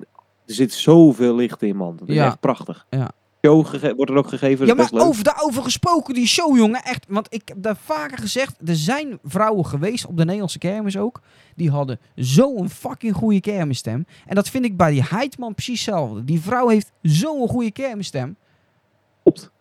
zit 0.45 0.73
zoveel 0.73 1.35
licht 1.35 1.61
in, 1.61 1.75
man. 1.75 1.95
Dat 1.97 2.07
is 2.09 2.15
Ja. 2.15 2.25
echt 2.25 2.39
prachtig. 2.39 2.85
Ja. 2.89 3.11
Show 3.45 3.65
wordt 3.95 4.11
er 4.11 4.17
ook 4.17 4.27
gegeven, 4.27 4.65
Ja, 4.65 4.73
maar 4.73 4.87
leuk. 4.91 5.03
over, 5.03 5.23
daarover 5.23 5.63
gesproken, 5.63 6.13
die 6.13 6.27
show, 6.27 6.57
jongen. 6.57 6.83
Echt, 6.83 7.05
want 7.07 7.27
ik 7.33 7.41
heb 7.45 7.57
daar 7.61 7.77
vaker 7.77 8.17
gezegd. 8.17 8.55
Er 8.65 8.75
zijn 8.75 9.19
vrouwen 9.23 9.65
geweest 9.65 10.05
op 10.05 10.17
de 10.17 10.23
Nederlandse 10.23 10.57
kermis 10.57 10.97
ook. 10.97 11.21
Die 11.55 11.69
hadden 11.71 11.99
zo'n 12.15 12.69
fucking 12.69 13.13
goede 13.15 13.39
kermisstem. 13.39 14.05
En 14.25 14.35
dat 14.35 14.49
vind 14.49 14.65
ik 14.65 14.77
bij 14.77 14.91
die 14.91 15.03
Heidman 15.03 15.53
precies 15.53 15.85
hetzelfde. 15.85 16.23
Die 16.23 16.41
vrouw 16.41 16.67
heeft 16.67 16.91
zo'n 17.01 17.47
goede 17.47 17.71
kermisstem. 17.71 18.35
Klopt. 19.23 19.51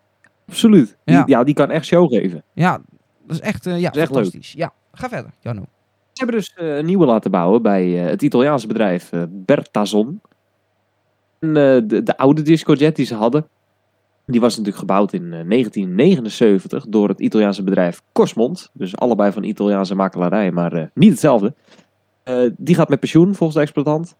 Absoluut. 0.49 0.97
Ja. 1.05 1.23
Die, 1.25 1.35
ja, 1.35 1.45
die 1.45 1.55
kan 1.55 1.71
echt 1.71 1.87
show 1.87 2.13
geven. 2.13 2.45
Ja, 2.53 2.81
dat 3.27 3.37
is 3.37 3.41
echt, 3.41 3.67
eh, 3.67 3.81
ja, 3.81 3.91
is 3.91 3.97
echt 3.97 4.13
fantastisch. 4.13 4.53
Ja, 4.53 4.73
ga 4.93 5.09
verder, 5.09 5.31
Jarno. 5.41 5.63
Ze 6.13 6.25
hebben 6.25 6.37
dus 6.37 6.55
eh, 6.55 6.77
een 6.77 6.87
nieuwe 6.87 7.07
laten 7.07 7.31
bouwen 7.31 7.63
bij 7.63 8.03
eh, 8.05 8.11
het 8.11 8.23
Italiaanse 8.23 8.67
bedrijf 8.67 9.11
Bertazon. 9.29 10.21
En, 11.39 11.55
de, 11.55 12.03
de 12.05 12.17
oude 12.17 12.43
discojet 12.43 12.97
die 12.97 13.07
ze 13.07 13.15
hadden, 13.15 13.49
die 14.27 14.41
was 14.41 14.51
natuurlijk 14.51 14.79
gebouwd 14.79 15.13
in 15.13 15.23
eh, 15.23 15.49
1979 15.49 16.87
door 16.89 17.09
het 17.09 17.21
Italiaanse 17.21 17.63
bedrijf 17.63 18.03
Cosmont. 18.13 18.71
Dus 18.73 18.97
allebei 18.97 19.33
van 19.33 19.43
Italiaanse 19.43 19.95
makelaarij, 19.95 20.53
maar 20.53 20.73
eh, 20.73 20.87
niet 20.95 21.11
hetzelfde. 21.11 21.55
Eh, 22.23 22.51
die 22.57 22.75
gaat 22.75 22.89
met 22.89 23.01
pensioen 23.01 23.35
volgens 23.35 23.55
de 23.55 23.61
exploitant. 23.61 24.17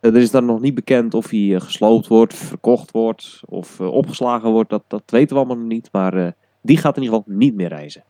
Eh, 0.00 0.10
er 0.14 0.20
is 0.20 0.30
dan 0.30 0.44
nog 0.44 0.60
niet 0.60 0.74
bekend 0.74 1.14
of 1.14 1.30
hij 1.30 1.54
eh, 1.54 1.60
gesloopt 1.60 2.06
wordt, 2.06 2.34
verkocht 2.34 2.90
wordt 2.90 3.40
of 3.46 3.80
eh, 3.80 3.92
opgeslagen 3.92 4.50
wordt. 4.50 4.70
Dat, 4.70 4.82
dat 4.86 5.02
weten 5.06 5.28
we 5.28 5.34
allemaal 5.34 5.56
nog 5.56 5.68
niet. 5.68 5.88
Maar 5.92 6.14
eh, 6.14 6.32
die 6.62 6.76
gaat 6.76 6.96
in 6.96 7.02
ieder 7.02 7.18
geval 7.18 7.34
niet 7.36 7.54
meer 7.54 7.68
reizen. 7.68 8.04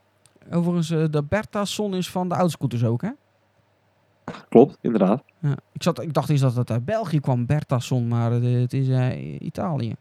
Overigens, 0.52 0.90
eh, 0.90 1.04
de 1.10 1.22
Berta-son 1.22 1.94
is 1.94 2.10
van 2.10 2.28
de 2.28 2.34
oudscooters 2.34 2.84
ook, 2.84 3.02
hè? 3.02 3.10
Klopt, 4.48 4.78
inderdaad. 4.80 5.22
Ja. 5.38 5.56
Ik, 5.72 5.82
zat, 5.82 6.02
ik 6.02 6.14
dacht 6.14 6.28
eens 6.28 6.40
dat 6.40 6.56
het 6.56 6.70
uit 6.70 6.84
België 6.84 7.20
kwam, 7.20 7.46
Berta-son, 7.46 8.08
maar 8.08 8.32
eh, 8.32 8.60
het 8.60 8.72
is 8.72 8.88
eh, 8.88 9.40
Italië. 9.40 9.94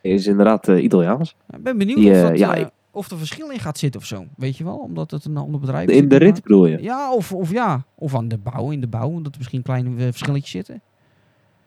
Is 0.00 0.26
inderdaad 0.26 0.68
eh, 0.68 0.82
Italiaans. 0.82 1.36
Ik 1.50 1.62
ben 1.62 1.78
benieuwd 1.78 1.98
Die, 1.98 2.10
of, 2.10 2.16
eh, 2.16 2.22
dat, 2.22 2.38
ja, 2.38 2.56
eh, 2.56 2.66
of 2.90 3.10
er 3.10 3.18
verschil 3.18 3.50
in 3.50 3.58
gaat 3.58 3.78
zitten 3.78 4.00
of 4.00 4.06
zo. 4.06 4.24
Weet 4.36 4.56
je 4.56 4.64
wel? 4.64 4.76
Omdat 4.76 5.10
het 5.10 5.24
een 5.24 5.36
ander 5.36 5.60
bedrijf 5.60 5.88
is. 5.88 5.96
In 5.96 6.08
de 6.08 6.18
maar. 6.18 6.18
rit 6.18 6.42
bedoel 6.42 6.66
je? 6.66 6.82
Ja, 6.82 7.12
of, 7.12 7.32
of 7.32 7.50
ja. 7.50 7.84
Of 7.94 8.14
aan 8.14 8.28
de 8.28 8.38
bouw, 8.38 8.70
in 8.70 8.80
de 8.80 8.86
bouw. 8.86 9.20
Dat 9.20 9.32
er 9.32 9.38
misschien 9.38 9.62
kleine 9.62 9.90
verschilletjes 9.96 10.50
zitten. 10.50 10.80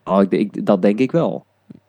Oh, 0.04 0.22
ik, 0.22 0.32
ik, 0.32 0.66
dat 0.66 0.82
denk 0.82 1.00
ik 1.00 1.12
wel. 1.12 1.46
Ja. 1.68 1.80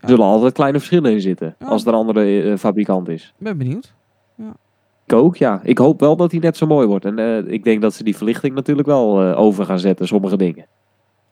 Er 0.00 0.08
zullen 0.08 0.24
altijd 0.24 0.52
kleine 0.52 0.78
verschillen 0.78 1.12
in 1.12 1.20
zitten. 1.20 1.56
Ja. 1.58 1.66
Als 1.66 1.82
er 1.82 1.88
een 1.88 1.94
andere 1.94 2.58
fabrikant 2.58 3.08
is. 3.08 3.34
Ik 3.38 3.44
ben 3.44 3.58
benieuwd. 3.58 3.94
Ik 5.06 5.12
ook, 5.12 5.36
ja. 5.36 5.60
Ik 5.62 5.78
hoop 5.78 6.00
wel 6.00 6.16
dat 6.16 6.30
hij 6.30 6.40
net 6.40 6.56
zo 6.56 6.66
mooi 6.66 6.86
wordt. 6.86 7.04
En 7.04 7.48
ik 7.52 7.64
denk 7.64 7.82
dat 7.82 7.94
ze 7.94 8.04
die 8.04 8.16
verlichting 8.16 8.54
natuurlijk 8.54 8.88
wel 8.88 9.34
over 9.34 9.64
gaan 9.64 9.78
zetten, 9.78 10.06
sommige 10.06 10.36
dingen. 10.36 10.66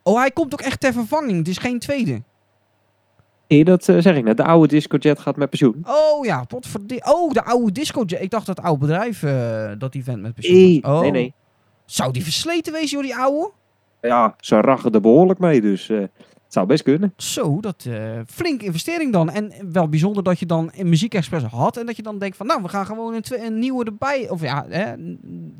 Oh, 0.02 0.16
hij 0.16 0.30
komt 0.30 0.52
ook 0.52 0.60
echt 0.60 0.80
ter 0.80 0.92
vervanging. 0.92 1.38
Het 1.38 1.48
is 1.48 1.58
geen 1.58 1.78
tweede. 1.78 2.22
Nee, 3.52 3.64
dat 3.64 3.88
eh, 3.88 3.96
zeg 3.98 4.16
ik 4.16 4.24
net. 4.24 4.36
De 4.36 4.44
oude 4.44 4.68
Discojet 4.68 5.18
gaat 5.18 5.36
met 5.36 5.48
pensioen. 5.50 5.84
Oh 5.86 6.24
ja, 6.24 6.44
potverdie- 6.44 7.04
Oh, 7.04 7.30
de 7.32 7.44
oude 7.44 7.72
disco. 7.72 8.04
Ik 8.06 8.30
dacht 8.30 8.46
dat 8.46 8.60
oude 8.62 8.78
bedrijf, 8.80 9.22
eh, 9.22 9.70
dat 9.78 9.92
die 9.92 10.04
vent 10.04 10.22
met 10.22 10.34
pensioen 10.34 10.56
Nee. 10.58 10.84
Oh. 10.84 11.00
nee, 11.00 11.10
nee. 11.10 11.34
Zou 11.86 12.12
die 12.12 12.22
versleten 12.22 12.72
wezen, 12.72 12.88
joh, 12.88 13.02
die 13.02 13.16
oude? 13.16 13.50
Ja, 14.00 14.34
ze 14.40 14.60
rachen 14.60 14.92
er 14.92 15.00
behoorlijk 15.00 15.38
mee, 15.38 15.60
dus 15.60 15.88
eh, 15.88 15.98
het 15.98 16.10
zou 16.48 16.66
best 16.66 16.82
kunnen. 16.82 17.12
Zo, 17.16 17.60
dat 17.60 17.86
flink 18.26 18.62
investering 18.62 19.12
dan. 19.12 19.30
En 19.30 19.52
wel 19.72 19.88
bijzonder 19.88 20.22
dat 20.22 20.38
je 20.38 20.46
dan 20.46 20.70
een 20.76 20.88
muziekexpress 20.88 21.44
had 21.44 21.76
en 21.76 21.86
dat 21.86 21.96
je 21.96 22.02
dan 22.02 22.18
denkt 22.18 22.36
van, 22.36 22.46
nou, 22.46 22.62
we 22.62 22.68
gaan 22.68 22.86
gewoon 22.86 23.14
een, 23.14 23.44
een 23.44 23.58
nieuwe 23.58 23.84
erbij, 23.84 24.28
of 24.30 24.40
ja, 24.42 24.64
hè, 24.68 24.92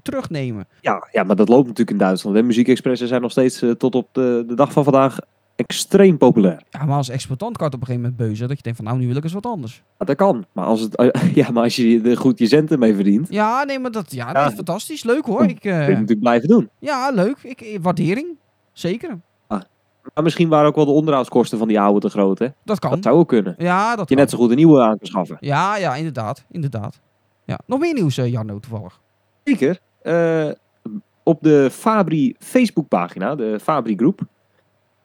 terugnemen. 0.03 0.67
Ja, 0.81 1.09
ja, 1.13 1.23
maar 1.23 1.37
dat 1.37 1.49
loopt 1.49 1.63
natuurlijk 1.67 1.91
in 1.91 2.05
Duitsland. 2.05 2.37
hè. 2.37 2.43
Muziekexpressen 2.43 3.09
zijn 3.09 3.23
nog 3.23 3.31
steeds 3.31 3.65
tot 3.79 3.95
op 3.95 4.09
de, 4.13 4.45
de 4.47 4.55
dag 4.55 4.73
van 4.73 4.85
vandaag 4.85 5.19
extreem 5.57 6.19
populair. 6.19 6.63
Ja, 6.71 6.85
maar 6.85 6.97
als 6.97 7.09
exploitant 7.09 7.57
kan 7.57 7.67
het 7.67 7.75
op 7.75 7.81
een 7.81 7.87
gegeven 7.87 8.09
moment 8.11 8.29
beuzen, 8.29 8.49
dat 8.49 8.57
je 8.57 8.63
denkt 8.63 8.79
van, 8.79 8.89
nou, 8.89 8.99
nu 9.01 9.07
wil 9.07 9.17
ik 9.17 9.23
eens 9.25 9.33
wat 9.33 9.47
anders. 9.47 9.83
Ja, 9.99 10.05
dat 10.05 10.17
kan. 10.17 10.45
Maar 10.53 10.65
als, 10.65 10.81
het, 10.81 11.13
ja, 11.35 11.51
maar 11.51 11.63
als 11.63 11.77
je 11.77 12.01
er 12.05 12.17
goed 12.17 12.39
je 12.39 12.47
centen 12.47 12.79
mee 12.79 12.95
verdient, 12.95 13.27
Ja, 13.31 13.65
nee, 13.65 13.79
maar 13.79 13.91
dat, 13.91 14.13
ja, 14.13 14.33
dat 14.33 14.49
is 14.49 14.55
fantastisch. 14.55 15.05
Leuk 15.05 15.25
hoor. 15.25 15.43
Ik, 15.45 15.63
het 15.63 15.89
natuurlijk 15.89 16.21
blijven 16.21 16.49
doen. 16.49 16.71
ja, 16.79 17.11
leuk. 17.11 17.37
Ik, 17.43 17.61
eh, 17.61 17.79
waardering. 17.83 18.27
Zeker. 18.73 19.19
Maar 20.15 20.23
misschien 20.23 20.49
waren 20.49 20.69
ook 20.69 20.75
wel 20.75 20.85
de 20.85 20.91
onderhoudskosten 20.91 21.59
van 21.59 21.69
die 21.69 21.81
oude 21.81 22.01
te 22.01 22.09
groot, 22.09 22.39
hè? 22.39 22.47
Dat 22.65 22.79
kan. 22.79 22.91
Dat 22.91 23.03
zou 23.03 23.17
ook 23.17 23.29
kunnen. 23.29 23.55
Ja, 23.59 23.89
dat 23.89 23.99
Dat 23.99 24.09
je 24.09 24.15
kan. 24.15 24.25
net 24.25 24.33
zo 24.33 24.39
goed 24.39 24.51
een 24.51 24.57
nieuwe 24.57 24.81
aan 24.81 24.99
kan 24.99 25.07
schaffen. 25.07 25.37
Ja, 25.41 25.77
ja, 25.77 25.95
inderdaad. 25.95 26.45
Inderdaad. 26.51 27.01
Ja. 27.45 27.59
Nog 27.67 27.81
meer 27.81 27.95
nieuws, 27.95 28.19
eh, 28.19 28.31
Jarno, 28.31 28.59
toevallig. 28.59 29.01
Zeker. 29.45 29.79
Eh, 30.03 30.49
op 31.23 31.39
de 31.43 31.69
Fabri 31.71 32.35
Facebookpagina, 32.39 33.35
de 33.35 33.59
Fabri 33.63 33.97
Groep, 33.97 34.21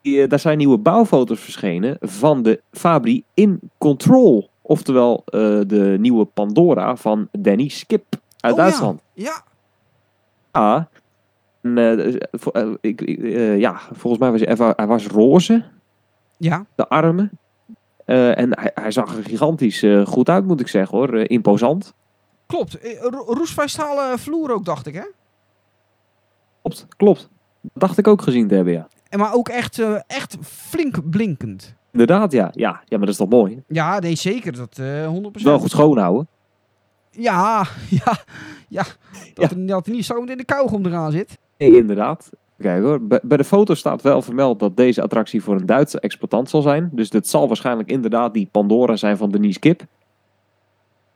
die, 0.08 0.22
eh, 0.22 0.28
daar 0.28 0.38
zijn 0.38 0.58
nieuwe 0.58 0.78
bouwfoto's 0.78 1.40
verschenen 1.40 1.96
van 2.00 2.42
de 2.42 2.60
Fabri 2.72 3.24
in 3.34 3.60
Control. 3.78 4.48
Oftewel 4.62 5.22
eh, 5.24 5.40
de 5.66 5.96
nieuwe 6.00 6.24
Pandora 6.24 6.96
van 6.96 7.28
Danny 7.32 7.68
Skip 7.68 8.04
uit 8.40 8.52
Oh. 8.52 8.58
Duitsland. 8.58 9.00
Ja. 9.12 9.42
Ja. 10.52 10.88
En, 11.62 11.78
eh, 11.78 12.20
vo- 12.32 12.76
ik, 12.80 13.00
ik- 13.00 13.18
eh, 13.22 13.58
ja, 13.58 13.80
volgens 13.92 14.18
mij 14.22 14.30
was 14.30 14.40
hij, 14.58 14.72
hij 14.76 14.86
was 14.86 15.06
roze, 15.06 15.64
Ja. 16.36 16.66
de 16.74 16.88
armen. 16.88 17.30
En 18.04 18.58
hij, 18.60 18.70
hij 18.74 18.90
zag 18.90 19.16
er 19.16 19.22
gigantisch 19.24 19.84
goed 20.04 20.28
uit, 20.28 20.44
moet 20.46 20.60
ik 20.60 20.68
zeggen 20.68 20.98
hoor. 20.98 21.16
Imposant. 21.16 21.94
Klopt. 22.46 22.78
Eh, 22.78 23.00
ro- 23.00 23.24
Roesvrij 23.34 23.66
stalen 23.68 24.18
vloer 24.18 24.50
ook, 24.52 24.64
dacht 24.64 24.86
ik, 24.86 24.94
hè? 24.94 25.04
Klopt, 26.62 26.86
klopt. 26.96 27.28
Dat 27.60 27.70
dacht 27.74 27.98
ik 27.98 28.08
ook 28.08 28.22
gezien 28.22 28.48
te 28.48 28.54
hebben, 28.54 28.72
ja. 28.72 28.88
En 29.08 29.18
maar 29.18 29.34
ook 29.34 29.48
echt, 29.48 29.78
eh, 29.78 30.00
echt 30.06 30.36
flink 30.42 31.10
blinkend. 31.10 31.74
Inderdaad, 31.92 32.32
ja. 32.32 32.50
Ja, 32.52 32.70
ja 32.84 32.96
maar 32.96 33.06
dat 33.06 33.08
is 33.08 33.16
toch 33.16 33.28
mooi. 33.28 33.62
Ja, 33.68 33.98
nee, 33.98 34.14
zeker. 34.14 34.56
Dat 34.56 34.78
eh 34.78 35.06
100%. 35.06 35.44
Wel 35.44 35.58
goed 35.58 35.70
schoonhouden. 35.70 36.28
Ja, 37.10 37.66
ja, 38.04 38.18
ja. 38.68 38.84
Dat, 39.34 39.54
dat 39.56 39.86
er 39.86 39.92
niet 39.92 40.04
zo 40.04 40.24
in 40.24 40.36
de 40.36 40.44
kauwgom 40.44 40.86
eraan 40.86 41.12
zit. 41.12 41.38
Nee, 41.58 41.76
inderdaad. 41.76 42.30
Kijk 42.58 42.82
hoor, 42.82 43.06
bij 43.06 43.36
de 43.36 43.44
foto 43.44 43.74
staat 43.74 44.02
wel 44.02 44.22
vermeld 44.22 44.60
dat 44.60 44.76
deze 44.76 45.02
attractie 45.02 45.42
voor 45.42 45.54
een 45.54 45.66
Duitse 45.66 46.00
exploitant 46.00 46.50
zal 46.50 46.62
zijn. 46.62 46.90
Dus 46.92 47.10
dit 47.10 47.28
zal 47.28 47.46
waarschijnlijk 47.46 47.90
inderdaad 47.90 48.34
die 48.34 48.48
Pandora 48.52 48.96
zijn 48.96 49.16
van 49.16 49.30
Denise 49.30 49.58
Kip. 49.58 49.82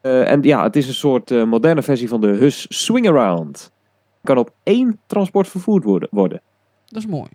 Eh, 0.00 0.30
en 0.30 0.42
ja, 0.42 0.62
het 0.62 0.76
is 0.76 0.88
een 0.88 0.94
soort 0.94 1.30
moderne 1.30 1.82
versie 1.82 2.08
van 2.08 2.20
de 2.20 2.26
Hus 2.26 2.66
Swing 2.68 3.08
Around. 3.08 3.72
Kan 4.22 4.38
op 4.38 4.52
één 4.62 5.00
transport 5.06 5.48
vervoerd 5.48 5.84
worden. 5.84 6.08
worden. 6.10 6.40
Dat 6.86 7.02
is 7.02 7.08
mooi. 7.08 7.28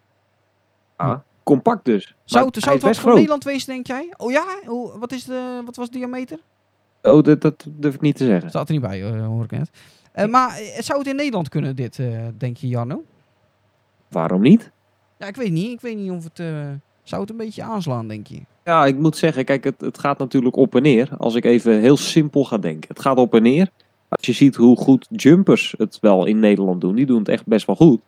Ja, 0.97 1.23
compact 1.43 1.86
dus. 1.86 2.15
Zou 2.25 2.45
het, 2.45 2.55
zou 2.55 2.73
het 2.73 2.81
wat 2.81 2.91
best 2.91 2.93
voor 2.93 3.10
groot. 3.10 3.13
Nederland 3.13 3.43
wezen, 3.43 3.67
denk 3.67 3.88
jij? 3.88 4.13
Oh 4.17 4.31
ja? 4.31 4.45
Hoe, 4.65 4.99
wat, 4.99 5.12
is 5.12 5.23
de, 5.23 5.62
wat 5.65 5.75
was 5.75 5.89
de 5.89 5.97
diameter? 5.97 6.39
Oh, 7.01 7.23
dat, 7.23 7.41
dat 7.41 7.65
durf 7.69 7.93
ik 7.93 8.01
niet 8.01 8.15
te 8.15 8.25
zeggen. 8.25 8.49
Staat 8.49 8.67
er 8.67 8.73
niet 8.73 8.81
bij, 8.83 9.03
eh, 9.03 9.25
hoor 9.25 9.43
ik 9.43 9.51
net. 9.51 9.69
Eh, 10.12 10.25
maar 10.27 10.49
eh, 10.57 10.81
zou 10.81 10.99
het 10.99 11.07
in 11.07 11.15
Nederland 11.15 11.49
kunnen, 11.49 11.75
dit, 11.75 11.99
eh, 11.99 12.25
denk 12.38 12.57
je, 12.57 12.67
Jarno? 12.67 13.03
Waarom 14.10 14.41
niet? 14.41 14.71
Ja, 15.17 15.27
ik 15.27 15.36
weet 15.36 15.51
niet. 15.51 15.71
Ik 15.71 15.81
weet 15.81 15.97
niet 15.97 16.12
of 16.12 16.23
het... 16.23 16.39
eh, 16.39 16.65
zou 17.03 17.21
het 17.21 17.29
een 17.29 17.38
beetje 17.38 17.63
aanslaan, 17.63 18.07
denk 18.07 18.27
je? 18.27 18.41
Ja, 18.63 18.86
ik 18.86 18.97
moet 18.97 19.17
zeggen, 19.17 19.45
kijk, 19.45 19.63
het, 19.63 19.81
het 19.81 19.97
gaat 19.99 20.17
natuurlijk 20.17 20.55
op 20.55 20.75
en 20.75 20.81
neer. 20.81 21.10
Als 21.17 21.36
ik 21.36 21.45
even 21.45 21.79
heel 21.79 21.97
simpel 21.97 22.45
ga 22.45 22.57
denken. 22.57 22.89
Het 22.89 22.99
gaat 22.99 23.17
op 23.17 23.33
en 23.33 23.41
neer. 23.41 23.69
Als 24.10 24.25
je 24.25 24.33
ziet 24.33 24.55
hoe 24.55 24.77
goed 24.77 25.07
jumpers 25.10 25.73
het 25.77 25.97
wel 26.01 26.25
in 26.25 26.39
Nederland 26.39 26.81
doen, 26.81 26.95
die 26.95 27.05
doen 27.05 27.19
het 27.19 27.29
echt 27.29 27.45
best 27.45 27.65
wel 27.65 27.75
goed. 27.75 28.01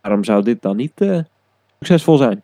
Waarom 0.00 0.24
zou 0.24 0.42
dit 0.42 0.62
dan 0.62 0.76
niet 0.76 1.00
eh, 1.00 1.18
succesvol 1.86 2.16
zijn? 2.16 2.42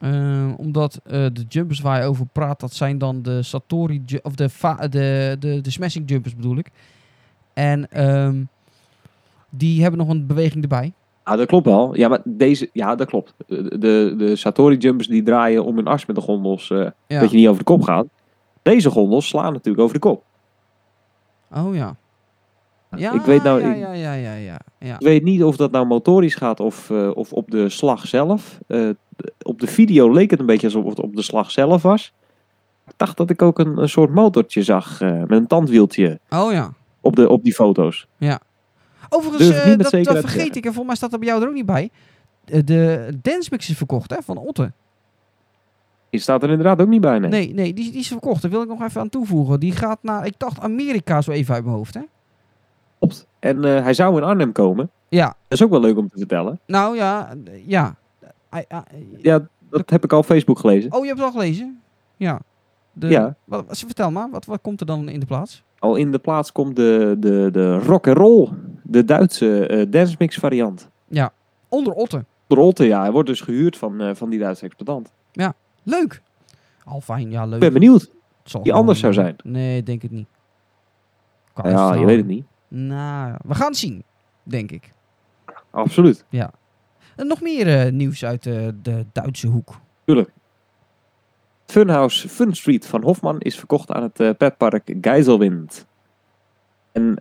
Eh, 0.00 0.48
omdat 0.56 1.00
eh, 1.04 1.12
de 1.32 1.44
jumpers 1.48 1.80
waar 1.80 2.00
je 2.00 2.06
over 2.08 2.26
praat, 2.32 2.60
dat 2.60 2.72
zijn 2.74 2.98
dan 2.98 3.22
de 3.22 3.42
Satori, 3.42 4.04
of 4.22 4.34
de, 4.34 4.48
de, 4.90 5.36
de, 5.40 5.60
de 5.60 5.70
smashing 5.70 6.08
jumpers 6.10 6.36
bedoel 6.36 6.56
ik. 6.56 6.70
En 7.52 7.90
ehm, 7.90 8.42
die 9.50 9.82
hebben 9.82 9.98
nog 9.98 10.08
een 10.08 10.26
beweging 10.26 10.62
erbij. 10.62 10.92
Ja, 11.24 11.36
dat 11.36 11.46
klopt 11.46 11.66
wel. 11.66 11.96
Ja, 11.96 12.08
maar 12.08 12.20
deze, 12.24 12.70
ja, 12.72 12.94
dat 12.94 13.06
klopt. 13.08 13.34
De, 13.46 14.14
de 14.18 14.36
Satori 14.36 14.76
jumpers 14.76 15.08
die 15.08 15.22
draaien 15.22 15.64
om 15.64 15.76
hun 15.76 15.86
as 15.86 16.06
met 16.06 16.16
de 16.16 16.22
gondels, 16.22 16.68
Ja. 16.68 17.20
dat 17.20 17.30
je 17.30 17.36
niet 17.36 17.46
over 17.46 17.58
de 17.58 17.64
kop 17.64 17.82
gaat. 17.82 18.06
Deze 18.62 18.90
gondels 18.90 19.28
slaan 19.28 19.52
natuurlijk 19.52 19.82
over 19.82 19.94
de 19.94 20.00
kop. 20.00 20.22
Oh 21.54 21.74
ja. 21.74 21.96
Ja, 22.96 23.12
ik 23.12 23.20
weet 23.20 23.42
nou, 23.42 23.60
ja, 23.60 23.72
ik, 23.72 23.78
ja, 23.78 23.92
ja, 23.92 24.12
ja, 24.12 24.34
ja, 24.34 24.58
ja. 24.78 24.94
ik 24.94 25.06
weet 25.06 25.22
niet 25.22 25.42
of 25.42 25.56
dat 25.56 25.70
nou 25.70 25.86
motorisch 25.86 26.34
gaat 26.34 26.60
of, 26.60 26.90
eh, 26.90 27.10
of 27.14 27.32
op 27.32 27.50
de 27.50 27.68
slag 27.68 28.06
zelf. 28.06 28.58
Eh, 28.66 28.88
op 29.42 29.60
de 29.60 29.66
video 29.66 30.12
leek 30.12 30.30
het 30.30 30.40
een 30.40 30.46
beetje 30.46 30.66
alsof 30.66 30.84
het 30.84 31.00
op 31.00 31.16
de 31.16 31.22
slag 31.22 31.50
zelf 31.50 31.82
was. 31.82 32.12
Ik 32.86 32.92
dacht 32.96 33.16
dat 33.16 33.30
ik 33.30 33.42
ook 33.42 33.58
een, 33.58 33.78
een 33.78 33.88
soort 33.88 34.10
motortje 34.10 34.62
zag 34.62 35.00
eh, 35.00 35.18
met 35.18 35.30
een 35.30 35.46
tandwieltje 35.46 36.20
Oh 36.30 36.52
ja. 36.52 36.72
op, 37.00 37.16
de, 37.16 37.28
op 37.28 37.42
die 37.42 37.54
foto's. 37.54 38.06
Overigens, 39.08 39.64
niet 39.64 39.76
met 39.76 39.90
dat, 39.90 40.04
dat 40.04 40.18
vergeet 40.18 40.56
ik 40.56 40.64
en 40.64 40.72
volgens 40.74 40.86
mij 40.86 40.96
staat 40.96 41.12
er 41.12 41.18
bij 41.18 41.28
jou 41.28 41.42
er 41.42 41.48
ook 41.48 41.54
niet 41.54 41.66
bij. 41.66 41.90
De 42.44 43.18
dance 43.22 43.48
mix 43.52 43.70
is 43.70 43.76
verkocht, 43.76 44.10
hè, 44.10 44.16
van 44.22 44.38
Otte. 44.38 44.72
Die 46.10 46.20
staat 46.20 46.42
er 46.42 46.50
inderdaad 46.50 46.80
ook 46.80 46.88
niet 46.88 47.00
bij. 47.00 47.18
Nee. 47.18 47.30
Nee, 47.30 47.54
nee, 47.54 47.74
die, 47.74 47.90
die 47.90 48.00
is 48.00 48.08
verkocht. 48.08 48.42
Daar 48.42 48.50
wil 48.50 48.62
ik 48.62 48.68
nog 48.68 48.82
even 48.82 49.00
aan 49.00 49.08
toevoegen. 49.08 49.60
Die 49.60 49.72
gaat 49.72 49.98
naar, 50.02 50.26
ik 50.26 50.34
dacht 50.36 50.60
Amerika 50.60 51.20
zo 51.22 51.30
even 51.30 51.54
uit 51.54 51.64
mijn 51.64 51.76
hoofd, 51.76 51.94
hè? 51.94 52.00
Klopt. 52.98 53.26
En 53.38 53.64
eh, 53.64 53.82
hij 53.82 53.94
zou 53.94 54.16
in 54.16 54.22
Arnhem 54.22 54.52
komen. 54.52 54.90
Ja, 55.08 55.26
Dat 55.26 55.36
is 55.58 55.62
ook 55.62 55.70
wel 55.70 55.80
leuk 55.80 55.96
om 55.96 56.08
te 56.08 56.18
vertellen. 56.18 56.60
nou 56.66 56.96
ja, 56.96 57.34
ja. 57.66 57.96
Ja, 59.18 59.46
dat 59.70 59.90
heb 59.90 60.04
ik 60.04 60.12
al 60.12 60.18
op 60.18 60.24
Facebook 60.24 60.58
gelezen. 60.58 60.92
Oh, 60.92 61.00
je 61.00 61.06
hebt 61.06 61.18
het 61.18 61.26
al 61.28 61.32
gelezen? 61.40 61.80
Ja. 62.16 62.40
De, 62.92 63.08
Ja. 63.08 63.34
Wat, 63.44 63.64
wat- 63.66 63.78
vertel 63.78 64.10
maar, 64.10 64.30
wat, 64.30 64.44
wat 64.44 64.60
komt 64.62 64.80
er 64.80 64.86
dan 64.86 65.08
in 65.08 65.20
de 65.20 65.26
plaats? 65.26 65.64
Al 65.78 65.96
in 65.96 66.12
de 66.12 66.18
plaats 66.18 66.52
komt 66.52 66.76
de, 66.76 67.16
de, 67.18 67.48
de 67.52 67.78
rock 67.78 68.06
and 68.08 68.16
roll, 68.16 68.48
de 68.82 69.04
Duitse 69.04 69.66
eh 69.66 69.86
dance 69.90 70.14
mix 70.18 70.36
variant. 70.36 70.88
Onder 71.68 71.92
Otte. 71.92 72.24
De 72.46 72.54
Rolte, 72.54 72.84
ja, 72.84 73.00
hij 73.00 73.12
wordt 73.12 73.28
dus 73.28 73.40
gehuurd 73.40 73.76
van, 73.76 74.00
eh, 74.00 74.14
van 74.14 74.30
die 74.30 74.38
Duitse 74.38 74.64
exploitant. 74.64 75.12
Leuk. 75.82 76.22
Al 76.84 77.00
fijn, 77.00 77.30
ja, 77.30 77.44
leuk. 77.44 77.54
Ik 77.54 77.60
ben 77.60 77.72
benieuwd. 77.72 78.10
Zal 78.44 78.62
die 78.62 78.72
anders 78.72 78.98
zou 79.00 79.12
zijn. 79.12 79.36
Nee, 79.44 79.82
denk 79.82 80.02
het 80.02 80.10
niet. 80.10 80.26
Ja, 81.64 81.94
je 81.94 82.04
weet 82.06 82.16
het 82.16 82.26
niet. 82.26 82.44
Nou, 82.68 83.34
we 83.44 83.54
gaan 83.54 83.66
het 83.66 83.76
zien, 83.76 84.02
denk 84.42 84.70
ik. 84.70 84.92
Absoluut. 85.70 86.24
En 87.16 87.26
nog 87.26 87.40
meer 87.40 87.68
eh, 87.68 87.92
nieuws 87.92 88.24
uit 88.24 88.46
eh, 88.46 88.68
de 88.82 89.06
Duitse 89.12 89.46
hoek. 89.46 89.80
Funhouse 91.66 92.28
Fun 92.28 92.54
Street 92.54 92.86
van 92.86 93.02
Hofman 93.02 93.40
is 93.40 93.58
verkocht 93.58 93.90
aan 93.90 94.02
het 94.02 94.20
eh, 94.20 94.30
petpark 94.38 94.94
Geiselwind. 95.00 95.86
En 96.92 97.18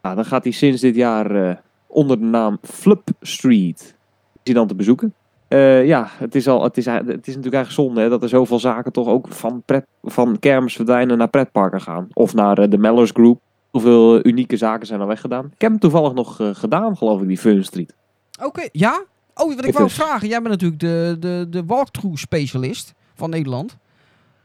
ja, 0.00 0.14
dan 0.14 0.24
gaat 0.24 0.44
hij 0.44 0.52
sinds 0.52 0.80
dit 0.80 0.94
jaar 0.94 1.62
onder 1.86 2.18
de 2.18 2.24
naam 2.24 2.58
Flip 2.62 3.08
Street 3.20 3.94
is 4.32 4.40
hij 4.42 4.54
dan 4.54 4.66
te 4.66 4.74
bezoeken. 4.74 5.14
Ja, 5.84 6.08
het 6.18 6.34
is, 6.34 6.48
al, 6.48 6.62
het, 6.62 6.76
is, 6.76 6.86
het 6.86 7.06
is 7.06 7.06
natuurlijk 7.06 7.54
eigenlijk 7.54 7.70
zonde 7.70 8.00
hè, 8.00 8.08
dat 8.08 8.22
er 8.22 8.28
zoveel 8.28 8.58
zaken 8.58 8.92
toch 8.92 9.08
ook 9.08 9.28
van, 9.28 9.62
pret, 9.64 9.86
van 10.02 10.38
kermis 10.38 10.74
verdwijnen 10.74 11.18
naar 11.18 11.28
pretparken 11.28 11.80
gaan. 11.80 12.08
Of 12.12 12.34
naar 12.34 12.68
de 12.68 12.78
Mellors 12.78 13.10
Group. 13.10 13.40
Hoeveel 13.74 14.14
eh, 14.18 14.20
unieke 14.30 14.56
zaken 14.56 14.86
zijn 14.86 15.00
al 15.00 15.06
weggedaan. 15.06 15.44
Ik 15.44 15.60
heb 15.60 15.70
hem 15.70 15.80
toevallig 15.80 16.12
nog 16.12 16.40
eh, 16.40 16.48
gedaan, 16.52 16.96
geloof 16.96 17.20
ik, 17.20 17.28
die 17.28 17.38
Fun 17.38 17.64
Street. 17.64 17.94
Oké, 18.42 18.68
ja? 18.72 19.02
Oh, 19.34 19.46
wat 19.48 19.58
ik 19.58 19.64
Ik 19.64 19.72
wou 19.72 19.84
dus. 19.84 19.94
vragen. 19.94 20.28
Jij 20.28 20.38
bent 20.42 20.50
natuurlijk 20.50 20.80
de, 20.80 21.16
de, 21.20 21.46
de 21.50 21.64
walkthrough 21.64 22.16
specialist 22.16 22.94
van 23.14 23.30
Nederland. 23.30 23.76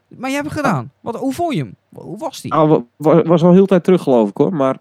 Maar 0.08 0.30
jij 0.30 0.40
hebt 0.40 0.52
het 0.54 0.66
gedaan. 0.66 0.92
Wat, 1.02 1.16
hoe 1.16 1.34
vond 1.34 1.54
je 1.54 1.60
hem? 1.60 1.76
Hoe 1.94 2.18
was 2.18 2.42
die? 2.42 2.54
Wa- 2.54 3.22
was 3.24 3.44
al 3.44 3.52
heel 3.54 3.66
tijd 3.66 3.84
terug 3.84 4.02
geloof 4.02 4.30
ik 4.30 4.38
hoor, 4.38 4.54
maar 4.54 4.78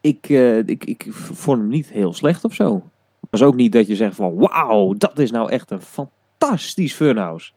ik, 0.00 0.28
eh, 0.28 0.58
ik, 0.58 0.84
ik 0.84 1.06
vond 1.10 1.58
hem 1.58 1.68
niet 1.68 1.88
heel 1.88 2.12
slecht 2.12 2.44
of 2.44 2.54
zo. 2.54 2.74
Het 3.20 3.30
was 3.30 3.42
ook 3.42 3.54
niet 3.54 3.72
dat 3.72 3.86
je 3.86 3.96
zegt 3.96 4.14
van 4.14 4.34
wauw, 4.36 4.94
dat 4.94 5.18
is 5.18 5.30
nou 5.30 5.50
echt 5.50 5.70
een 5.70 5.80
fantastisch 5.80 6.94
funhouse. 6.94 7.52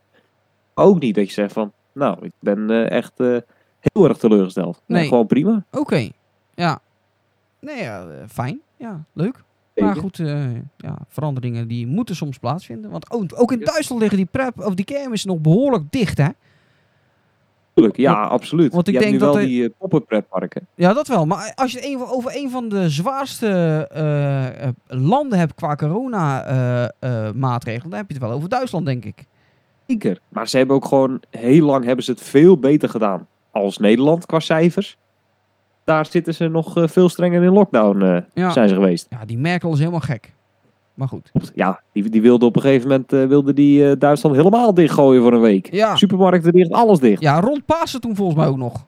Ook 0.73 0.99
niet 0.99 1.15
dat 1.15 1.27
je 1.27 1.33
zegt 1.33 1.53
van 1.53 1.71
nou, 1.93 2.17
ik 2.25 2.31
ben 2.39 2.89
echt 2.89 3.13
heel 3.81 4.07
erg 4.07 4.17
teleurgesteld. 4.17 4.81
Nee. 4.85 5.07
Gewoon 5.07 5.27
prima. 5.27 5.63
Oké, 5.71 6.09
ja. 6.55 6.79
Nee, 7.59 7.81
ja, 7.83 8.01
eh, 8.07 8.15
fijn. 8.27 8.59
Ja, 8.77 9.03
leuk. 9.13 9.43
Maar 9.75 9.95
goed, 9.95 10.19
eh, 10.19 10.53
ja, 10.77 10.97
veranderingen 11.07 11.67
die 11.67 11.87
moeten 11.87 12.15
soms 12.15 12.37
plaatsvinden. 12.37 12.91
Want 12.91 13.11
ook, 13.11 13.23
ook 13.35 13.51
in 13.51 13.59
Duitsland 13.59 14.01
liggen 14.01 14.19
die 14.19 14.27
prep 14.31 14.59
of 14.59 14.73
die 14.73 14.85
kermissen 14.85 15.29
nog 15.29 15.39
behoorlijk 15.39 15.83
dicht, 15.91 16.17
hè? 16.17 16.27
Tuurlijk, 17.73 17.97
ja, 17.97 18.23
absoluut. 18.23 18.73
want 18.73 18.87
ik 18.87 18.93
je 18.93 18.99
hebt 18.99 19.11
denk 19.11 19.21
nu 19.21 19.27
dat 19.27 19.35
wel 19.35 19.43
er- 19.43 19.49
die 19.49 19.63
uh, 19.63 19.69
pop-up 19.77 20.05
pretparken. 20.07 20.67
Ja, 20.75 20.93
dat 20.93 21.07
wel. 21.07 21.25
Maar 21.25 21.51
als 21.55 21.71
je 21.71 21.79
het 21.79 22.09
over 22.11 22.31
een 22.35 22.49
van 22.49 22.69
de 22.69 22.89
zwaarste 22.89 23.87
landen 24.87 25.39
hebt 25.39 25.53
qua 25.55 25.75
corona-maatregelen, 25.75 27.89
dan 27.89 27.99
heb 27.99 28.07
je 28.07 28.13
het 28.13 28.23
wel 28.23 28.31
over 28.31 28.49
Duitsland, 28.49 28.85
denk 28.85 29.05
ik. 29.05 29.25
Zeker. 29.87 30.19
Maar 30.29 30.47
ze 30.47 30.57
hebben 30.57 30.75
ook 30.75 30.85
gewoon, 30.85 31.21
heel 31.29 31.65
lang 31.65 31.85
hebben 31.85 32.05
ze 32.05 32.11
het 32.11 32.21
veel 32.21 32.57
beter 32.57 32.89
gedaan 32.89 33.27
als 33.51 33.77
Nederland 33.77 34.25
qua 34.25 34.39
cijfers. 34.39 34.97
Daar 35.83 36.05
zitten 36.05 36.33
ze 36.33 36.47
nog 36.47 36.77
eh, 36.77 36.87
veel 36.87 37.09
strenger 37.09 37.43
in 37.43 37.51
lockdown 37.51 38.01
eh, 38.01 38.17
Ja. 38.33 38.49
zijn 38.49 38.69
ze 38.69 38.75
geweest. 38.75 39.07
Ja, 39.09 39.25
die 39.25 39.37
Merkel 39.37 39.73
is 39.73 39.79
helemaal 39.79 39.99
gek. 39.99 40.33
Maar 40.93 41.07
goed. 41.07 41.31
Ja, 41.55 41.81
die, 41.93 42.09
die 42.09 42.21
wilde 42.21 42.45
op 42.45 42.55
een 42.55 42.61
gegeven 42.61 42.89
moment 42.89 43.13
eh, 43.13 43.25
wilde 43.25 43.53
die, 43.53 43.97
Duitsland 43.97 44.35
helemaal 44.35 44.73
dichtgooien 44.73 45.21
voor 45.21 45.33
een 45.33 45.41
week. 45.41 45.73
Ja. 45.73 45.95
Supermarkten 45.95 46.51
dicht, 46.51 46.71
alles 46.71 46.99
dicht. 46.99 47.21
Ja, 47.21 47.39
rond 47.39 47.65
Pasen 47.65 48.01
toen 48.01 48.15
volgens 48.15 48.37
mij 48.37 48.47
ook 48.47 48.57
nog. 48.57 48.85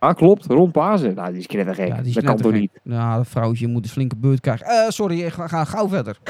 Ja, 0.00 0.12
klopt. 0.12 0.46
Rond 0.46 0.72
Pasen. 0.72 1.14
Nou, 1.14 1.30
die 1.30 1.38
is 1.38 1.46
knettergek. 1.46 1.88
Ja, 1.88 1.96
die 1.96 2.06
is 2.06 2.14
dat 2.14 2.24
kan 2.24 2.36
toch 2.36 2.52
niet? 2.52 2.80
Ja, 2.82 3.16
dat 3.16 3.28
vrouwtje 3.28 3.66
moet 3.66 3.84
een 3.84 3.90
flinke 3.90 4.16
beurt 4.16 4.40
krijgen. 4.40 4.92
Sorry, 4.92 5.20
ik 5.20 5.32
ga, 5.32 5.48
ga 5.48 5.64
gauw 5.64 5.88
verder. 5.88 6.18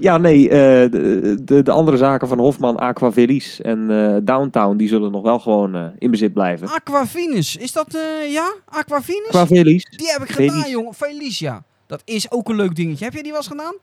Ja, 0.00 0.18
nee. 0.18 0.48
eh, 0.48 0.90
de, 0.90 1.38
de, 1.44 1.62
de 1.62 1.70
andere 1.70 1.96
zaken 1.96 2.28
van 2.28 2.38
Hofman, 2.38 2.76
Aquavelis 2.76 3.60
en 3.60 3.90
eh, 3.90 4.16
Downtown, 4.22 4.76
die 4.76 4.88
zullen 4.88 5.10
nog 5.12 5.22
wel 5.22 5.38
gewoon 5.38 5.74
eh, 5.74 5.84
in 5.98 6.10
bezit 6.10 6.32
blijven. 6.32 6.68
Aquavinus, 6.68 7.56
is 7.56 7.72
dat, 7.72 7.86
ja? 8.28 8.54
Aquavinus? 8.64 9.86
Die 9.96 10.10
heb 10.10 10.22
ik 10.22 10.30
gedaan, 10.30 10.70
jongen. 10.70 10.94
Felicia. 10.94 11.62
Dat 11.86 12.02
is 12.04 12.30
ook 12.30 12.48
een 12.48 12.56
leuk 12.56 12.74
dingetje. 12.76 13.04
Heb 13.04 13.12
jij 13.14 13.22
die 13.22 13.30
wel 13.32 13.40
eens 13.40 13.50
gedaan? 13.50 13.74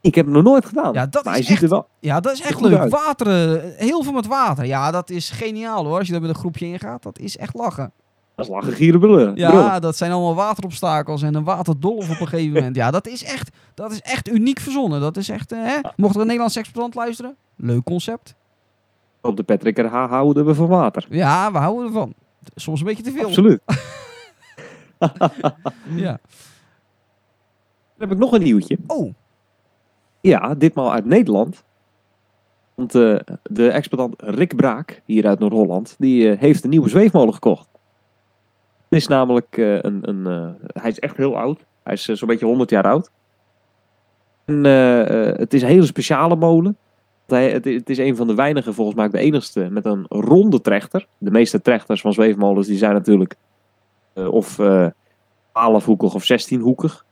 Ik 0.00 0.14
heb 0.14 0.24
hem 0.24 0.34
nog 0.34 0.42
nooit 0.42 0.66
gedaan. 0.66 0.92
Ja, 0.92 1.06
dat 1.06 1.24
maar 1.24 1.38
is 1.38 1.46
hij 1.46 1.56
ziet 1.56 1.62
echt- 1.62 1.62
er 1.62 1.68
wel... 1.68 1.86
Ja, 2.00 2.20
dat 2.20 2.32
is 2.32 2.40
echt 2.40 2.60
leuk. 2.60 2.78
uit. 2.78 2.90
Water, 2.92 3.60
heel 3.76 4.02
veel 4.02 4.12
met 4.12 4.26
water. 4.26 4.64
Ja, 4.66 4.90
dat 4.90 5.10
is 5.10 5.30
geniaal 5.30 5.84
hoor. 5.86 5.98
Als 5.98 6.06
je 6.06 6.12
daar 6.12 6.20
met 6.20 6.30
een 6.30 6.36
groepje 6.36 6.66
in 6.66 6.78
gaat, 6.78 7.02
dat 7.02 7.18
is 7.18 7.36
echt 7.36 7.54
lachen. 7.54 7.92
Dat 8.38 8.46
is 8.46 8.52
lachen, 8.52 8.72
gieren, 8.72 9.00
brullen. 9.00 9.36
Ja, 9.36 9.50
brullen. 9.50 9.80
dat 9.80 9.96
zijn 9.96 10.12
allemaal 10.12 10.34
waterobstakels 10.34 11.22
en 11.22 11.34
een 11.34 11.44
waterdolf 11.44 12.10
op 12.10 12.20
een 12.20 12.28
gegeven 12.28 12.52
moment. 12.52 12.76
Ja, 12.76 12.90
dat 12.90 13.06
is 13.06 13.24
echt, 13.24 13.50
dat 13.74 13.92
is 13.92 14.00
echt 14.00 14.28
uniek 14.28 14.60
verzonnen. 14.60 15.00
Dat 15.00 15.16
is 15.16 15.28
echt, 15.28 15.52
eh, 15.52 15.58
hè? 15.62 15.78
Mocht 15.96 16.14
er 16.14 16.20
een 16.20 16.26
Nederlands 16.26 16.56
exploitant 16.56 16.94
luisteren, 16.94 17.36
leuk 17.56 17.84
concept. 17.84 18.34
Op 19.20 19.36
de 19.36 19.42
Patrick 19.42 19.78
RH 19.78 19.92
houden 20.08 20.46
we 20.46 20.54
van 20.54 20.66
water. 20.66 21.06
Ja, 21.10 21.52
we 21.52 21.58
houden 21.58 21.86
ervan. 21.86 22.14
Soms 22.54 22.80
een 22.80 22.86
beetje 22.86 23.02
te 23.02 23.10
veel. 23.10 23.26
Absoluut. 23.26 23.60
Ja. 25.94 26.18
Dan 27.96 28.08
heb 28.08 28.12
ik 28.12 28.18
nog 28.18 28.32
een 28.32 28.42
nieuwtje. 28.42 28.78
Oh, 28.86 29.14
Ja, 30.20 30.54
ditmaal 30.54 30.92
uit 30.92 31.04
Nederland. 31.04 31.64
Want 32.74 32.94
eh, 32.94 33.16
de 33.42 33.70
exploitant 33.70 34.22
Rick 34.22 34.56
Braak, 34.56 35.02
hier 35.04 35.26
uit 35.26 35.38
Noord-Holland, 35.38 35.94
die 35.98 36.30
eh, 36.30 36.38
heeft 36.40 36.64
een 36.64 36.70
nieuwe 36.70 36.88
zweefmolen 36.88 37.34
gekocht. 37.34 37.67
Is 38.88 39.06
namelijk 39.06 39.58
eh, 39.58 39.74
een, 39.74 40.08
een 40.08 40.26
eh, 40.26 40.82
hij 40.82 40.90
is 40.90 40.98
echt 40.98 41.16
heel 41.16 41.38
oud. 41.38 41.64
Hij 41.82 41.92
is 41.92 42.08
eh, 42.08 42.16
zo'n 42.16 42.28
beetje 42.28 42.46
100 42.46 42.70
jaar 42.70 42.84
oud. 42.84 43.10
En 44.44 44.64
het 44.64 45.54
is 45.54 45.62
een 45.62 45.68
hele 45.68 45.86
speciale 45.86 46.36
molen. 46.36 46.76
Hij, 47.26 47.50
het, 47.50 47.64
het 47.64 47.90
is 47.90 47.98
een 47.98 48.16
van 48.16 48.26
de 48.26 48.34
weinige, 48.34 48.72
volgens 48.72 48.96
mij 48.96 49.08
de 49.08 49.18
enigste, 49.18 49.68
met 49.70 49.84
een 49.84 50.06
ronde 50.08 50.60
trechter. 50.60 51.06
De 51.18 51.30
meeste 51.30 51.62
trechters 51.62 52.00
van 52.00 52.12
zweefmolens 52.12 52.66
die 52.66 52.78
zijn 52.78 52.92
natuurlijk 52.92 53.34
of 54.14 54.58
eh 54.58 54.86
12-hoekig 55.58 56.14
of 56.14 56.22
16-hoekig. 56.32 57.04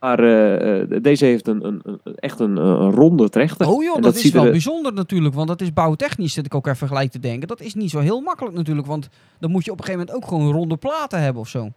Maar 0.00 0.18
eh, 0.18 0.80
eh, 0.80 1.02
deze 1.02 1.24
heeft 1.24 1.48
een, 1.48 1.66
een, 1.66 1.80
een- 1.84 2.00
echt 2.16 2.40
een, 2.40 2.56
een 2.56 2.90
ronde 2.90 3.28
trechter. 3.28 3.68
oh 3.68 3.82
joh, 3.82 3.96
En 3.96 4.02
dat, 4.02 4.14
is 4.14 4.30
wel 4.30 4.44
er- 4.44 4.50
bijzonder 4.50 4.92
natuurlijk. 4.92 5.34
Want 5.34 5.48
dat 5.48 5.60
is 5.60 5.72
bouwtechnisch, 5.72 6.32
zit 6.32 6.46
ik 6.46 6.54
ook 6.54 6.66
even 6.66 6.88
gelijk 6.88 7.10
te 7.10 7.18
denken. 7.20 7.48
Dat 7.48 7.60
is 7.60 7.74
niet 7.74 7.90
zo 7.90 7.98
heel 7.98 8.20
makkelijk 8.20 8.54
natuurlijk. 8.56 8.86
Want 8.86 9.08
dan 9.38 9.50
moet 9.50 9.64
je 9.64 9.70
op 9.70 9.78
een 9.78 9.84
gegeven 9.84 10.06
moment 10.06 10.24
ook 10.24 10.30
gewoon 10.30 10.52
ronde 10.52 10.76
platen 10.76 11.22
hebben 11.22 11.42
of 11.42 11.48
zo. 11.48 11.68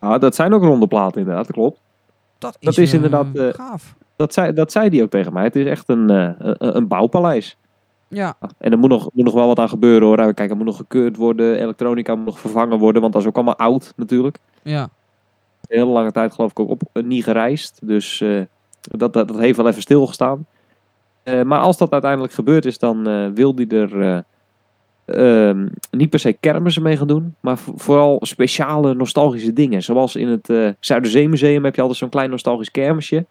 Ja, 0.00 0.18
dat 0.18 0.34
zijn 0.34 0.52
ook 0.52 0.62
ronde 0.62 0.86
platen 0.86 1.20
inderdaad, 1.20 1.46
dat 1.46 1.54
klopt. 1.54 1.80
Dat 2.38 2.56
is, 2.58 2.66
Dat 2.66 2.78
is 2.78 2.92
inderdaad, 2.92 3.26
eh, 3.34 3.48
gaaf. 3.48 3.94
Dat 4.16 4.32
zei, 4.34 4.52
dat 4.52 4.72
zei 4.72 4.88
hij 4.88 5.02
ook 5.02 5.10
tegen 5.10 5.32
mij. 5.32 5.44
Het 5.44 5.56
is 5.56 5.66
echt 5.66 5.88
een, 5.88 6.10
eh, 6.10 6.30
een, 6.38 6.76
een 6.76 6.88
bouwpaleis. 6.88 7.56
Ja, 8.08 8.36
En 8.58 8.72
er 8.72 8.78
moet 8.78 8.88
nog, 8.90 9.08
moet 9.12 9.24
nog 9.24 9.34
wel 9.34 9.46
wat 9.46 9.58
aan 9.58 9.68
gebeuren 9.68 10.08
hoor. 10.08 10.34
Kijk, 10.34 10.50
er 10.50 10.56
moet 10.56 10.66
nog 10.66 10.76
gekeurd 10.76 11.16
worden. 11.16 11.58
Elektronica 11.58 12.14
moet 12.14 12.24
nog 12.24 12.38
vervangen 12.40 12.78
worden. 12.78 13.00
Want 13.00 13.12
dat 13.12 13.22
is 13.22 13.28
ook 13.28 13.34
allemaal 13.34 13.56
oud 13.56 13.92
natuurlijk. 13.96 14.38
ja. 14.62 14.88
Een 15.74 15.80
hele 15.80 15.92
lange 15.92 16.12
tijd 16.12 16.34
geloof 16.34 16.50
ik 16.50 16.60
ook 16.60 16.68
op 16.70 16.82
eh, 16.92 17.02
niet 17.02 17.24
gereisd. 17.24 17.78
Dus 17.82 18.20
eh, 18.20 18.40
dat, 18.80 19.12
dat, 19.12 19.28
dat 19.28 19.38
heeft 19.38 19.56
wel 19.56 19.68
even 19.68 19.82
stilgestaan. 19.82 20.46
Eh, 21.22 21.42
maar 21.42 21.58
als 21.60 21.76
dat 21.78 21.92
uiteindelijk 21.92 22.32
gebeurd 22.32 22.64
is, 22.64 22.78
dan 22.78 23.34
wil 23.34 23.52
hij 23.56 23.66
er 23.68 24.00
eh, 24.00 25.48
ehm, 25.48 25.68
niet 25.90 26.10
per 26.10 26.18
se 26.18 26.32
kermissen 26.32 26.82
mee 26.82 26.96
gaan 26.96 27.06
doen. 27.06 27.34
Maar 27.40 27.58
vo- 27.58 27.72
vooral 27.76 28.18
speciale 28.20 28.94
nostalgische 28.94 29.52
dingen. 29.52 29.82
Zoals 29.82 30.16
in 30.16 30.28
het 30.28 30.50
eh 30.50 30.68
Zuiderzeemuseum 30.80 31.64
heb 31.64 31.74
je 31.74 31.80
altijd 31.80 31.98
zo'n 31.98 32.08
klein 32.08 32.30
nostalgisch 32.30 32.70
kermisje. 32.70 33.26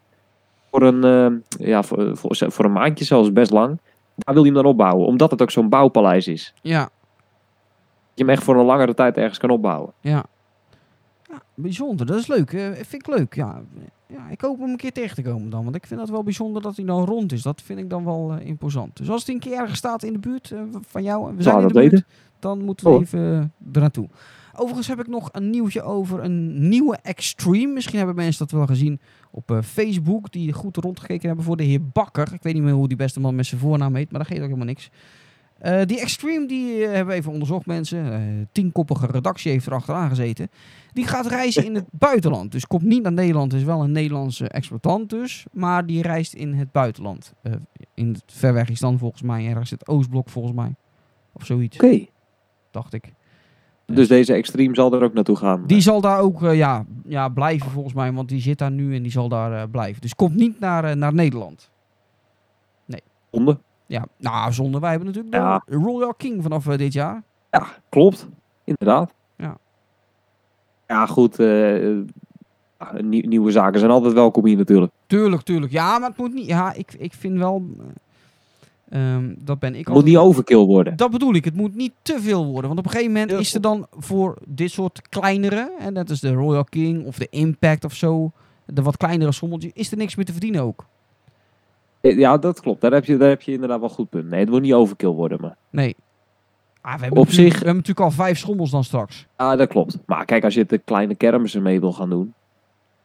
Voor 0.71 0.81
een, 0.81 1.43
ja, 1.59 1.83
voor, 1.83 2.17
voor, 2.17 2.35
voor 2.51 2.65
een 2.65 2.71
maandje 2.71 3.05
zelfs 3.05 3.33
best 3.33 3.51
lang. 3.51 3.79
Daar 4.15 4.33
wil 4.33 4.43
hij 4.43 4.51
hem 4.53 4.61
dan 4.61 4.71
opbouwen. 4.71 5.07
Omdat 5.07 5.31
het 5.31 5.41
ook 5.41 5.51
zo'n 5.51 5.69
bouwpaleis 5.69 6.27
is. 6.27 6.53
Ja, 6.61 6.79
Dat 6.79 6.89
je 8.13 8.23
hem 8.23 8.29
echt 8.29 8.43
voor 8.43 8.55
een 8.55 8.65
langere 8.65 8.93
tijd 8.93 9.17
ergens 9.17 9.37
kan 9.39 9.49
opbouwen. 9.49 9.91
ja. 10.01 10.23
Ja, 11.33 11.41
bijzonder. 11.55 12.05
Dat 12.05 12.19
is 12.19 12.27
leuk. 12.27 12.53
eh, 12.53 12.65
vind 12.71 12.93
ik 12.93 13.07
leuk. 13.07 13.33
Ja. 13.35 13.61
ja, 14.07 14.29
ik 14.29 14.41
hoop 14.41 14.59
hem 14.59 14.69
een 14.69 14.77
keer 14.77 14.91
tegen 14.91 15.15
te 15.15 15.21
komen 15.21 15.49
dan. 15.49 15.63
Want 15.63 15.75
ik 15.75 15.85
vind 15.87 15.99
het 15.99 16.09
wel 16.09 16.23
bijzonder 16.23 16.61
dat 16.61 16.75
hij 16.75 16.85
dan 16.85 17.05
rond 17.05 17.31
is. 17.31 17.41
Dat 17.41 17.61
vind 17.61 17.79
ik 17.79 17.89
dan 17.89 18.05
wel 18.05 18.33
eh, 18.39 18.47
imposant. 18.47 18.97
Dus 18.97 19.09
als 19.09 19.25
hij 19.25 19.35
een 19.35 19.41
keer 19.41 19.53
ergens 19.57 19.77
staat 19.77 20.03
in 20.03 20.13
de 20.13 20.19
buurt 20.19 20.51
eh, 20.51 20.59
van 20.87 21.03
jou, 21.03 21.29
en 21.29 21.35
we 21.35 21.41
zijn 21.43 21.55
Nou, 21.55 21.67
in 21.67 21.73
de 21.73 21.79
dat 21.81 21.89
buurt, 21.91 22.05
dan 22.39 22.63
moeten 22.65 22.85
we 22.85 22.91
Oh. 22.93 23.01
even 23.01 23.19
eh, 23.19 23.37
er 23.75 23.81
naartoe. 23.81 24.09
Overigens 24.55 24.87
heb 24.87 24.99
ik 24.99 25.07
nog 25.07 25.29
een 25.31 25.49
nieuwtje 25.49 25.81
over 25.81 26.23
een 26.23 26.69
nieuwe 26.69 26.97
Extreme. 27.01 27.73
Misschien 27.73 27.97
hebben 27.97 28.15
mensen 28.15 28.39
dat 28.47 28.57
wel 28.57 28.65
gezien 28.67 28.99
op 29.31 29.59
Facebook. 29.63 30.31
Die 30.31 30.53
goed 30.53 30.77
rondgekeken 30.77 31.27
hebben 31.27 31.45
voor 31.45 31.57
de 31.57 31.63
heer 31.63 31.87
Bakker. 31.89 32.33
Ik 32.33 32.43
weet 32.43 32.53
niet 32.53 32.63
meer 32.63 32.73
hoe 32.73 32.87
die 32.87 32.97
beste 32.97 33.19
man 33.19 33.35
met 33.35 33.45
zijn 33.45 33.61
voornaam 33.61 33.95
heet. 33.95 34.11
Maar 34.11 34.19
dat 34.19 34.27
geeft 34.29 34.39
ook 34.41 34.45
helemaal 34.47 34.67
niks. 34.67 34.89
Eh, 35.63 35.81
die 35.85 35.99
Extreme 35.99 36.47
die 36.47 36.83
eh, 36.83 36.91
hebben 36.91 37.13
we 37.13 37.19
even 37.19 37.31
onderzocht 37.31 37.65
mensen. 37.65 38.13
Eh 38.13 38.19
tienkoppige 38.51 39.05
redactie 39.05 39.51
heeft 39.51 39.65
er 39.65 39.73
achteraan 39.73 40.09
gezeten. 40.09 40.49
Die 40.93 41.07
gaat 41.07 41.25
reizen 41.25 41.65
in 41.65 41.75
het 41.75 41.85
buitenland. 42.09 42.51
Dus 42.51 42.67
komt 42.67 42.83
niet 42.83 43.03
naar 43.03 43.11
Nederland. 43.11 43.53
Is 43.53 43.63
wel 43.63 43.83
een 43.83 43.91
Nederlandse 43.91 44.47
exploitant 44.47 45.09
dus. 45.09 45.45
Maar 45.51 45.85
die 45.85 46.01
reist 46.01 46.33
in 46.33 46.53
het 46.53 46.71
buitenland. 46.71 47.33
In 47.93 48.07
het 48.07 48.23
ver 48.25 48.53
weg 48.53 48.69
is 48.69 48.79
dan 48.79 48.97
volgens 48.97 49.21
mij. 49.21 49.47
Ergens 49.47 49.69
het 49.69 49.87
Oostblok 49.87 50.29
volgens 50.29 50.53
mij. 50.55 50.75
Of 51.33 51.45
zoiets, 51.45 51.77
Oké. 51.77 52.05
dacht 52.71 52.93
ik. 52.93 53.13
Dus 53.85 54.07
deze 54.07 54.33
extreem 54.33 54.75
zal 54.75 54.93
er 54.93 55.03
ook 55.03 55.13
naartoe 55.13 55.35
gaan. 55.35 55.63
Die 55.67 55.81
zal 55.81 56.01
daar 56.01 56.19
ook 56.19 56.41
ja, 56.41 56.85
ja, 57.05 57.29
blijven 57.29 57.71
volgens 57.71 57.93
mij, 57.93 58.13
want 58.13 58.29
die 58.29 58.41
zit 58.41 58.57
daar 58.57 58.71
nu 58.71 58.95
en 58.95 59.01
die 59.01 59.11
zal 59.11 59.29
daar 59.29 59.69
blijven. 59.69 60.01
Dus 60.01 60.15
komt 60.15 60.35
niet 60.35 60.59
naar, 60.59 60.97
naar 60.97 61.13
Nederland. 61.13 61.71
Zonde. 63.31 63.59
Ja, 63.93 64.05
nou 64.17 64.53
zonder. 64.53 64.81
Wij 64.81 64.89
hebben 64.89 65.07
natuurlijk 65.07 65.35
Ja. 65.35 65.63
de 65.65 65.75
Royal 65.75 66.13
King 66.13 66.43
vanaf 66.43 66.67
eh, 66.67 66.77
dit 66.77 66.93
jaar. 66.93 67.23
Ja, 67.51 67.67
klopt. 67.89 68.27
Inderdaad. 68.63 69.13
Ja. 69.37 69.57
Ja, 70.87 71.05
goed. 71.05 71.39
eh, 71.39 71.97
eh, 71.97 72.03
nieuwe 72.99 73.51
zaken 73.51 73.79
zijn 73.79 73.91
altijd 73.91 74.13
welkom 74.13 74.45
hier 74.45 74.57
natuurlijk. 74.57 74.91
Tuurlijk, 75.07 75.41
tuurlijk. 75.41 75.71
Ja, 75.71 75.99
maar 75.99 76.09
het 76.09 76.17
moet 76.17 76.33
niet. 76.33 76.45
Ja, 76.45 76.73
ik, 76.73 76.93
ik 76.97 77.13
vind 77.13 77.37
wel. 77.37 77.63
eh, 78.89 79.15
ehm, 79.15 79.33
dat 79.37 79.59
ben 79.59 79.69
ik 79.69 79.77
Het 79.77 79.87
moet 79.87 79.95
altijd- 79.95 80.13
niet 80.15 80.23
overkill 80.23 80.65
worden. 80.65 80.95
Dat 80.97 81.11
bedoel 81.11 81.33
ik. 81.33 81.45
Het 81.45 81.55
moet 81.55 81.75
niet 81.75 81.93
te 82.01 82.17
veel 82.21 82.45
worden. 82.45 82.67
Want 82.67 82.79
op 82.79 82.85
een 82.85 82.91
gegeven 82.91 83.13
moment 83.13 83.31
is 83.31 83.53
er 83.53 83.61
dan 83.61 83.87
voor 83.97 84.37
dit 84.47 84.71
soort 84.71 85.09
kleinere, 85.09 85.71
en 85.79 85.93
dat 85.93 86.09
is 86.09 86.19
de 86.19 86.33
Royal 86.33 86.63
King 86.63 87.05
of 87.05 87.17
de 87.17 87.27
Impact 87.29 87.83
of 87.85 87.93
zo, 87.93 88.31
de 88.65 88.81
wat 88.81 88.97
kleinere 88.97 89.31
sommeltjes, 89.31 89.71
is 89.73 89.91
er 89.91 89.97
niks 89.97 90.15
meer 90.15 90.25
te 90.25 90.31
verdienen 90.31 90.61
ook. 90.61 90.85
Eh, 92.03 92.17
Ja, 92.17 92.37
dat 92.37 92.59
klopt. 92.61 92.81
Daar 92.81 92.91
heb 92.91 93.05
je, 93.05 93.17
daar 93.17 93.29
heb 93.29 93.41
je 93.41 93.51
inderdaad 93.51 93.79
wel 93.79 93.89
goed 93.89 94.09
punt. 94.09 94.29
Nee, 94.29 94.39
het 94.39 94.49
moet 94.49 94.61
niet 94.61 94.73
overkill 94.73 95.09
worden. 95.09 95.41
Maar... 95.41 95.55
Nee. 95.69 95.95
Ah, 96.81 96.93
we, 96.95 96.99
hebben 97.01 97.19
Op 97.19 97.25
natuurlijk- 97.27 97.35
zich- 97.53 97.59
we 97.59 97.65
hebben 97.65 97.75
natuurlijk 97.75 98.05
al 98.05 98.11
vijf 98.11 98.37
schommels 98.37 98.71
dan 98.71 98.83
straks. 98.83 99.27
Ja, 99.37 99.55
dat 99.55 99.67
klopt. 99.67 99.97
Maar 100.05 100.25
kijk, 100.25 100.43
als 100.43 100.53
je 100.53 100.65
de 100.65 100.77
kleine 100.77 101.15
kermissen 101.15 101.61
mee 101.61 101.79
wil 101.79 101.93
gaan 101.93 102.09
doen, 102.09 102.33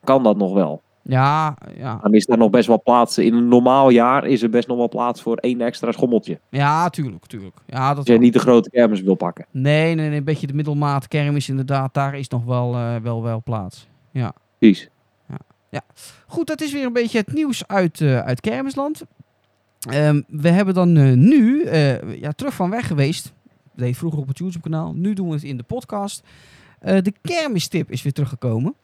kan 0.05 0.22
dat 0.22 0.36
nog 0.36 0.53
wel. 0.53 0.82
Ja, 1.03 1.57
ja. 1.76 1.99
Dan 2.03 2.14
is 2.14 2.26
daar 2.26 2.38
nog 2.38 2.51
best 2.51 2.66
wel 2.66 2.82
plaats. 2.82 3.18
In 3.18 3.34
een 3.34 3.49
normaal 3.49 3.90
jaar 3.90 4.26
is 4.26 4.42
er 4.42 4.51
best 4.51 4.68
nog 4.68 4.76
wel 4.76 4.88
plaats 4.88 5.22
voor 5.22 5.36
één 5.36 5.61
extra 5.61 5.92
schommeltje. 5.92 6.40
Ja, 6.49 6.88
tuurlijk, 6.90 7.26
tuurlijk. 7.26 7.57
Ja, 7.66 7.88
dat 7.88 7.96
Als 7.96 8.07
je 8.07 8.12
wel. 8.12 8.20
niet 8.22 8.32
de 8.32 8.38
grote 8.38 8.70
kermis 8.70 9.01
wil 9.01 9.14
pakken. 9.14 9.46
Nee, 9.51 9.94
nee, 9.94 10.09
nee, 10.09 10.18
een 10.18 10.24
beetje 10.24 10.46
de 10.46 10.55
middelmaat 10.55 11.09
kermis 11.09 11.49
inderdaad. 11.49 11.94
Daar 11.94 12.14
is 12.18 12.28
nog 12.28 12.44
wel, 12.44 12.74
eh, 12.74 12.96
wel, 12.96 13.22
wel 13.22 13.42
plaats. 13.44 13.88
Precies. 14.59 14.88
Goed, 16.26 16.46
dat 16.46 16.60
is 16.60 16.72
weer 16.72 16.84
een 16.84 16.92
beetje 16.92 17.18
het 17.18 17.32
nieuws 17.32 17.66
uit, 17.66 18.00
eh, 18.00 18.20
uit 18.20 18.40
kermisland. 18.40 19.02
Ehm, 19.90 20.22
we 20.28 20.48
hebben 20.48 20.74
dan 20.74 20.96
eh, 20.96 21.12
nu, 21.12 21.62
eh, 21.62 22.20
ja, 22.20 22.32
terug 22.32 22.54
van 22.54 22.70
weg 22.70 22.86
geweest. 22.86 23.32
We 23.44 23.80
deden 23.84 23.94
vroeger 23.94 24.20
op 24.20 24.28
het 24.28 24.38
YouTube 24.38 24.70
kanaal. 24.70 24.92
Nu 24.94 25.12
doen 25.12 25.28
we 25.28 25.34
het 25.34 25.42
in 25.42 25.56
de 25.56 25.62
podcast. 25.62 26.22
De 26.80 27.12
kermistip 27.22 27.90
is 27.90 28.02
weer 28.02 28.12
teruggekomen. 28.12 28.74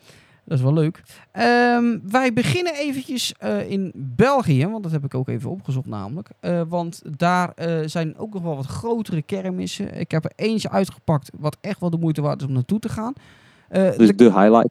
Dat 0.45 0.59
is 0.59 0.65
wel 0.65 0.73
leuk. 0.73 1.03
Ehm, 1.33 1.99
wij 2.03 2.33
beginnen 2.33 2.75
eventjes 2.75 3.35
in 3.69 3.93
België, 3.95 4.67
want 4.67 4.83
dat 4.83 4.93
heb 4.93 5.05
ik 5.05 5.15
ook 5.15 5.29
even 5.29 5.51
opgezocht 5.51 5.87
namelijk. 5.87 6.29
Want 6.69 7.03
daar 7.17 7.53
zijn 7.85 8.19
ook 8.19 8.33
nog 8.33 8.43
wel 8.43 8.57
wat 8.57 8.67
grotere 8.67 9.23
kermissen. 9.23 10.01
Ik 10.01 10.11
heb 10.11 10.25
er 10.25 10.33
eentje 10.37 10.71
uitgepakt 10.71 11.31
wat 11.39 11.57
echt 11.61 11.81
wel 11.81 11.91
de 11.91 11.99
moeite 11.99 12.23
waard 12.23 12.41
is 12.41 12.47
om 12.47 12.53
naartoe 12.53 12.79
te 12.79 12.89
gaan. 12.89 13.13
Dus 13.69 13.97
de, 13.97 14.15
de 14.15 14.25
highlight. 14.25 14.71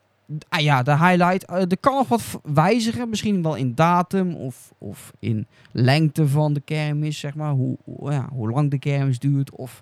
Ah 0.50 0.60
ja, 0.62 0.84
de 0.84 0.98
highlight. 0.98 1.46
eh, 1.46 1.62
er 1.62 1.78
kan 1.80 1.94
nog 1.94 2.08
wat 2.08 2.40
wijzigen, 2.44 3.10
misschien 3.10 3.42
wel 3.42 3.56
in 3.56 3.76
datum 3.76 4.36
of, 4.36 4.74
of 4.78 5.12
in 5.20 5.48
lengte 5.72 6.28
van 6.28 6.54
de 6.54 6.60
kermis, 6.62 7.20
zeg 7.20 7.36
maar. 7.36 7.52
Hoe, 7.52 7.78
ja, 8.04 8.30
hoe 8.32 8.50
lang 8.50 8.72
de 8.72 8.80
kermis 8.80 9.20
duurt 9.20 9.52
of... 9.56 9.82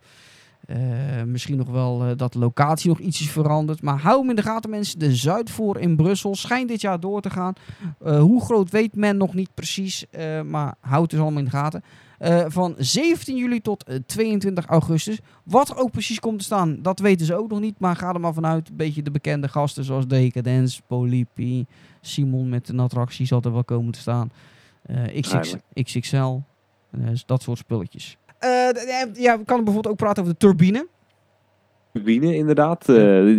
eh, 0.68 0.78
misschien 1.26 1.58
nog 1.58 1.70
wel 1.70 2.04
eh, 2.04 2.18
dat 2.18 2.34
de 2.34 2.40
locatie 2.40 2.90
nog 2.90 3.00
iets 3.00 3.22
is 3.22 3.30
veranderd. 3.32 3.82
Maar 3.82 4.00
hou 4.00 4.20
hem 4.20 4.30
in 4.30 4.36
de 4.36 4.42
gaten, 4.42 4.70
mensen. 4.70 5.00
De 5.00 5.16
Zuidvoor 5.16 5.80
in 5.80 5.96
Brussel 5.96 6.36
schijnt 6.36 6.68
dit 6.70 6.82
jaar 6.82 7.00
door 7.00 7.22
te 7.22 7.30
gaan. 7.30 7.54
Hoe 8.00 8.42
groot 8.42 8.70
weet 8.70 8.96
men 8.96 9.18
nog 9.18 9.34
niet 9.34 9.54
precies. 9.54 10.06
maar 10.46 10.76
houd 10.80 11.02
het 11.02 11.10
dus 11.12 11.20
allemaal 11.20 11.40
in 11.40 11.46
de 11.46 11.52
gaten. 11.52 11.84
Eh, 12.22 12.46
van 12.48 12.76
17 12.78 13.38
juli 13.38 13.62
tot 13.62 13.84
eh, 13.84 13.96
22 14.06 14.66
augustus. 14.66 15.20
Wat 15.44 15.70
er 15.70 15.78
ook 15.78 15.92
precies 15.92 16.20
komt 16.20 16.40
te 16.40 16.46
staan, 16.46 16.82
dat 16.82 17.00
weten 17.00 17.26
ze 17.26 17.36
ook 17.36 17.50
nog 17.50 17.60
niet. 17.60 17.80
Maar 17.80 17.96
ga 17.96 18.14
er 18.14 18.20
maar 18.20 18.34
vanuit. 18.34 18.70
Een 18.70 18.76
beetje 18.76 19.02
de 19.02 19.12
bekende 19.12 19.48
gasten 19.48 19.84
zoals 19.84 20.08
Decadence, 20.08 20.82
Polypi, 20.88 21.66
Simon 22.02 22.50
met 22.50 22.70
een 22.70 22.80
attractie 22.80 23.26
zal 23.26 23.42
er 23.42 23.54
wel 23.54 23.64
komen 23.64 23.92
te 23.92 24.00
staan. 24.00 24.32
Eh, 24.82 25.22
XX. 25.22 25.56
XXL, 25.74 26.40
eh, 26.92 27.00
dat 27.26 27.42
soort 27.42 27.58
spulletjes. 27.58 28.18
Eh, 28.40 28.50
ja, 29.14 29.38
we 29.38 29.46
kunnen 29.46 29.64
bijvoorbeeld 29.64 29.88
ook 29.88 29.98
praten 29.98 30.24
over 30.24 30.34
de 30.34 30.46
turbine. 30.46 30.88
Turbine, 31.94 32.36
inderdaad. 32.36 32.90
eh, 32.90 32.96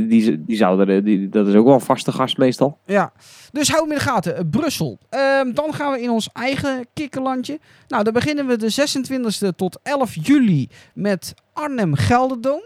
die, 0.08 0.44
die 0.44 0.56
zou 0.56 0.88
er, 0.88 1.04
die, 1.04 1.28
dat 1.28 1.46
is 1.46 1.54
ook 1.54 1.64
wel 1.64 1.74
een 1.74 1.80
vaste 1.80 2.12
gast 2.12 2.38
meestal. 2.38 2.78
Ja, 2.86 3.12
dus 3.52 3.68
hou 3.68 3.82
hem 3.82 3.90
in 3.92 3.98
de 3.98 4.04
gaten. 4.04 4.36
Eh, 4.36 4.42
Brussel. 4.50 4.98
Ehm, 5.08 5.52
dan 5.52 5.74
gaan 5.74 5.92
we 5.92 6.00
in 6.02 6.10
ons 6.10 6.28
eigen 6.32 6.86
kikkerlandje. 6.94 7.58
Nou, 7.88 8.04
dan 8.04 8.12
beginnen 8.12 8.46
we 8.46 8.56
de 8.56 8.70
26e 8.70 9.54
tot 9.56 9.78
11 9.82 10.14
juli 10.26 10.68
met 10.94 11.34
Arnhem-Gelderdoom. 11.52 12.62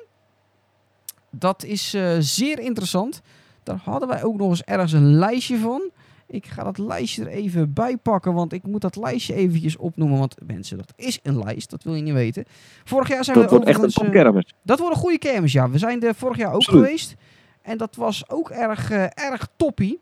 Dat 1.30 1.64
is 1.64 1.94
eh, 1.94 2.10
zeer 2.18 2.58
interessant. 2.58 3.20
Daar 3.62 3.80
hadden 3.84 4.08
wij 4.08 4.22
ook 4.24 4.36
nog 4.36 4.48
eens 4.48 4.62
ergens 4.62 4.92
een 4.92 5.14
lijstje 5.18 5.58
van. 5.58 5.90
Ik 6.28 6.46
ga 6.46 6.64
dat 6.64 6.78
lijstje 6.78 7.22
er 7.24 7.28
even 7.30 7.72
bij 7.72 7.96
pakken, 7.96 8.34
want 8.34 8.52
ik 8.52 8.62
moet 8.62 8.80
dat 8.80 8.96
lijstje 8.96 9.34
eventjes 9.34 9.76
opnoemen. 9.76 10.18
Want 10.18 10.36
mensen, 10.46 10.76
dat 10.76 10.92
is 10.96 11.18
een 11.22 11.38
lijst, 11.38 11.70
dat 11.70 11.82
wil 11.82 11.94
je 11.94 12.02
niet 12.02 12.12
weten. 12.14 12.44
Vorig 12.84 13.08
jaar 13.08 13.24
zijn 13.24 13.36
Dat 13.36 13.44
we 13.50 13.50
wordt 13.56 13.66
echt 13.68 13.78
een 13.78 13.88
eh, 13.88 13.94
topkermis. 13.94 14.54
dat 14.62 14.78
wordt 14.78 14.94
een 14.94 15.00
goede 15.00 15.18
kermis, 15.18 15.52
ja. 15.52 15.70
We 15.70 15.78
zijn 15.78 16.02
er 16.02 16.14
vorig 16.14 16.36
jaar 16.36 16.48
ook 16.52 16.54
Absoluut. 16.54 16.84
geweest. 16.84 17.14
En 17.62 17.78
dat 17.78 17.96
was 17.96 18.30
ook 18.30 18.50
erg, 18.50 18.90
eh, 18.90 19.02
erg 19.14 19.48
toppie. 19.56 20.00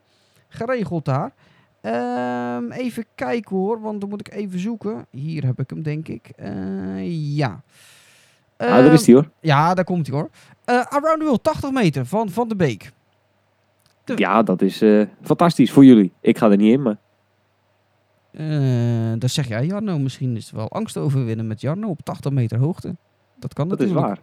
Geregeld 0.49 1.05
daar. 1.05 1.33
Ehm, 1.81 2.71
even 2.73 3.05
kijken 3.15 3.57
hoor, 3.57 3.81
want 3.81 4.01
dan 4.01 4.09
moet 4.09 4.21
ik 4.29 4.35
even 4.35 4.59
zoeken. 4.59 5.07
Hier 5.11 5.45
heb 5.45 5.61
ik 5.61 5.71
hem, 5.71 5.83
denk 5.83 6.09
ik. 6.09 6.29
Eh, 6.37 7.37
ja. 7.37 7.63
Ah, 8.57 8.69
daar 8.69 8.85
is 8.93 8.99
Ehm, 8.99 9.05
die 9.05 9.15
hoor. 9.15 9.31
Ja, 9.41 9.75
daar 9.75 9.85
komt 9.85 10.07
hij 10.07 10.17
hoor. 10.17 10.31
Around 10.65 11.19
the 11.19 11.25
World, 11.25 11.43
80 11.43 11.71
meter 11.71 12.07
van 12.07 12.31
Van 12.31 12.49
de 12.49 12.57
Beek. 12.57 12.93
Ja, 14.05 14.43
dat 14.43 14.63
is 14.63 14.83
eh, 14.83 15.03
fantastisch 15.23 15.71
voor 15.73 15.85
jullie. 15.85 16.13
Ik 16.21 16.39
ga 16.39 16.51
er 16.51 16.57
niet 16.57 16.73
in, 16.73 16.83
maar 16.83 16.97
Eh 18.31 19.13
dat 19.19 19.31
zeg 19.31 19.49
jij, 19.49 19.67
Jarno. 19.67 19.99
Misschien 19.99 20.37
is 20.37 20.45
het 20.47 20.55
wel 20.55 20.69
angst 20.71 20.97
overwinnen 20.97 21.47
met 21.47 21.61
Jarno 21.61 21.89
op 21.89 22.01
80 22.05 22.33
meter 22.33 22.59
hoogte. 22.59 22.97
Dat 23.39 23.53
kan 23.55 23.69
dat 23.69 23.81
is 23.81 23.87
natuurlijk. 23.91 24.21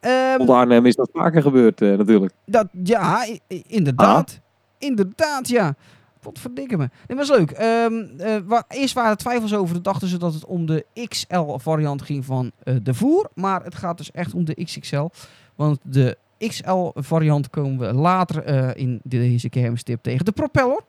waar. 0.00 0.30
Ehm, 0.32 0.36
Rond 0.38 0.50
Arnhem 0.50 0.86
is 0.86 0.94
dat 0.96 1.10
vaker 1.12 1.42
gebeurd 1.42 1.80
eh, 1.80 1.96
natuurlijk. 1.96 2.32
Dat, 2.46 2.68
ja, 2.82 3.26
i- 3.26 3.40
i- 3.52 3.62
inderdaad. 3.66 4.40
Inderdaad, 4.78 5.48
ja. 5.48 5.74
Wat 6.22 6.38
verdikke 6.38 6.76
me. 6.76 6.88
Dit 7.06 7.16
was 7.16 7.28
leuk. 7.28 7.50
Ehm, 7.50 7.92
eh, 8.18 8.36
wa- 8.44 8.64
eerst 8.68 8.94
waren 8.94 9.10
er 9.10 9.16
twijfels 9.16 9.54
over. 9.54 9.74
Toen 9.74 9.82
dachten 9.82 10.08
ze 10.08 10.18
dat 10.18 10.34
het 10.34 10.44
om 10.44 10.66
de 10.66 10.84
XL-variant 11.08 12.02
ging 12.02 12.24
van 12.24 12.52
de 12.82 12.94
voer. 12.94 13.30
Maar 13.34 13.64
het 13.64 13.74
gaat 13.74 13.96
dus 13.98 14.10
echt 14.10 14.34
om 14.34 14.44
de 14.44 14.64
XXL. 14.64 15.06
Want 15.54 15.78
de 15.82 16.16
XL-variant 16.38 17.50
komen 17.50 17.78
we 17.86 17.94
later 17.94 18.42
eh, 18.44 18.70
in 18.82 19.00
deze 19.02 19.48
kermistip 19.48 20.02
tegen. 20.02 20.24
De 20.24 20.32
propeller 20.32 20.80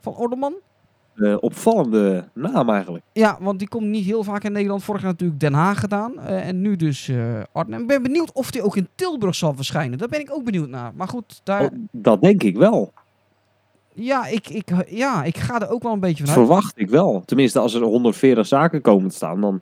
van 0.00 0.14
Ordeman. 0.16 0.54
Eh, 1.14 1.36
opvallende 1.40 2.28
naam 2.32 2.70
eigenlijk. 2.70 3.04
Ja, 3.12 3.36
want 3.40 3.58
die 3.58 3.68
komt 3.68 3.86
niet 3.86 4.04
heel 4.04 4.22
vaak 4.22 4.44
in 4.44 4.52
Nederland. 4.52 4.84
Vorig 4.84 5.00
jaar 5.02 5.10
natuurlijk 5.10 5.40
Den 5.40 5.52
Haag 5.52 5.80
gedaan. 5.80 6.18
eh, 6.18 6.48
en 6.48 6.60
nu 6.60 6.76
dus 6.76 7.08
eh 7.08 7.42
Arnhem. 7.52 7.80
Ik 7.80 7.86
ben 7.86 8.02
benieuwd 8.02 8.32
of 8.32 8.50
die 8.50 8.62
ook 8.62 8.76
in 8.76 8.88
Tilburg 8.94 9.34
zal 9.34 9.54
verschijnen. 9.54 9.98
Daar 9.98 10.08
ben 10.08 10.20
ik 10.20 10.32
ook 10.32 10.44
benieuwd 10.44 10.68
naar. 10.68 10.92
Maar 10.94 11.08
goed, 11.08 11.40
daar... 11.44 11.62
Oh, 11.62 11.68
dat 11.92 12.20
denk 12.20 12.42
ik 12.42 12.56
wel. 12.56 12.92
Ja, 13.92 14.26
ik, 14.26 14.48
ik, 14.48 14.70
ja, 14.88 15.24
ik 15.24 15.36
ga 15.38 15.60
er 15.60 15.70
ook 15.70 15.82
wel 15.82 15.92
een 15.92 16.00
beetje 16.00 16.24
Dat 16.24 16.32
vanuit. 16.32 16.48
verwacht 16.48 16.78
ik 16.78 16.88
wel. 16.90 17.22
Tenminste, 17.24 17.58
als 17.58 17.74
er 17.74 17.82
140 17.82 18.46
zaken 18.46 18.80
komen 18.80 19.08
te 19.08 19.14
staan, 19.14 19.40
dan... 19.40 19.60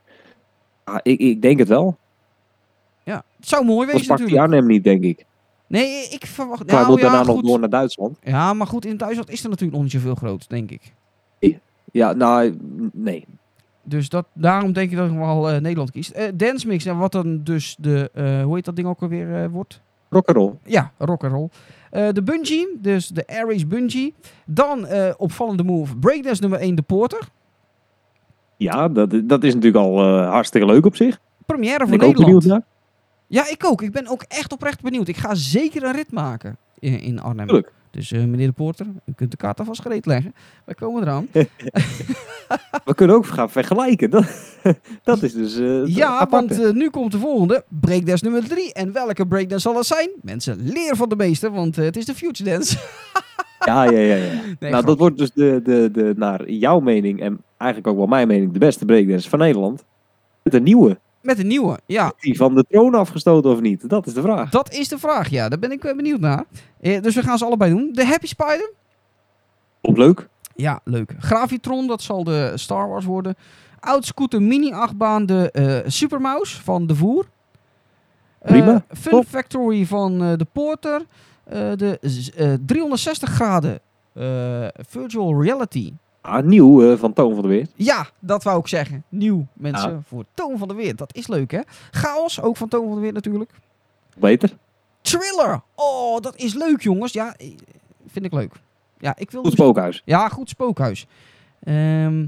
Ah, 0.85 0.99
ik, 1.03 1.19
ik 1.21 1.43
denk 1.43 1.59
het 1.59 1.69
wel. 1.69 1.97
Het 3.43 3.51
zou 3.51 3.65
mooi 3.65 3.87
wezen 3.87 4.07
pakt 4.07 4.21
natuurlijk. 4.21 4.47
Arnhem 4.47 4.67
niet, 4.67 4.85
denk 4.85 5.03
ik. 5.03 5.25
Nee, 5.67 6.09
ik 6.09 6.27
verwacht... 6.27 6.71
Hij 6.71 6.85
moet 6.87 7.01
ja, 7.01 7.11
daarna 7.11 7.33
nog 7.33 7.41
door 7.41 7.59
naar 7.61 7.69
Duitsland. 7.69 8.19
Ja, 8.23 8.55
maar 8.55 8.67
goed, 8.67 8.85
in 8.85 8.97
Duitsland 8.97 9.31
is 9.31 9.43
er 9.43 9.49
natuurlijk 9.49 9.73
nog 9.75 9.83
niet 9.83 9.93
zoveel 9.93 10.15
groot, 10.15 10.49
denk 10.49 10.71
ik. 10.71 10.93
Ja, 11.93 12.13
nou, 12.13 12.57
nee. 12.93 13.27
Dus 13.83 14.09
dat, 14.09 14.27
daarom 14.33 14.73
denk 14.73 14.91
ik 14.91 14.97
dat 14.97 15.11
ik 15.11 15.17
wel 15.17 15.51
eh, 15.51 15.61
Nederland 15.61 15.91
kiest. 15.91 16.11
Eh 16.11 16.29
Dance 16.35 16.67
Mix, 16.67 16.85
en 16.85 16.99
wat 16.99 17.13
dan 17.13 17.41
dus 17.43 17.77
de... 17.79 18.11
eh, 18.15 18.43
hoe 18.43 18.55
heet 18.55 18.65
dat 18.65 18.77
ding 18.77 18.89
ook 18.89 19.03
alweer 19.03 19.51
wordt? 19.51 19.81
Rock'n'roll. 20.09 20.53
Ja, 20.65 20.93
rock'n'roll. 20.99 21.49
De 21.91 22.23
bungee, 22.25 22.69
dus 22.81 23.09
de 23.09 23.23
Race 23.27 23.67
bungee. 23.67 24.15
Dan 24.47 24.87
opvallende 25.17 25.63
move, 25.63 25.97
breakdance 25.97 26.41
nummer 26.41 26.59
1, 26.59 26.75
de 26.75 26.83
Porter. 26.83 27.29
Ja, 28.57 28.89
dat, 28.89 29.11
dat 29.25 29.45
is 29.45 29.55
natuurlijk 29.55 29.85
al 29.85 30.03
hartstikke 30.25 30.67
leuk 30.67 30.87
op 30.87 30.97
zich. 30.97 31.21
Première 31.47 31.87
voor 31.87 31.97
Nederland. 31.97 32.63
Ja, 33.33 33.51
ik 33.51 33.65
ook. 33.65 33.83
Ik 33.83 33.93
ben 33.93 34.09
ook 34.09 34.25
echt 34.29 34.53
oprecht 34.53 34.83
benieuwd. 34.83 35.09
Ik 35.09 35.17
ga 35.17 35.35
zeker 35.35 35.83
een 35.83 35.93
rit 35.93 36.13
maken 36.13 36.57
in, 36.79 37.01
in 37.01 37.21
Arnhem. 37.21 37.47
Tuurlijk. 37.47 37.73
Dus 37.91 38.13
eh, 38.13 38.25
meneer 38.25 38.47
de 38.47 38.53
Porter, 38.53 38.87
u 39.05 39.13
kunt 39.17 39.31
de 39.31 39.37
kaart 39.37 39.59
alvast 39.59 39.83
gereed 39.83 40.07
leggen. 40.07 40.35
Wij 40.65 40.75
komen 40.75 41.03
eraan. 41.03 41.29
We 42.85 42.95
kunnen 42.95 43.17
ook 43.17 43.27
gaan 43.27 43.51
vergelijken. 43.51 44.11
Dat, 44.11 44.25
dat 45.03 45.23
is 45.23 45.33
dus 45.33 45.59
eh, 45.59 45.87
Ja, 45.87 46.19
aparte. 46.19 46.55
want 46.57 46.67
eh, 46.69 46.73
nu 46.73 46.91
komt 46.91 47.13
de 47.13 47.19
volgende. 47.19 47.65
Breakdance 47.69 48.25
nummer 48.25 48.49
3. 48.49 48.73
En 48.73 48.93
welke 48.93 49.27
breakdance 49.27 49.63
zal 49.63 49.75
dat 49.75 49.87
zijn? 49.87 50.11
Mensen, 50.23 50.59
leer 50.63 50.97
van 50.97 51.09
de 51.09 51.17
meester, 51.17 51.51
want 51.51 51.77
het 51.77 51.97
is 51.97 52.05
de 52.05 52.15
Future 52.15 52.51
Dance. 52.51 52.79
Ja, 53.65 53.85
ja, 53.85 53.99
ja. 53.99 54.15
ja. 54.15 54.41
Nee, 54.59 54.71
nou, 54.71 54.85
dat 54.85 54.99
wordt 54.99 55.19
dus 55.19 55.33
de, 55.33 55.61
de, 55.65 55.89
de, 55.93 56.13
naar 56.17 56.51
jouw 56.51 56.81
mening 56.81 57.21
en 57.21 57.41
eigenlijk 57.57 57.91
ook 57.91 57.97
wel 57.97 58.07
mijn 58.07 58.29
mening, 58.29 58.53
de 58.53 58.59
beste 58.59 58.85
breakdance 58.85 59.29
van 59.29 59.39
Nederland. 59.39 59.85
Met 60.43 60.55
een 60.55 60.63
nieuwe. 60.63 60.99
Met 61.23 61.39
een 61.39 61.47
nieuwe, 61.47 61.79
ja. 61.87 62.13
Die 62.21 62.37
van 62.37 62.55
de 62.55 62.65
troon 62.69 62.95
afgestoten 62.95 63.51
of 63.51 63.61
niet? 63.61 63.89
Dat 63.89 64.07
is 64.07 64.15
de 64.15 64.21
vraag. 64.23 64.51
Dat 64.51 64.73
is 64.73 64.89
de 64.89 64.99
vraag, 64.99 65.29
ja. 65.29 65.49
Daar 65.49 65.59
ben 65.59 65.73
ik 65.73 65.81
benieuwd 65.97 66.21
naar. 66.21 66.45
Eh, 66.81 67.03
dus 67.03 67.15
we 67.15 67.23
gaan 67.23 67.39
ze 67.39 67.45
allebei 67.45 67.71
doen. 67.71 67.91
De 67.93 68.07
Happy 68.07 68.27
Spider. 68.27 68.71
Op 69.81 69.97
leuk. 69.97 70.29
Ja, 70.55 70.81
leuk. 70.85 71.15
Gravitron, 71.19 71.87
dat 71.87 72.03
zal 72.03 72.25
de 72.25 72.53
Star 72.55 72.89
Wars 72.89 73.05
worden. 73.05 73.35
Oudscooter 73.81 74.43
mini-achtbaan, 74.43 75.27
de 75.27 75.51
eh 75.51 75.79
Supermouse 75.91 76.63
van 76.63 76.87
de 76.87 76.95
Voer. 76.95 77.25
Eh, 78.39 78.51
Prima, 78.53 78.85
Fun 78.89 79.11
top. 79.13 79.25
Factory 79.29 79.87
van 79.87 80.23
eh, 80.23 80.33
de 80.37 80.47
Porter. 80.53 81.03
De 81.77 81.99
z- 82.01 82.29
eh, 82.29 82.53
360 82.67 83.31
graden 83.31 83.81
virtual 84.89 85.43
reality. 85.43 85.93
Ah, 86.23 86.45
nieuw 86.45 86.91
eh, 86.93 86.99
van 86.99 87.13
Toon 87.13 87.33
van 87.35 87.43
de 87.43 87.49
Weer. 87.49 87.67
Ja, 87.75 88.07
dat 88.19 88.43
wou 88.43 88.59
ik 88.59 88.67
zeggen. 88.67 89.05
Nieuw, 89.09 89.47
mensen, 89.53 89.91
Ja. 89.91 90.01
voor 90.07 90.25
Toon 90.35 90.59
van 90.59 90.69
de 90.69 90.75
Weer. 90.75 90.97
Dat 90.97 91.15
is 91.15 91.27
leuk, 91.27 91.51
hè? 91.51 91.61
Chaos, 91.91 92.41
ook 92.41 92.57
van 92.57 92.69
Toon 92.69 92.87
van 92.87 92.95
de 92.95 93.01
Weer 93.01 93.13
natuurlijk. 93.13 93.51
Beter. 94.19 94.57
Thriller. 95.01 95.61
Oh, 95.75 96.21
dat 96.21 96.37
is 96.37 96.55
leuk, 96.55 96.83
jongens. 96.83 97.13
Ja, 97.13 97.35
eh, 97.37 97.49
vind 98.07 98.25
ik 98.25 98.33
leuk. 98.33 98.53
Ja, 98.99 99.17
ik 99.17 99.31
wil 99.31 99.43
Goed 99.43 99.53
spookhuis. 99.53 100.03
Ja, 100.05 100.29
goed 100.29 100.49
spookhuis. 100.49 101.07
Ehm, 101.63 102.27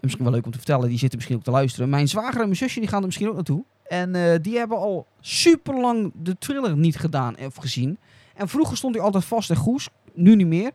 misschien 0.00 0.24
wel 0.24 0.32
leuk 0.32 0.44
om 0.44 0.50
te 0.52 0.58
vertellen, 0.58 0.88
die 0.88 0.98
zitten 0.98 1.18
misschien 1.18 1.38
ook 1.38 1.44
te 1.44 1.50
luisteren. 1.50 1.88
Mijn 1.88 2.08
zwager 2.08 2.34
en 2.40 2.44
mijn 2.44 2.56
zusje 2.56 2.80
die 2.80 2.88
gaan 2.88 3.00
er 3.00 3.06
misschien 3.06 3.28
ook 3.28 3.34
naartoe. 3.34 3.64
En 3.86 4.14
eh, 4.14 4.38
die 4.42 4.58
hebben 4.58 4.78
al 4.78 5.06
super 5.20 5.80
lang 5.80 6.12
de 6.14 6.38
thriller 6.38 6.76
niet 6.76 6.96
gedaan 6.98 7.36
of 7.38 7.54
gezien. 7.56 7.98
En 8.34 8.48
vroeger 8.48 8.76
stond 8.76 8.94
hij 8.94 9.04
altijd 9.04 9.24
vast 9.24 9.50
en 9.50 9.56
goes, 9.56 9.88
nu 10.14 10.34
niet 10.34 10.46
meer. 10.46 10.70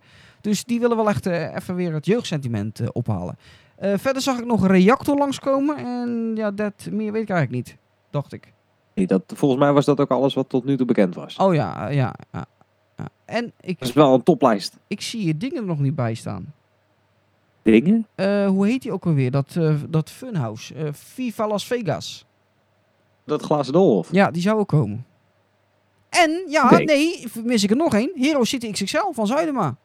Dus 0.45 0.63
die 0.63 0.79
willen 0.79 0.97
wel 0.97 1.09
echt 1.09 1.25
eh, 1.25 1.55
even 1.55 1.75
weer 1.75 1.93
het 1.93 2.05
jeugdsentiment 2.05 2.79
eh, 2.79 2.87
ophalen. 2.91 3.37
Eh, 3.75 3.93
verder 3.97 4.21
zag 4.21 4.37
ik 4.37 4.45
nog 4.45 4.61
een 4.61 4.67
reactor 4.67 5.17
langskomen. 5.17 5.77
En 5.77 6.31
ja, 6.35 6.51
dat 6.51 6.87
meer 6.91 7.11
weet 7.11 7.21
ik 7.21 7.29
eigenlijk 7.29 7.67
niet, 7.67 7.77
dacht 8.09 8.33
ik. 8.33 8.53
Nee, 8.93 9.07
dat, 9.07 9.21
volgens 9.27 9.61
mij 9.61 9.73
was 9.73 9.85
dat 9.85 9.99
ook 9.99 10.11
alles 10.11 10.33
wat 10.33 10.49
tot 10.49 10.65
nu 10.65 10.77
toe 10.77 10.85
bekend 10.85 11.15
was. 11.15 11.35
Oh 11.35 11.53
ja, 11.53 11.89
ja, 11.89 12.13
ja. 12.31 12.45
ja. 12.97 13.09
En 13.25 13.53
ik, 13.59 13.79
Dat 13.79 13.87
is 13.87 13.93
wel 13.93 14.13
een 14.13 14.23
toplijst. 14.23 14.77
ik 14.87 15.01
zie 15.01 15.21
hier 15.21 15.37
dingen 15.37 15.57
er 15.57 15.65
nog 15.65 15.79
niet 15.79 15.95
bij 15.95 16.13
staan. 16.13 16.53
Dingen. 17.61 18.07
Hoe 18.47 18.67
heet 18.67 18.81
die 18.81 18.91
ook 18.91 19.05
alweer? 19.05 19.31
Dat, 19.31 19.57
dat 19.89 20.09
Funhouse. 20.09 20.73
Eh, 20.73 20.87
Viva 20.91 21.47
Las 21.47 21.65
Vegas. 21.65 22.25
Dat 23.23 23.41
glazen 23.41 23.73
doolhof. 23.73 24.11
Ja, 24.11 24.31
die 24.31 24.41
zou 24.41 24.59
ook 24.59 24.67
komen. 24.67 25.05
En, 26.09 26.43
ja, 26.47 26.77
nee, 26.77 27.27
mis 27.43 27.63
ik 27.63 27.69
er 27.69 27.75
nog 27.75 27.93
één. 27.93 28.11
Hero 28.15 28.43
City 28.43 28.71
XXL 28.71 29.11
van 29.11 29.27
Zuidema. 29.27 29.77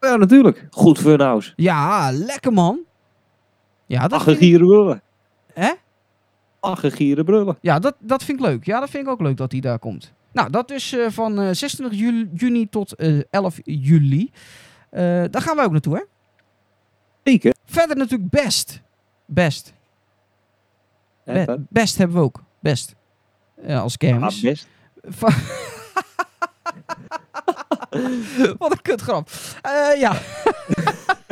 Ja, 0.00 0.16
natuurlijk. 0.16 0.66
Goed 0.70 0.98
funhouse. 0.98 1.52
Ja, 1.56 2.10
lekker 2.12 2.52
man. 2.52 2.78
Ja, 3.86 4.08
dat 4.08 4.22
gieren, 4.22 4.66
brullen. 4.66 5.02
hè? 5.52 5.72
Lachen, 6.60 6.92
gieren, 6.92 7.24
brullen. 7.24 7.58
Ja, 7.60 7.78
dat, 7.78 7.94
dat 7.98 8.24
vind 8.24 8.38
ik 8.38 8.44
leuk. 8.46 8.64
Ja, 8.64 8.80
dat 8.80 8.90
vind 8.90 9.04
ik 9.06 9.12
ook 9.12 9.20
leuk 9.20 9.36
dat 9.36 9.52
hij 9.52 9.60
daar 9.60 9.78
komt. 9.78 10.12
Nou, 10.32 10.50
dat 10.50 10.68
dus 10.68 10.92
eh, 10.92 11.06
van 11.10 11.40
eh 11.40 11.50
26 11.52 11.98
juli, 11.98 12.30
juni 12.34 12.68
tot 12.68 12.94
eh 12.94 13.20
11 13.30 13.58
juli. 13.64 14.30
Daar 14.90 15.42
gaan 15.42 15.56
wij 15.56 15.64
ook 15.64 15.70
naartoe, 15.72 15.94
hè? 15.96 16.02
Zeker. 17.24 17.54
Verder 17.66 17.96
natuurlijk 17.96 18.30
best. 18.30 18.80
Best. 19.26 19.74
Be- 21.24 21.60
best 21.68 21.98
hebben 21.98 22.16
we 22.16 22.22
ook. 22.22 22.42
Best. 22.60 22.94
Ja, 23.66 23.78
als 23.80 23.96
kermis. 23.96 24.36
Ah, 24.36 24.42
best. 24.42 24.68
Va- 25.02 25.28
Wat 28.58 28.70
een 28.72 28.82
kutgrap. 28.82 29.28
Eh 29.62 30.00
ja. 30.00 30.12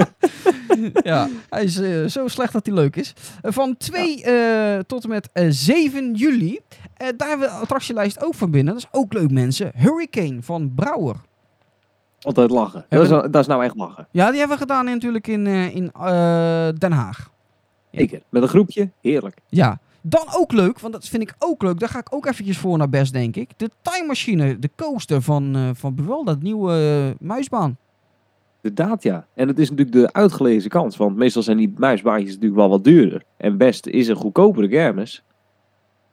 ja, 1.02 1.28
hij 1.50 1.64
is 1.64 1.78
eh, 1.78 2.04
zo 2.04 2.28
slecht 2.28 2.52
dat 2.52 2.66
hij 2.66 2.74
leuk 2.74 2.96
is. 2.96 3.12
Van 3.42 3.76
2 3.76 4.22
eh, 4.24 4.78
tot 4.78 5.02
en 5.04 5.08
met 5.08 5.28
eh, 5.32 5.46
7 5.48 6.14
juli. 6.14 6.58
eh, 6.96 7.08
daar 7.16 7.28
hebben 7.28 7.48
we 7.48 7.54
de 7.54 7.60
attractielijst 7.60 8.24
ook 8.24 8.34
van 8.34 8.50
binnen. 8.50 8.74
Dat 8.74 8.82
is 8.82 8.88
ook 9.00 9.12
leuk, 9.12 9.30
mensen. 9.30 9.72
Hurricane 9.74 10.42
van 10.42 10.72
Brouwer. 10.74 11.16
Altijd 12.20 12.50
lachen. 12.50 12.86
Dat, 12.88 13.02
is, 13.02 13.08
wel- 13.08 13.30
dat 13.30 13.40
is 13.40 13.46
nou 13.46 13.64
echt 13.64 13.76
lachen. 13.76 14.08
Ja, 14.10 14.28
die 14.30 14.38
hebben 14.38 14.56
we 14.56 14.62
gedaan 14.62 14.84
natuurlijk 14.84 15.26
in, 15.26 15.46
eh, 15.46 15.74
in 15.74 15.90
eh, 15.92 16.68
Den 16.78 16.92
Haag. 16.92 17.30
Ja. 17.90 17.98
Zeker. 17.98 18.22
Met 18.28 18.42
een 18.42 18.48
groepje. 18.48 18.90
Heerlijk. 19.02 19.36
Ja. 19.48 19.78
Dan 20.08 20.26
ook 20.36 20.52
leuk, 20.52 20.80
want 20.80 20.92
dat 20.92 21.08
vind 21.08 21.22
ik 21.22 21.34
ook 21.38 21.62
leuk. 21.62 21.78
Daar 21.78 21.88
ga 21.88 21.98
ik 21.98 22.14
ook 22.14 22.26
eventjes 22.26 22.58
voor 22.58 22.78
naar 22.78 22.88
best, 22.88 23.12
denk 23.12 23.36
ik. 23.36 23.50
De 23.56 23.70
Time 23.82 24.06
Machine, 24.06 24.58
de 24.58 24.70
coaster 24.76 25.22
van, 25.22 25.56
eh 25.56 25.70
van 25.72 25.94
Bewel, 25.94 26.24
dat 26.24 26.42
nieuwe 26.42 26.72
eh, 26.72 27.26
muisbaan. 27.26 27.76
Inderdaad, 28.62 29.02
ja. 29.02 29.26
En 29.34 29.48
het 29.48 29.58
is 29.58 29.70
natuurlijk 29.70 29.96
de 29.96 30.12
uitgelezen 30.12 30.70
kans. 30.70 30.96
Want 30.96 31.16
meestal 31.16 31.42
zijn 31.42 31.56
die 31.56 31.74
muisbaantjes 31.76 32.34
natuurlijk 32.34 32.60
wel 32.60 32.68
wat 32.68 32.84
duurder. 32.84 33.22
En 33.36 33.56
best 33.56 33.86
is 33.86 34.08
een 34.08 34.16
goedkopere 34.16 34.68
kermis. 34.68 35.22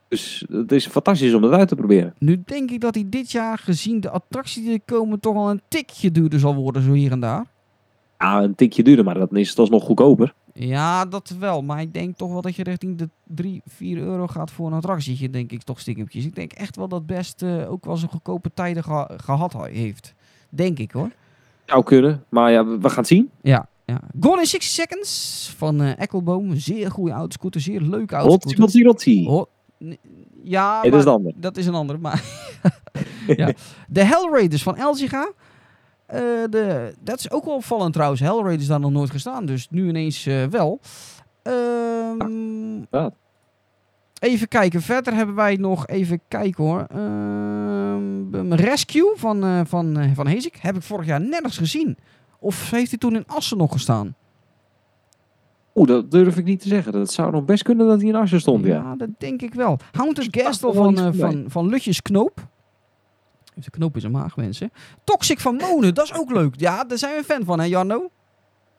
Dus 0.08 0.46
het 0.50 0.72
is 0.72 0.88
fantastisch 0.88 1.34
om 1.34 1.42
dat 1.42 1.52
uit 1.52 1.68
te 1.68 1.76
proberen. 1.76 2.14
Nu 2.20 2.42
denk 2.46 2.72
ik 2.72 2.82
dat 2.82 2.96
hij 2.96 3.06
dit 3.08 3.32
jaar, 3.32 3.58
gezien 3.58 4.00
de 4.00 4.10
attracties 4.10 4.64
die 4.64 4.74
er 4.74 4.82
komen, 4.86 5.20
toch 5.20 5.34
wel 5.34 5.50
een 5.50 5.62
tikje 5.68 6.12
duurder 6.12 6.40
zal 6.40 6.56
worden, 6.56 6.82
zo 6.82 6.92
hier 6.92 7.12
en 7.12 7.20
daar. 7.20 7.46
Ja, 8.18 8.44
een 8.44 8.56
tikje 8.56 8.84
duurder, 8.84 9.06
maar 9.06 9.20
dan 9.20 9.36
is 9.38 9.50
het 9.50 9.60
alsnog 9.60 9.84
goedkoper. 9.84 10.34
Ja, 10.60 11.06
dat 11.06 11.30
wel. 11.40 11.62
Maar 11.62 11.82
ik 11.82 11.94
denk 11.94 12.18
toch 12.18 12.32
wel 12.32 12.42
dat 12.42 12.56
je 12.56 12.64
richting 12.64 12.98
de 12.98 13.10
3, 13.24 13.62
4 13.66 13.98
euro 13.98 14.28
gaat 14.28 14.52
voor 14.52 14.68
een 14.68 14.74
attractietje, 14.74 15.30
denk 15.30 15.52
ik 15.52 15.64
toch 15.64 15.80
stiekempjes. 15.80 16.26
Ik 16.26 16.36
denk 16.36 16.54
echt 16.54 16.76
wel 16.76 16.88
dat 16.88 17.06
best 17.06 17.42
eh, 17.42 17.72
ook 17.72 17.86
wel 17.86 17.98
zijn 17.98 18.12
goedkope 18.12 18.52
tijden 18.54 18.84
geha- 18.84 19.10
gehad 19.18 19.54
ha- 19.54 19.64
heeft. 19.64 20.14
Denk 20.50 20.80
ik 20.80 20.92
hoor. 20.92 21.10
Zou 21.66 21.84
kunnen, 21.84 22.24
maar 22.30 22.52
ja, 22.52 22.66
we 22.66 22.90
gaan 22.90 22.98
het 22.98 23.08
zien. 23.08 23.30
Ja. 23.42 23.68
ja. 23.86 24.00
Gone 24.20 24.40
in 24.42 24.46
60 24.48 24.72
Seconds 24.72 25.54
van 25.58 25.82
eh 25.82 26.00
Eckelboom. 26.00 26.56
Zeer 26.56 26.92
goede 26.92 27.12
autoscooter, 27.12 27.62
zeer 27.62 27.82
leuke 27.82 28.16
autoscooter. 28.16 28.60
n- 29.84 29.98
ja, 30.44 30.82
Nee, 30.82 30.92
dat 30.92 31.00
is 31.00 31.06
de 31.06 31.12
ander. 31.12 31.34
Dat 31.36 31.58
is 31.58 31.66
een 31.66 31.74
andere, 31.76 32.00
maar... 32.00 32.24
ja. 33.38 33.52
De 33.88 34.04
Hellraiders 34.04 34.64
van 34.64 34.76
Elgiga. 34.76 35.32
Eh, 36.16 36.22
de, 36.50 36.94
dat 37.00 37.20
is 37.20 37.32
ook 37.32 37.46
wel 37.46 37.56
opvallend 37.56 37.94
trouwens. 37.94 38.22
Hellraiders 38.22 38.68
daar 38.68 38.80
nog 38.80 38.92
nooit 38.92 39.10
gestaan, 39.10 39.46
dus 39.46 39.68
nu 39.70 39.88
ineens 39.88 40.26
eh, 40.26 40.44
wel. 40.44 40.80
Ehm, 41.42 42.78
Ja. 42.92 43.12
even 44.20 44.48
kijken, 44.48 44.82
verder 44.82 45.14
hebben 45.14 45.36
wij 45.36 45.56
nog... 45.56 45.88
Even 45.88 46.20
kijken 46.28 46.64
hoor. 46.64 46.86
Ehm, 46.90 48.54
Rescue 48.54 49.14
van, 49.16 49.44
eh 49.44 49.60
van, 49.66 50.12
van 50.14 50.28
Hezik 50.28 50.56
heb 50.62 50.76
ik 50.76 50.82
vorig 50.82 51.06
jaar 51.06 51.22
nergens 51.22 51.58
gezien. 51.58 51.98
Of 52.40 52.72
heeft 52.72 52.90
hij 52.90 53.00
toen 53.00 53.16
in 53.16 53.24
Assen 53.28 53.58
nog 53.58 53.72
gestaan? 53.72 54.16
Oeh, 55.76 55.88
dat 55.88 56.12
durf 56.12 56.38
ik 56.38 56.46
niet 56.46 56.62
te 56.62 56.68
zeggen. 56.68 56.92
Dat 56.92 57.12
zou 57.12 57.32
nog 57.32 57.46
best 57.46 57.64
kunnen 57.64 57.88
dat 57.88 58.00
hij 58.00 58.10
in 58.10 58.16
Assen 58.16 58.40
stond, 58.40 58.66
ja. 58.66 58.96
dat 58.96 59.10
denk 59.18 59.42
ik 59.42 59.54
wel. 59.54 59.78
Haunted 59.92 60.28
Gastel 60.32 60.74
van, 60.74 61.14
van, 61.16 61.44
van 61.48 61.68
Lutjes 61.68 62.02
Knoop. 62.02 62.48
Heeft 63.56 63.68
een 63.68 63.80
knoop 63.80 63.96
in 63.96 64.02
zijn 64.02 64.14
maag, 64.14 64.36
mensen. 64.36 64.72
Toxic 65.04 65.40
van 65.40 65.56
Monen, 65.56 65.94
dat 65.94 66.06
is 66.06 66.14
ook 66.14 66.32
leuk. 66.32 66.54
Ja, 66.58 66.84
daar 66.84 66.98
zijn 66.98 67.12
we 67.12 67.18
een 67.18 67.24
fan 67.24 67.44
van, 67.46 67.60
hè 67.60 67.66
Jarno? 67.66 68.10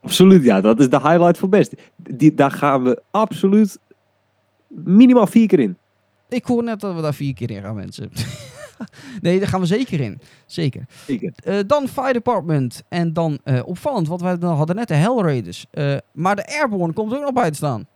Absoluut, 0.03 0.45
ja. 0.45 0.61
Dat 0.61 0.81
is 0.81 0.89
de 0.89 1.01
highlight 1.01 1.39
voor 1.39 1.49
best. 1.49 1.75
Die, 1.97 2.35
daar 2.35 2.51
gaan 2.51 2.83
we 2.83 3.03
absoluut 3.11 3.79
minimaal 4.69 5.27
vier 5.27 5.47
keer 5.47 5.61
in. 5.61 5.79
Ik 6.29 6.45
hoor 6.45 6.63
net 6.63 6.81
dat 6.81 6.95
we 6.95 7.01
daar 7.01 7.15
vier 7.15 7.35
keer 7.35 7.51
in 7.51 7.63
gaan, 7.63 7.75
mensen. 7.75 8.11
nee, 9.21 9.39
daar 9.39 9.49
gaan 9.49 9.61
we 9.61 9.67
zeker 9.67 10.01
in. 10.01 10.21
Zeker. 10.47 10.87
Zeker. 11.07 11.33
Eh, 11.37 11.59
dan 11.67 11.89
Fire 11.89 12.13
Department. 12.13 12.83
En 12.89 13.13
dan 13.13 13.39
eh, 13.45 13.67
opvallend, 13.67 14.09
wat 14.09 14.21
wij 14.21 14.39
dan 14.39 14.57
hadden 14.57 14.77
net 14.77 14.89
de 14.89 14.95
Hellraiders. 14.95 15.67
Eh, 15.71 15.97
maar 16.13 16.37
de 16.37 16.47
Airborne 16.47 16.93
komt 16.93 17.15
ook 17.15 17.23
nog 17.23 17.33
bij 17.33 17.51
te 17.51 17.57
staan. 17.57 17.87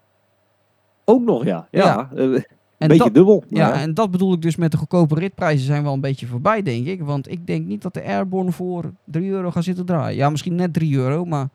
Ook 1.05 1.23
nog, 1.23 1.45
ja. 1.45 1.69
Ja, 1.71 2.09
Ja. 2.15 2.41
Een 2.81 2.89
En 2.89 2.97
beetje 2.97 3.05
dat, 3.05 3.15
dubbel. 3.15 3.45
ja, 3.49 3.73
en 3.73 3.95
dat 3.95 4.11
bedoel 4.11 4.33
ik 4.33 4.43
dus 4.43 4.57
met 4.57 4.71
de 4.71 4.77
goedkope 4.77 5.15
ritprijzen 5.15 5.67
zijn 5.67 5.83
wel 5.83 5.93
een 5.93 6.01
beetje 6.01 6.27
voorbij, 6.27 6.63
denk 6.63 6.87
ik. 6.87 7.03
Want 7.03 7.31
ik 7.31 7.47
denk 7.47 7.67
niet 7.67 7.83
dat 7.83 7.95
de 7.95 8.05
Airborne 8.05 8.53
voor 8.53 8.93
3 9.05 9.31
euro 9.31 9.51
gaat 9.51 9.65
zitten 9.65 9.87
draaien. 9.87 10.17
Ja, 10.17 10.31
misschien 10.31 10.55
net 10.55 10.73
3 10.73 10.97
euro, 10.97 11.25
maar 11.25 11.49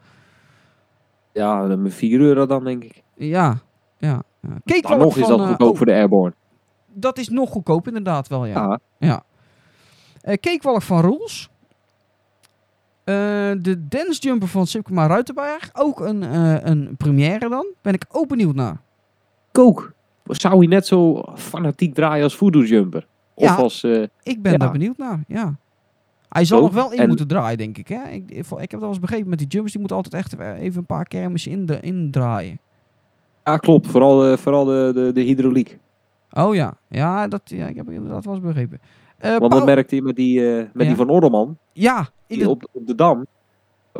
ja, 1.34 1.68
dan 1.68 1.82
met 1.82 1.94
4 1.94 2.20
euro 2.20 2.46
dan, 2.46 2.64
denk 2.64 2.84
ik. 2.84 3.04
ja. 3.16 3.62
ja. 3.98 4.24
ja. 4.42 4.82
Walk 4.82 5.00
nog 5.00 5.18
is 5.18 5.28
dat 5.28 5.40
eh, 5.40 5.48
goedkoop 5.48 5.72
oh, 5.72 5.78
voor 5.78 5.86
de 5.86 5.94
Airborne. 5.94 6.34
Dat 6.94 7.18
is 7.18 7.30
nog 7.30 7.50
goedkoop, 7.50 7.88
inderdaad 7.88 8.28
wel, 8.28 8.46
ja. 8.46 8.80
Ja. 9.00 9.24
Eh 10.22 10.38
Cakewalk 10.38 10.82
van 10.82 11.02
Rules. 11.02 11.50
Eh, 13.04 13.16
de 13.62 13.88
Dance 13.88 14.22
Jumper 14.22 14.48
van 14.48 14.68
Sipkema 14.68 15.08
Ruitenberg. 15.08 15.70
Ook 15.74 16.00
een, 16.00 16.22
een 16.70 16.96
première 16.98 17.50
dan. 17.50 17.66
Ben 17.82 17.94
ik 17.94 18.06
ook 18.12 18.28
benieuwd 18.28 18.56
naar. 18.56 18.82
Kook. 19.52 19.94
Zou 20.26 20.58
hij 20.58 20.68
net 20.68 20.86
zo 20.88 21.24
fanatiek 21.36 21.94
draaien 21.94 22.24
als 22.24 22.36
Voodoo 22.36 22.62
Jumper? 22.64 23.08
Of 23.34 23.44
Ja. 23.44 23.56
als... 23.56 23.84
eh, 23.84 24.04
Ik 24.24 24.42
ben 24.42 24.52
Ja. 24.52 24.58
daar 24.58 24.72
benieuwd 24.72 24.98
naar, 24.98 25.24
ja. 25.28 25.56
Hij 26.30 26.46
zal 26.46 26.62
nog 26.62 26.74
wel 26.74 26.92
in 26.92 26.98
En- 27.00 27.08
moeten 27.08 27.28
draaien, 27.28 27.58
denk 27.58 27.78
ik. 27.78 27.88
Hè? 27.88 28.10
Ik, 28.10 28.32
ik, 28.32 28.46
heb 28.50 28.70
dat 28.70 28.80
wel 28.80 28.90
eens 28.90 29.00
begrepen 29.00 29.30
met 29.30 29.38
die 29.40 29.48
jumpers. 29.48 29.72
Die 29.72 29.80
moeten 29.82 29.98
altijd 29.98 30.24
echt 30.24 30.40
even 30.40 30.80
een 30.80 30.86
paar 30.86 31.06
kermissen 31.06 31.52
in 31.52 31.66
de, 31.66 31.80
indraaien. 31.80 32.60
ja, 33.44 33.58
klopt. 33.58 33.88
Vooral, 33.88 34.26
eh, 34.32 34.38
vooral 34.38 34.66
de, 34.66 34.92
de, 34.94 35.12
de 35.14 35.22
hydrauliek. 35.22 35.78
Oh 36.34 36.56
ja, 36.56 36.78
ja, 36.90 37.28
dat, 37.28 37.42
ja 37.46 37.68
ik 37.68 37.76
heb 37.76 37.90
inderdaad 37.90 38.26
wel 38.26 38.34
eens 38.34 38.44
begrepen. 38.44 38.80
Eh, 39.18 39.38
Want 39.38 39.52
dat 39.52 39.66
merkte 39.66 39.96
je 39.96 40.02
met 40.02 40.16
die, 40.16 40.50
eh, 40.50 40.56
met 40.58 40.70
Ja. 40.74 40.88
die 40.88 40.96
van 40.96 41.10
Ordelman. 41.10 41.58
ja, 41.74 42.08
Die 42.28 42.50
op, 42.50 42.68
op 42.72 42.88
de 42.88 42.96
Dam 42.96 43.26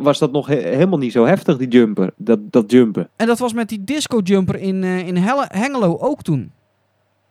was 0.00 0.18
dat 0.18 0.32
nog 0.32 0.46
he- 0.46 0.54
helemaal 0.68 0.98
niet 0.98 1.12
zo 1.12 1.24
heftig, 1.24 1.56
die 1.56 1.68
jumper. 1.68 2.12
Dat, 2.16 2.38
dat 2.52 2.70
jumpen. 2.70 3.08
en 3.16 3.26
dat 3.26 3.38
was 3.38 3.52
met 3.52 3.68
die 3.68 3.84
disco 3.84 4.18
jumper 4.18 4.56
in, 4.56 4.82
eh, 4.84 5.06
in 5.06 5.16
Helle- 5.16 5.48
Hengelo 5.48 5.96
ook 5.98 6.22
toen. 6.22 6.52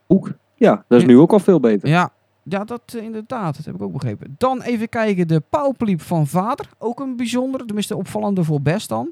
Ook. 0.07 0.31
Ja, 0.55 0.83
dat 0.87 0.99
is 0.99 1.05
nu 1.07 1.17
ook 1.17 1.31
al 1.31 1.39
veel 1.39 1.59
beter. 1.59 1.89
Ja, 1.89 2.11
ja 2.43 2.63
dat 2.63 2.81
eh, 2.97 3.03
inderdaad. 3.03 3.55
Dat 3.55 3.65
heb 3.65 3.75
ik 3.75 3.81
ook 3.81 3.91
begrepen. 3.93 4.35
Dan 4.37 4.61
even 4.61 4.89
kijken. 4.89 5.27
De 5.27 5.41
pauwpliep 5.49 6.01
van 6.01 6.27
vader. 6.27 6.69
Ook 6.77 6.99
een 6.99 7.15
bijzondere. 7.15 7.65
Tenminste 7.65 7.95
opvallende 7.95 8.43
voor 8.43 8.61
best 8.61 8.89
dan. 8.89 9.11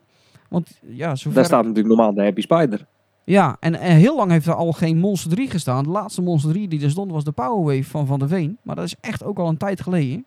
Want 0.49 0.80
ja, 0.88 1.16
zover... 1.16 1.34
Daar 1.34 1.45
staat 1.45 1.62
natuurlijk 1.66 1.88
normaal 1.95 2.14
de 2.14 2.24
Happy 2.24 2.41
Spider. 2.41 2.86
Ja, 3.24 3.58
en, 3.60 3.76
eh, 3.76 3.89
heel 3.93 4.16
lang 4.16 4.32
heeft 4.32 4.47
er 4.47 4.54
al 4.56 4.72
geen 4.72 4.97
Monster 4.97 5.30
3 5.32 5.49
gestaan. 5.49 5.84
De 5.84 5.89
laatste 5.89 6.22
Monster 6.22 6.51
3 6.51 6.68
die 6.68 6.84
er 6.84 6.89
stond 6.89 7.12
was 7.12 7.24
de 7.24 7.32
Powerwave 7.32 7.84
van 7.84 8.06
Van 8.08 8.20
der 8.20 8.28
Veen. 8.28 8.58
Maar 8.62 8.76
dat 8.76 8.86
is 8.86 8.95
echt 9.01 9.24
ook 9.24 9.39
al 9.39 9.47
een 9.47 9.58
tijd 9.58 9.82
geleden. 9.82 10.26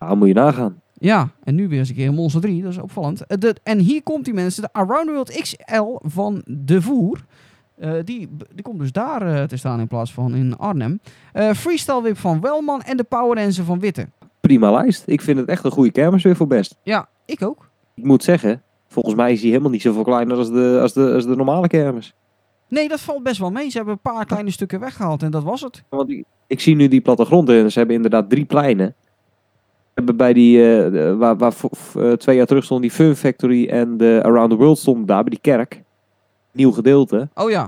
Ja, 0.00 0.14
moet 0.14 0.28
je 0.28 0.34
nagaan. 0.34 0.80
Ja, 1.04 1.28
en 1.42 1.54
nu 1.54 1.68
weer 1.68 1.78
eens 1.78 1.88
een 1.88 1.94
keer 1.94 2.08
een 2.08 2.14
Monster 2.14 2.40
3. 2.40 2.62
Dat 2.62 2.72
is 2.72 2.78
opvallend. 2.78 3.26
Eh, 3.26 3.38
de, 3.38 3.54
en 3.62 3.78
hier 3.78 4.02
komt 4.02 4.24
die 4.24 4.34
mensen. 4.34 4.62
De 4.62 4.72
Around 4.72 5.06
the 5.06 5.12
World 5.12 5.40
XL 5.40 6.08
van 6.08 6.42
De 6.46 6.82
Voer. 6.82 7.24
Eh, 7.76 7.92
die, 8.04 8.28
die 8.54 8.62
komt 8.62 8.78
dus 8.78 8.92
daar 8.92 9.22
eh, 9.22 9.42
te 9.42 9.56
staan 9.56 9.80
in 9.80 9.86
plaats 9.86 10.12
van 10.12 10.34
in 10.34 10.56
Arnhem. 10.56 11.00
Freestyle 11.54 12.02
Whip 12.02 12.18
van 12.18 12.40
Welman 12.40 12.82
en 12.82 12.96
de 12.96 13.02
Power 13.02 13.36
Dancer 13.36 13.64
van 13.64 13.80
Witte. 13.80 14.08
Prima 14.40 14.72
lijst. 14.72 15.02
Ik 15.06 15.20
vind 15.20 15.38
het 15.38 15.48
echt 15.48 15.64
een 15.64 15.70
goede 15.70 15.90
kermis 15.90 16.22
weer 16.22 16.36
voor 16.36 16.46
best. 16.46 16.76
Ja, 16.82 17.08
ik 17.24 17.42
ook. 17.42 17.70
Ik 17.94 18.04
moet 18.04 18.24
zeggen, 18.24 18.62
volgens 18.86 19.14
mij 19.14 19.32
is 19.32 19.40
hij 19.40 19.50
helemaal 19.50 19.70
niet 19.70 19.82
zoveel 19.82 20.04
kleiner 20.04 20.36
als 20.36 20.50
de, 20.50 20.78
als 20.82 20.92
de, 20.92 21.12
als 21.12 21.26
de 21.26 21.36
normale 21.36 21.68
kermis. 21.68 22.14
Nee, 22.68 22.88
dat 22.88 23.00
valt 23.00 23.22
best 23.22 23.38
wel 23.38 23.50
mee. 23.50 23.70
Ze 23.70 23.76
hebben 23.76 23.94
een 23.94 24.12
paar 24.12 24.24
kleine 24.24 24.50
stukken 24.50 24.80
weggehaald 24.80 25.22
en 25.22 25.30
dat 25.30 25.42
was 25.42 25.60
het. 25.60 25.82
Want 25.88 26.10
ik, 26.10 26.24
ik 26.46 26.60
zie 26.60 26.76
nu 26.76 26.88
die 26.88 27.00
plattegrond 27.00 27.48
en 27.48 27.72
ze 27.72 27.78
hebben 27.78 27.96
inderdaad 27.96 28.30
drie 28.30 28.44
pleinen. 28.44 28.94
We 29.94 30.00
hebben 30.00 30.16
bij 30.16 30.32
die, 30.32 30.82
eh, 30.84 31.16
waar, 31.16 31.36
waar 31.36 31.54
eh, 31.94 32.12
twee 32.12 32.36
jaar 32.36 32.46
terug 32.46 32.64
stond 32.64 32.82
die 32.82 32.90
Fun 32.90 33.16
Factory 33.16 33.68
en 33.68 33.96
de 33.96 34.20
Around 34.24 34.50
the 34.50 34.56
World 34.56 34.78
stonden 34.78 35.06
daar 35.06 35.20
bij 35.22 35.30
die 35.30 35.38
kerk. 35.40 35.82
Nieuw 36.52 36.70
gedeelte. 36.72 37.28
Oh 37.34 37.50
ja. 37.50 37.62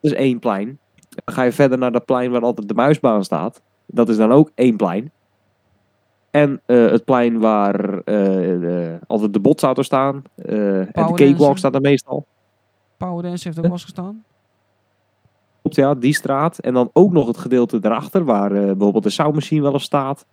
Dat 0.00 0.10
is 0.12 0.18
één 0.18 0.38
plein. 0.38 0.78
Dan 1.08 1.34
ga 1.34 1.42
je 1.42 1.52
verder 1.52 1.78
naar 1.78 1.92
dat 1.92 2.04
plein 2.04 2.30
waar 2.30 2.42
altijd 2.42 2.68
de 2.68 2.74
muisbaan 2.74 3.24
staat. 3.24 3.62
Dat 3.86 4.08
is 4.08 4.16
dan 4.16 4.32
ook 4.32 4.50
één 4.54 4.76
plein. 4.76 5.10
En 6.30 6.60
eh, 6.66 6.90
het 6.90 7.04
plein 7.04 7.38
waar 7.38 8.02
de- 8.04 8.98
altijd 9.06 9.32
de 9.32 9.40
botsauto's 9.40 9.86
staan. 9.86 10.22
en 10.36 10.88
de 10.92 11.12
cakewalk 11.14 11.58
staat 11.58 11.74
er 11.74 11.80
meestal. 11.80 12.26
Power 12.96 13.22
Dance 13.22 13.44
heeft 13.44 13.56
ook 13.58 13.64
wel 13.64 13.72
eens 13.72 13.84
gestaan. 13.84 14.24
Klopt, 15.60 15.76
ja, 15.76 15.94
die 15.94 16.14
straat. 16.14 16.58
En 16.58 16.74
dan 16.74 16.90
ook 16.92 17.12
nog 17.12 17.26
het 17.26 17.38
gedeelte 17.38 17.78
daarachter 17.78 18.24
waar 18.24 18.50
bijvoorbeeld 18.50 19.02
de 19.02 19.10
soundmachine 19.10 19.62
wel 19.62 19.72
eens 19.72 19.82
staat. 19.82 20.26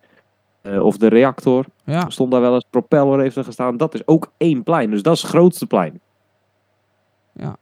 Eh, 0.72 0.84
of 0.84 0.98
de 0.98 1.08
reactor. 1.08 1.66
Ja, 1.84 2.10
Stond 2.10 2.32
daar 2.32 2.42
wel 2.42 2.54
eens. 2.54 2.66
Propeller 2.70 3.20
heeft 3.20 3.36
er 3.36 3.44
gestaan. 3.44 3.78
Dat 3.78 3.94
is 3.94 4.08
ook 4.08 4.32
één 4.38 4.64
plein. 4.64 4.90
Dus 4.90 5.02
dat 5.02 5.16
is 5.16 5.22
het 5.22 5.32
grootste 5.32 5.66
plein. 5.68 6.00
Ja. 7.34 7.58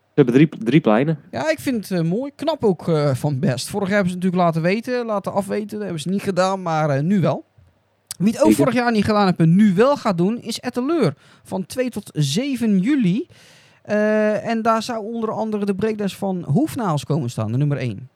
Ze 0.00 0.16
hebben 0.26 0.34
drie, 0.34 0.48
drie 0.64 0.80
pleinen. 0.80 1.18
ja 1.30 1.50
ik 1.50 1.58
vind 1.58 1.88
het 1.88 1.98
eh, 1.98 2.04
mooi. 2.04 2.30
Knap 2.34 2.64
ook 2.64 2.88
eh, 2.88 3.14
van 3.14 3.38
best. 3.38 3.68
Vorig 3.68 3.88
jaar 3.88 3.96
hebben 3.96 4.12
ze 4.12 4.18
het 4.18 4.24
natuurlijk 4.24 4.54
laten 4.54 4.62
weten, 4.62 5.06
laten 5.06 5.32
afweten. 5.32 5.68
Dat 5.68 5.80
hebben 5.80 6.00
ze 6.00 6.08
niet 6.08 6.22
gedaan, 6.22 6.62
maar 6.62 7.02
nu 7.02 7.20
wel. 7.20 7.44
Wie 8.18 8.32
het 8.32 8.42
ook 8.42 8.52
vorig 8.52 8.74
jaar 8.74 8.92
niet 8.92 9.04
gedaan 9.04 9.26
heeft 9.26 9.38
en 9.38 9.56
nu 9.56 9.74
wel 9.74 9.96
gaat 9.96 10.18
doen, 10.18 10.40
is 10.40 10.58
Etteleur. 10.58 11.14
Van 11.42 11.66
2 11.66 11.90
tot 11.90 12.10
7 12.12 12.78
juli. 12.78 13.26
En 14.42 14.62
daar 14.62 14.82
zou 14.82 15.04
onder 15.04 15.30
andere 15.30 15.64
de 15.64 15.74
breakdance 15.74 16.16
van 16.16 16.44
Hoefnaals 16.44 17.04
komen 17.04 17.30
staan, 17.30 17.52
de 17.52 17.58
nummer 17.58 17.76
1. 17.76 18.08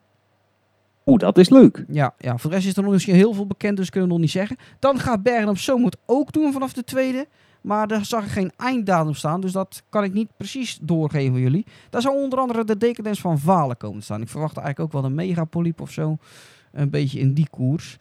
Oeh, 1.06 1.18
dat 1.18 1.38
is 1.38 1.48
leuk. 1.48 1.84
Ja, 1.88 2.14
ja, 2.18 2.38
voor 2.38 2.50
de 2.50 2.56
rest 2.56 2.68
is 2.68 2.76
er 2.76 2.82
nog 2.82 2.92
misschien 2.92 3.14
heel 3.14 3.32
veel 3.32 3.46
bekend, 3.46 3.76
dus 3.76 3.90
kunnen 3.90 4.08
we 4.08 4.14
nog 4.14 4.24
niet 4.24 4.32
zeggen. 4.32 4.56
Dan 4.78 4.98
gaat 4.98 5.22
Bergen 5.22 5.48
op 5.48 5.58
Zoom 5.58 5.88
ook 6.06 6.32
doen 6.32 6.52
vanaf 6.52 6.72
de 6.72 6.84
tweede. 6.84 7.26
Maar 7.64 7.88
daar 7.88 8.04
zag 8.04 8.24
ik 8.24 8.30
geen 8.30 8.52
einddatum 8.56 9.14
staan, 9.14 9.40
dus 9.40 9.52
dat 9.52 9.82
kan 9.88 10.04
ik 10.04 10.12
niet 10.12 10.36
precies 10.36 10.78
doorgeven 10.82 11.30
voor 11.30 11.40
jullie. 11.40 11.66
Daar 11.90 12.02
zou 12.02 12.16
onder 12.16 12.38
andere 12.38 12.64
de 12.64 12.76
Decadence 12.76 13.20
van 13.20 13.38
Valen 13.38 13.76
komen 13.76 13.98
te 13.98 14.04
staan. 14.04 14.20
Ik 14.20 14.28
verwacht 14.28 14.56
eigenlijk 14.56 14.86
ook 14.86 15.00
wel 15.00 15.10
een 15.10 15.16
megapoliep 15.16 15.80
of 15.80 15.90
zo. 15.90 16.16
Een 16.72 16.90
beetje 16.90 17.18
in 17.18 17.34
die 17.34 17.48
koers. 17.50 17.96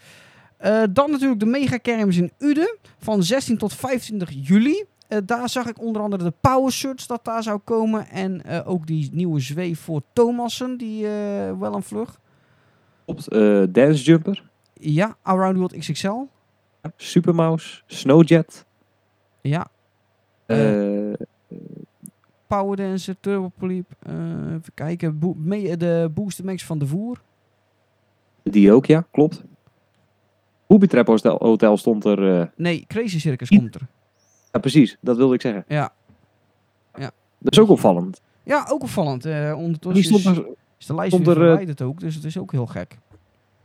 Eh, 0.58 0.82
dan 0.92 1.12
natuurlijk 1.12 1.40
de 1.40 1.46
megakermis 1.46 2.18
in 2.18 2.32
Uden 2.40 2.78
van 2.98 3.24
16 3.24 3.58
tot 3.58 3.74
25 3.74 4.30
juli. 4.48 4.84
Eh, 5.08 5.18
daar 5.26 5.50
zag 5.50 5.66
ik 5.66 5.82
onder 5.82 6.02
andere 6.02 6.24
de 6.24 6.34
Power 6.42 6.72
Surge 6.72 7.08
dat 7.08 7.26
daar 7.26 7.44
zou 7.44 7.60
komen. 7.64 8.10
En 8.10 8.46
eh, 8.46 8.68
ook 8.70 8.88
die 8.88 9.10
nieuwe 9.12 9.40
zweef 9.40 9.80
voor 9.80 10.02
Thomassen, 10.14 10.78
die 10.78 11.08
wel 11.60 11.76
een 11.76 11.84
vlug. 11.84 12.20
Klopt. 13.06 13.28
eh, 13.28 13.64
Dance 13.70 14.04
Jumper. 14.04 14.44
Ja, 14.74 15.18
Around 15.22 15.54
the 15.54 15.60
World 15.60 15.78
XXL. 15.78 16.16
Supermouse. 16.98 17.82
Snowjet. 17.86 18.66
Ja, 19.42 19.68
eh, 20.46 21.14
Power 22.48 22.76
Dancer, 22.78 23.16
Turbo 23.20 23.52
eh, 24.00 24.14
even 24.54 24.74
kijken, 24.74 25.20
Bo- 25.20 25.36
de 25.78 26.12
Booster 26.14 26.46
Max 26.46 26.66
van 26.66 26.78
de 26.80 26.88
Voer. 26.88 27.22
die 28.44 28.72
ook, 28.74 28.86
ja. 28.86 29.06
Klopt. 29.12 29.44
Booby 30.68 30.88
Trap 30.88 31.08
Hotel, 31.08 31.36
Hotel 31.40 31.78
stond 31.78 32.06
er. 32.06 32.52
Nee, 32.56 32.86
Crazy 32.88 33.20
Circus 33.20 33.50
komt 33.50 33.76
er. 33.76 33.88
ja, 34.52 34.60
precies. 34.60 34.98
Dat 35.02 35.18
wilde 35.18 35.34
ik 35.34 35.42
zeggen. 35.42 35.66
Ja. 35.68 35.94
Dat 37.40 37.52
is 37.54 37.60
ook 37.60 37.70
opvallend. 37.70 38.22
Ja, 38.44 38.66
ook 38.70 38.82
opvallend. 38.82 39.22
Die 39.24 39.56
ondertussen 39.56 40.20
stond 40.20 40.38
er, 40.38 40.46
is 40.84 40.90
de 40.90 40.96
lijst 40.96 41.18
weer 41.18 41.28
er, 41.28 41.34
eh, 41.34 41.48
verwijderd 41.48 41.82
ook, 41.82 42.00
dus 42.00 42.16
het 42.16 42.24
is 42.24 42.38
ook 42.38 42.52
heel 42.52 42.66
gek. 42.66 42.98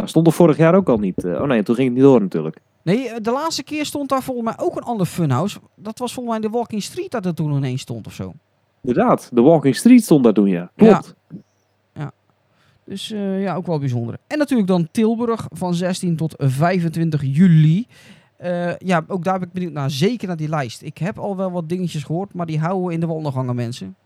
stond 0.04 0.26
er 0.26 0.32
vorig 0.32 0.56
jaar 0.56 0.74
ook 0.74 0.88
al 0.88 0.98
niet. 0.98 1.24
eh, 1.24 1.40
oh 1.40 1.46
nee, 1.46 1.62
toen 1.62 1.74
ging 1.74 1.88
het 1.88 1.96
niet 1.96 2.06
door 2.06 2.20
natuurlijk. 2.20 2.60
Nee, 2.82 3.08
eh, 3.08 3.16
de 3.22 3.30
laatste 3.30 3.62
keer 3.62 3.86
stond 3.86 4.08
daar 4.08 4.22
volgens 4.22 4.46
mij 4.46 4.66
ook 4.66 4.76
een 4.76 4.82
ander 4.82 5.06
funhouse. 5.06 5.58
Dat 5.74 5.98
was 5.98 6.12
volgens 6.12 6.38
mij 6.38 6.48
de 6.48 6.56
Walking 6.56 6.82
Street 6.82 7.10
dat 7.10 7.26
er 7.26 7.34
toen 7.34 7.52
ineens 7.52 7.80
stond 7.80 8.06
of 8.06 8.12
zo. 8.12 8.32
Inderdaad, 8.82 9.30
de 9.32 9.40
Walking 9.40 9.76
Street 9.76 10.02
stond 10.04 10.24
daar 10.24 10.32
toen, 10.32 10.48
ja. 10.48 10.70
Klopt. 10.76 11.16
Dus 12.84 13.10
eh, 13.12 13.42
ja, 13.42 13.54
ook 13.54 13.66
wel 13.66 13.78
bijzonder. 13.78 14.18
En 14.26 14.38
natuurlijk 14.38 14.68
dan 14.68 14.88
Tilburg 14.90 15.46
van 15.50 15.74
16 15.74 16.16
tot 16.16 16.34
25 16.38 17.22
juli. 17.22 17.86
Ja, 18.78 19.04
ook 19.06 19.24
daar 19.24 19.38
ben 19.38 19.48
ik 19.48 19.54
benieuwd 19.54 19.72
naar. 19.72 19.90
Zeker 19.90 20.28
naar 20.28 20.36
die 20.36 20.48
lijst. 20.48 20.82
Ik 20.82 20.98
heb 20.98 21.18
al 21.18 21.36
wel 21.36 21.50
wat 21.50 21.68
dingetjes 21.68 22.04
gehoord, 22.04 22.34
maar 22.34 22.46
die 22.46 22.58
houden 22.58 22.86
we 22.86 22.92
in 22.92 23.00
de 23.00 23.06
wandelgangen, 23.06 23.54
mensen. 23.54 23.96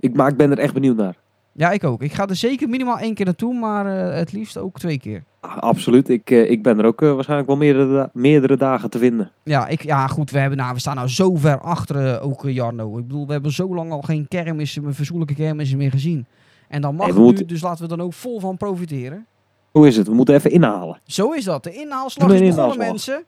Ik, 0.00 0.14
maar 0.14 0.28
ik 0.28 0.36
ben 0.36 0.50
er 0.50 0.58
echt 0.58 0.74
benieuwd 0.74 0.96
naar. 0.96 1.16
Ja, 1.56 1.70
ik 1.70 1.84
ook. 1.84 2.02
Ik 2.02 2.12
ga 2.12 2.26
er 2.26 2.36
zeker 2.36 2.68
minimaal 2.68 2.98
één 2.98 3.14
keer 3.14 3.24
naartoe, 3.24 3.54
maar 3.54 3.86
eh, 3.86 4.16
het 4.16 4.32
liefst 4.32 4.58
ook 4.58 4.78
twee 4.78 4.98
keer. 4.98 5.24
Ah, 5.40 5.58
absoluut. 5.58 6.08
Ik, 6.08 6.30
eh, 6.30 6.50
ik 6.50 6.62
ben 6.62 6.78
er 6.78 6.84
ook 6.84 7.02
eh, 7.02 7.14
waarschijnlijk 7.14 7.48
wel 7.48 7.56
meerdere, 7.56 8.10
meerdere 8.12 8.56
dagen 8.56 8.90
te 8.90 8.98
vinden. 8.98 9.30
Ja, 9.42 9.66
ik, 9.66 9.82
ja 9.82 10.06
goed, 10.06 10.30
we, 10.30 10.38
hebben, 10.38 10.58
nou, 10.58 10.74
we 10.74 10.80
staan 10.80 10.96
nou 10.96 11.08
zo 11.08 11.34
ver 11.34 11.60
achter 11.60 12.20
ook 12.20 12.42
Jarno. 12.48 12.98
Ik 12.98 13.06
bedoel, 13.06 13.26
we 13.26 13.32
hebben 13.32 13.52
zo 13.52 13.74
lang 13.74 13.90
al 13.90 14.02
geen 14.02 14.28
kermissen, 14.28 14.84
meer, 14.84 14.94
verzoenlijke 14.94 15.34
kermissen 15.34 15.78
meer 15.78 15.90
gezien. 15.90 16.26
En 16.68 16.80
dan 16.80 16.94
mag 16.94 17.06
het 17.06 17.16
we 17.16 17.22
nu, 17.22 17.44
dus 17.44 17.62
laten 17.62 17.82
we 17.82 17.96
dan 17.96 18.00
ook 18.00 18.12
vol 18.12 18.40
van 18.40 18.56
profiteren. 18.56 19.26
Hoe 19.70 19.86
is 19.86 19.96
het? 19.96 20.06
We 20.06 20.14
moeten 20.14 20.34
even 20.34 20.50
inhalen. 20.50 21.00
Zo 21.04 21.32
is 21.32 21.44
dat. 21.44 21.64
De 21.64 21.72
inhaalslag 21.72 22.32
is 22.32 22.54
begonnen, 22.54 22.78
mensen. 22.78 23.24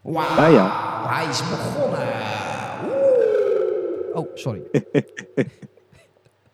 Wauw. 0.00 0.36
Ja, 0.36 0.46
ja. 0.46 0.70
Hij 1.08 1.28
is 1.28 1.40
begonnen. 1.40 2.08
Oeh. 2.84 4.16
Oh, 4.16 4.28
sorry. 4.34 4.62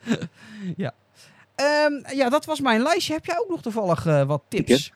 ja. 0.77 0.93
Ehm, 1.55 2.17
ja, 2.17 2.29
dat 2.29 2.45
was 2.45 2.61
mijn 2.61 2.83
lijstje. 2.83 3.13
Heb 3.13 3.25
jij 3.25 3.39
ook 3.39 3.49
nog 3.49 3.63
toevallig 3.63 4.07
eh, 4.07 4.23
wat 4.23 4.43
tips? 4.49 4.93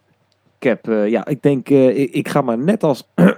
Ik 0.58 0.68
heb, 0.68 0.88
eh, 0.88 1.08
ja, 1.08 1.26
ik 1.26 1.42
denk, 1.42 1.70
eh, 1.70 1.98
ik, 1.98 2.12
ik 2.12 2.28
ga 2.28 2.40
maar 2.40 2.58
net 2.58 2.82
als... 2.82 3.08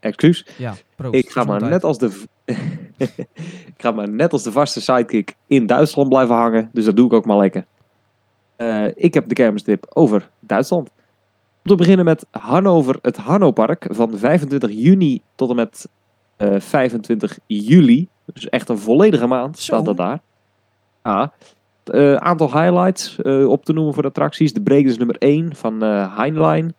Excuus. 0.00 0.46
Ja, 0.56 0.74
proost. 0.96 1.14
Ik 1.14 1.30
ga 1.30 1.44
maar 1.44 1.62
net 1.62 1.84
als 1.84 1.98
de... 1.98 2.22
ik 3.74 3.74
ga 3.76 3.90
maar 3.90 4.08
net 4.08 4.32
als 4.32 4.42
de 4.42 4.52
vaste 4.52 4.80
sidekick 4.80 5.34
in 5.46 5.66
Duitsland 5.66 6.08
blijven 6.08 6.34
hangen. 6.34 6.70
Dus 6.72 6.84
dat 6.84 6.96
doe 6.96 7.06
ik 7.06 7.12
ook 7.12 7.26
maar 7.26 7.36
lekker. 7.36 7.64
Ik 8.94 9.14
heb 9.14 9.28
de 9.28 9.34
kermistip 9.34 9.86
over 9.88 10.30
Duitsland. 10.40 10.90
Om 11.64 11.70
te 11.70 11.74
beginnen 11.74 12.04
met 12.04 12.26
Hannover, 12.30 12.98
het 13.02 13.16
Hannopark. 13.16 13.86
Van 13.90 14.18
25 14.18 14.70
juni 14.70 15.22
tot 15.34 15.50
en 15.50 15.56
met 15.56 15.88
eh, 16.36 16.60
25 16.60 17.38
juli. 17.46 18.08
Dus 18.32 18.48
echt 18.48 18.68
een 18.68 18.78
volledige 18.78 19.26
maand 19.26 19.58
Zo. 19.58 19.62
staat 19.62 19.84
dat 19.84 19.96
daar. 19.96 20.20
Ja. 21.04 21.32
Eh, 21.84 22.14
aantal 22.14 22.52
highlights 22.52 23.18
eh, 23.18 23.48
op 23.48 23.64
te 23.64 23.72
noemen 23.72 23.92
voor 23.94 24.02
de 24.02 24.08
attracties. 24.08 24.52
De 24.52 24.62
Breakers 24.62 24.96
nummer 24.98 25.16
1 25.18 25.56
van 25.56 25.82
eh 25.82 26.16
Heinlein. 26.16 26.74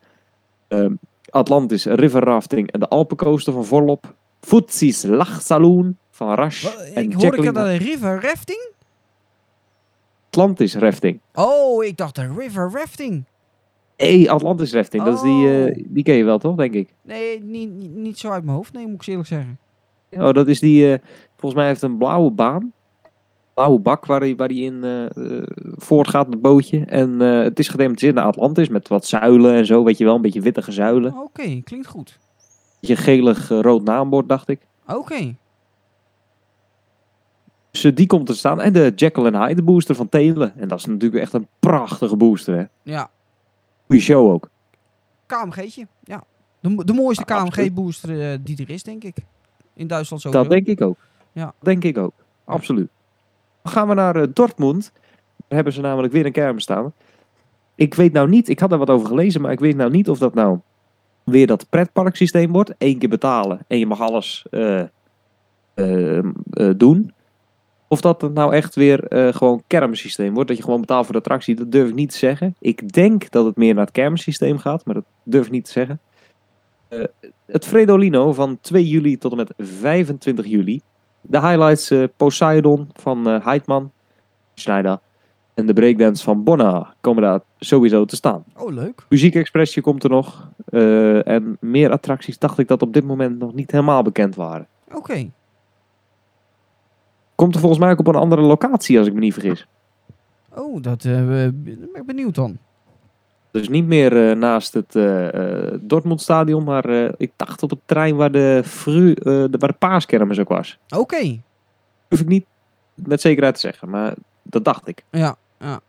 Ehm, 0.68 0.94
Atlantis 1.30 1.84
River 1.84 2.24
Rafting 2.24 2.70
en 2.72 2.80
de 2.80 2.88
Alpencoaster 2.88 3.52
van 3.52 3.64
Vorlop. 3.64 4.14
Footsie's 4.40 5.02
Lachsaloon 5.02 5.96
van 6.10 6.34
Rasch. 6.34 6.62
Wat, 6.62 6.74
en 6.94 7.02
ik 7.02 7.12
hoorde 7.12 7.36
ik 7.36 7.54
dat 7.54 7.66
een 7.66 7.76
river 7.76 8.20
rafting? 8.22 8.68
Atlantis 10.30 10.74
Rafting. 10.74 11.20
Oh, 11.34 11.84
ik 11.84 11.96
dacht 11.96 12.18
een 12.18 12.38
river 12.38 12.70
rafting. 12.72 13.24
Hey, 13.96 14.30
Atlantis 14.30 14.72
Rafting. 14.72 15.04
Dat 15.04 15.14
is 15.14 15.20
die, 15.20 15.48
Oh. 15.48 15.84
die 15.86 16.02
ken 16.02 16.14
je 16.14 16.24
wel 16.24 16.38
toch, 16.38 16.56
denk 16.56 16.74
ik? 16.74 16.94
Nee, 17.02 17.42
niet, 17.42 17.94
niet, 17.94 18.18
zo 18.18 18.30
uit 18.30 18.44
mijn 18.44 18.56
hoofd. 18.56 18.72
Nee, 18.72 18.86
moet 18.86 19.02
ik 19.02 19.06
eerlijk 19.08 19.28
zeggen. 19.28 19.58
Oh, 20.10 20.32
dat 20.32 20.48
is 20.48 20.60
die, 20.60 20.98
volgens 21.36 21.54
mij 21.60 21.66
heeft 21.66 21.82
een 21.82 21.96
blauwe 21.98 22.30
baan. 22.30 22.72
Blauwe 23.56 23.78
bak 23.78 24.06
waar 24.06 24.20
hij, 24.20 24.36
waar 24.36 24.48
hij 24.48 24.56
in 24.56 24.84
eh, 24.84 25.04
eh, 25.04 25.42
voortgaat, 25.76 26.26
het 26.26 26.40
bootje. 26.40 26.84
En 26.84 27.20
eh, 27.22 27.42
het 27.42 27.58
is 27.58 27.68
gedemonteerd 27.68 28.14
naar 28.14 28.24
Atlantis 28.24 28.68
met 28.68 28.88
wat 28.88 29.06
zuilen 29.06 29.54
en 29.54 29.66
zo, 29.66 29.84
weet 29.84 29.98
je 29.98 30.04
wel. 30.04 30.14
Een 30.14 30.20
beetje 30.20 30.40
wittige 30.40 30.72
zuilen. 30.72 31.18
Oké, 31.18 31.60
klinkt 31.60 31.86
goed. 31.86 32.18
Beetje 32.80 32.96
gelig 32.96 33.48
rood 33.48 33.82
naambord, 33.84 34.28
dacht 34.28 34.48
ik. 34.48 34.66
Oké. 34.86 35.36
Dus 37.70 37.80
die 37.94 38.06
komt 38.06 38.26
te 38.26 38.34
staan. 38.34 38.60
En 38.60 38.72
de 38.72 38.92
Jekyll 38.96 39.24
and 39.24 39.46
Hyde 39.46 39.62
booster 39.62 39.94
van 39.94 40.08
Telen. 40.08 40.56
En 40.56 40.68
dat 40.68 40.78
is 40.78 40.84
natuurlijk 40.84 41.22
echt 41.22 41.32
een 41.32 41.48
prachtige 41.60 42.16
booster, 42.16 42.56
hè. 42.56 42.64
Ja, 42.82 43.10
Goeie 43.86 44.02
show 44.02 44.30
ook. 44.32 44.50
KMG'tje. 45.26 45.86
Ja. 46.04 46.24
De, 46.60 46.84
de 46.84 46.92
mooiste 46.92 47.24
Ah. 47.24 47.44
KMG-booster 47.44 48.42
die 48.44 48.56
er 48.62 48.70
is, 48.70 48.82
denk 48.82 49.04
ik. 49.04 49.16
In 49.74 49.86
Duitsland 49.86 50.22
sowieso. 50.22 50.42
Dat 50.42 50.52
denk 50.52 50.66
ik 50.66 50.80
ook. 50.86 50.98
Ja. 51.32 51.54
Denk 51.60 51.84
ik 51.84 51.98
ook. 51.98 52.14
Absoluut. 52.44 52.90
Gaan 53.66 53.88
we 53.88 53.94
naar 53.94 54.16
eh, 54.16 54.26
Dortmund. 54.32 54.92
Daar 55.36 55.56
hebben 55.56 55.72
ze 55.72 55.80
namelijk 55.80 56.12
weer 56.12 56.26
een 56.26 56.32
kermis 56.32 56.62
staan. 56.62 56.92
Ik 57.74 57.94
weet 57.94 58.12
nou 58.12 58.28
niet, 58.28 58.48
ik 58.48 58.60
had 58.60 58.72
er 58.72 58.78
wat 58.78 58.90
over 58.90 59.06
gelezen, 59.06 59.40
maar 59.40 59.52
ik 59.52 59.60
weet 59.60 59.76
nou 59.76 59.90
niet 59.90 60.08
of 60.08 60.18
dat 60.18 60.34
nou 60.34 60.58
weer 61.26 61.46
dat 61.46 61.66
pretparksysteem 61.68 62.52
wordt. 62.52 62.74
Eén 62.78 62.98
keer 62.98 63.08
betalen 63.08 63.58
en 63.66 63.78
je 63.78 63.86
mag 63.86 64.00
alles 64.00 64.46
eh, 64.50 64.80
eh, 65.74 66.18
eh, 66.18 66.24
doen. 66.76 67.12
Of 67.88 68.00
dat 68.00 68.20
het 68.20 68.34
nou 68.34 68.54
echt 68.54 68.74
weer 68.74 69.06
gewoon 69.34 69.62
kermissysteem 69.66 70.34
wordt. 70.34 70.48
Dat 70.48 70.56
je 70.56 70.62
gewoon 70.62 70.80
betaalt 70.80 71.04
voor 71.04 71.14
de 71.14 71.20
attractie. 71.20 71.54
Dat 71.54 71.72
durf 71.72 71.88
ik 71.88 71.94
niet 71.94 72.10
te 72.10 72.18
zeggen. 72.18 72.54
Ik 72.58 72.92
denk 72.92 73.30
dat 73.30 73.44
het 73.44 73.56
meer 73.56 73.74
naar 73.74 73.84
het 73.84 73.92
kermissysteem 73.92 74.58
gaat. 74.58 74.84
Maar 74.84 74.94
dat 74.94 75.04
durf 75.22 75.46
ik 75.46 75.52
niet 75.52 75.64
te 75.64 75.70
zeggen. 75.70 76.00
Het 77.46 77.66
Fredolino 77.66 78.32
van 78.32 78.58
2 78.60 78.88
juli 78.88 79.18
tot 79.18 79.30
en 79.30 79.36
met 79.36 79.52
25 79.58 80.46
juli. 80.46 80.80
De 81.28 81.40
highlights 81.40 81.90
eh, 81.90 82.04
Poseidon 82.16 82.88
van 82.92 83.28
eh 83.28 83.44
Heidman. 83.44 83.92
Schneider. 84.54 84.98
En 85.54 85.66
de 85.66 85.72
breakdance 85.72 86.24
van 86.24 86.44
Bonna 86.44 86.94
komen 87.00 87.22
daar 87.22 87.40
sowieso 87.58 88.04
te 88.04 88.16
staan. 88.16 88.44
Oh, 88.56 88.72
leuk. 88.72 89.06
Muziek 89.08 89.34
Expressje 89.34 89.80
komt 89.80 90.04
er 90.04 90.10
nog. 90.10 90.50
Eh, 90.64 91.28
en 91.28 91.56
meer 91.60 91.90
attracties 91.90 92.38
dacht 92.38 92.58
ik 92.58 92.68
dat 92.68 92.82
op 92.82 92.92
dit 92.92 93.04
moment 93.04 93.38
nog 93.38 93.54
niet 93.54 93.70
helemaal 93.70 94.02
bekend 94.02 94.34
waren. 94.34 94.66
Oké. 94.94 95.30
Komt 97.34 97.54
er 97.54 97.60
volgens 97.60 97.80
mij 97.80 97.90
ook 97.90 97.98
op 97.98 98.06
een 98.06 98.14
andere 98.14 98.42
locatie 98.42 98.98
als 98.98 99.06
ik 99.06 99.14
me 99.14 99.20
niet 99.20 99.32
vergis. 99.32 99.66
Oh, 100.54 100.82
dat 100.82 101.02
ben 101.02 101.88
ik 101.92 102.06
benieuwd 102.06 102.34
dan. 102.34 102.58
Dus 103.56 103.68
niet 103.68 103.86
meer 103.86 104.30
eh, 104.30 104.36
naast 104.36 104.74
het 104.74 104.94
eh 104.96 105.28
Dortmund-stadion, 105.80 106.64
maar 106.64 106.88
ik 107.16 107.30
dacht 107.36 107.62
op 107.62 107.70
het 107.70 107.78
trein 107.84 108.16
waar 108.16 108.30
de, 108.32 108.62
fru, 108.64 109.14
de, 109.14 109.48
waar 109.58 109.68
de 109.70 109.76
paaskermis 109.78 110.38
ook 110.38 110.48
was. 110.48 110.78
Oké. 110.96 111.40
Hoef 112.08 112.20
ik 112.20 112.26
niet 112.26 112.44
met 112.94 113.20
zekerheid 113.20 113.54
te 113.54 113.60
zeggen, 113.60 113.90
maar 113.90 114.14
dat 114.42 114.64
dacht 114.64 114.88
ik. 114.88 115.04
Ja, 115.10 115.36
ja. 115.58 115.80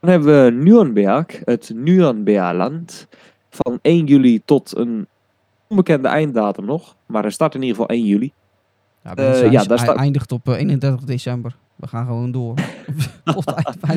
Dan 0.00 0.10
hebben 0.10 0.44
we 0.44 0.50
Nürnberg, 0.50 1.26
het 1.44 1.70
Nürnberland. 1.74 3.06
van 3.50 3.78
1 3.82 4.06
juli 4.06 4.42
tot 4.44 4.76
een 4.76 5.06
onbekende 5.68 6.08
einddatum 6.08 6.64
nog. 6.64 6.94
Maar 7.06 7.24
er 7.24 7.32
start 7.32 7.54
in 7.54 7.62
ieder 7.62 7.76
geval 7.76 7.96
1 7.96 8.04
juli. 8.04 8.32
Ja, 9.02 9.34
zijn 9.34 9.50
ja, 9.50 9.64
daar 9.64 9.78
staat- 9.78 9.96
eindigt 9.96 10.32
op 10.32 10.48
eh, 10.48 10.54
31 10.58 11.04
december. 11.04 11.56
We 11.76 11.86
gaan 11.86 12.06
gewoon 12.06 12.30
door. 12.32 12.54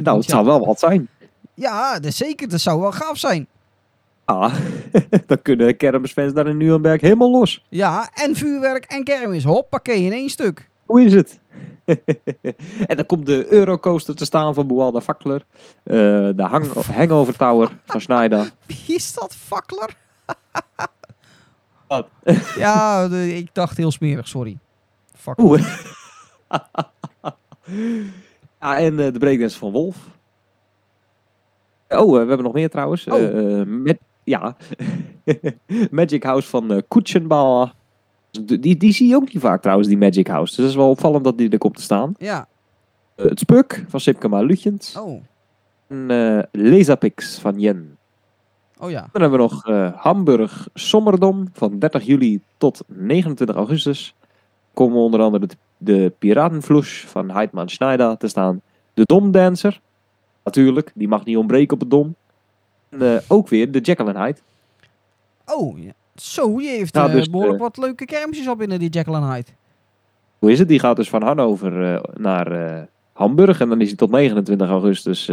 Nou, 0.04 0.18
het 0.18 0.30
zou 0.30 0.46
wel 0.46 0.66
wat 0.66 0.80
zijn. 0.80 1.08
Ja, 1.54 2.00
dat 2.00 2.14
zeker. 2.14 2.50
Dat 2.50 2.60
zou 2.62 2.80
wel 2.82 2.92
gaaf 2.92 3.18
zijn. 3.18 3.48
Ah, 4.26 4.56
dan 5.28 5.42
kunnen 5.42 5.78
kermisfans 5.78 6.34
daar 6.34 6.48
in 6.48 6.58
Nuremberg 6.58 7.02
helemaal 7.02 7.32
los. 7.32 7.66
Ja, 7.70 8.10
en 8.14 8.36
vuurwerk 8.36 8.86
en 8.86 9.04
kermis. 9.04 9.44
Hoppakee, 9.44 10.04
in 10.04 10.12
één 10.12 10.30
stuk. 10.30 10.70
Hoe 10.86 11.02
is 11.04 11.14
het? 11.14 11.40
en 12.88 12.96
dan 12.96 13.06
komt 13.06 13.26
de 13.26 13.54
Eurocoaster 13.54 14.16
te 14.16 14.26
staan 14.26 14.54
van 14.54 14.68
Boal 14.68 14.92
de 14.92 15.02
Vakkler. 15.02 15.46
Eh, 15.84 15.96
de 16.36 16.44
hang 16.44 16.74
Hangover 16.74 17.36
Tower 17.38 17.70
van 17.86 18.02
Schneider. 18.02 18.52
Wie 18.66 18.96
is 18.96 19.14
dat, 19.14 19.36
fakkeler? 19.36 19.96
Wat? 21.88 22.08
ja, 22.56 23.08
de- 23.08 23.36
ik 23.36 23.50
dacht 23.54 23.78
heel 23.78 23.92
smerig, 23.92 24.28
sorry. 24.28 24.58
Oeh. 25.38 25.78
ja, 28.60 28.78
en 28.78 29.00
eh, 29.00 29.14
de 29.14 29.20
breakdance 29.20 29.58
van 29.58 29.72
Wolf. 29.72 29.98
Oh, 31.90 32.00
eh, 32.00 32.12
we 32.12 32.18
hebben 32.18 32.44
nog 32.44 32.54
meer 32.54 32.70
trouwens. 32.70 33.08
Oh. 33.08 33.20
Eh, 33.20 33.60
eh, 33.60 33.68
met, 33.68 34.00
ja. 34.24 34.56
Magic 35.92 36.24
House 36.24 36.50
van 36.50 36.84
Kutschenbauer. 36.88 37.74
Die, 38.42 38.78
die 38.78 38.94
zie 38.94 39.08
je 39.08 39.16
ook 39.16 39.34
niet 39.34 39.42
vaak 39.42 39.62
trouwens, 39.62 39.88
die 39.88 39.98
Magic 39.98 40.28
House. 40.28 40.56
Dus 40.56 40.56
dat 40.56 40.70
is 40.70 40.76
wel 40.76 40.90
opvallend 40.90 41.24
dat 41.24 41.38
die 41.38 41.50
er 41.50 41.58
komt 41.58 41.76
te 41.76 41.82
staan. 41.82 42.14
Ja, 42.18 42.48
het 43.16 43.40
Spuk 43.40 43.86
van 43.88 44.00
Sipkema 44.00 44.42
Lutjens. 44.42 44.98
oh. 44.98 45.22
En 45.88 46.48
Lasapix 46.52 47.40
van 47.40 47.60
Jen. 47.60 47.98
Oh 48.80 48.90
ja. 48.90 49.08
Dan 49.12 49.22
hebben 49.22 49.40
we 49.40 49.46
nog 49.46 49.64
Hamburg 49.96 50.68
Sommerdom 50.74 51.48
van 51.54 51.80
30 51.80 52.04
juli 52.04 52.42
tot 52.58 52.84
29 52.88 53.56
augustus. 53.56 54.16
Komen 54.74 54.98
onder 54.98 55.20
andere 55.20 55.48
de, 55.48 55.56
de 55.78 56.14
Piratenflush 56.20 57.06
van 57.06 57.32
Heidmann 57.32 57.70
Schneider 57.70 58.18
te 58.18 58.28
staan. 58.28 58.62
De 58.94 59.04
Domdancer, 59.06 59.82
natuurlijk, 60.44 60.92
die 60.96 61.08
mag 61.08 61.26
niet 61.26 61.38
ontbreken 61.38 61.74
op 61.74 61.80
het 61.80 61.90
Dom. 61.90 62.16
En 62.90 63.16
eh, 63.16 63.22
ook 63.28 63.48
weer 63.48 63.72
de 63.72 63.80
Jekyll 63.80 64.08
and 64.08 64.18
Hyde. 64.18 64.40
Oh, 65.46 65.80
ja. 65.80 65.92
zo, 66.16 66.60
je 66.60 66.68
heeft 66.68 66.96
eh, 66.96 67.12
dus, 67.12 67.30
behoorlijk 67.30 67.58
eh, 67.58 67.64
wat 67.64 67.78
leuke 67.78 68.06
kermisjes 68.06 68.48
al 68.48 68.56
binnen 68.56 68.80
die 68.80 68.90
Jekyll 68.90 69.14
and 69.14 69.34
Hyde. 69.34 69.52
Hoe 70.40 70.52
is 70.52 70.60
het? 70.60 70.68
Die 70.68 70.80
gaat 70.80 70.96
dus 70.96 71.10
van 71.10 71.24
Hannover 71.24 72.02
naar 72.14 72.88
Hamburg. 73.14 73.60
En 73.60 73.70
dan 73.70 73.82
is 73.82 73.88
hij 73.88 73.98
tot 73.98 74.12
29 74.12 74.70
augustus 74.70 75.32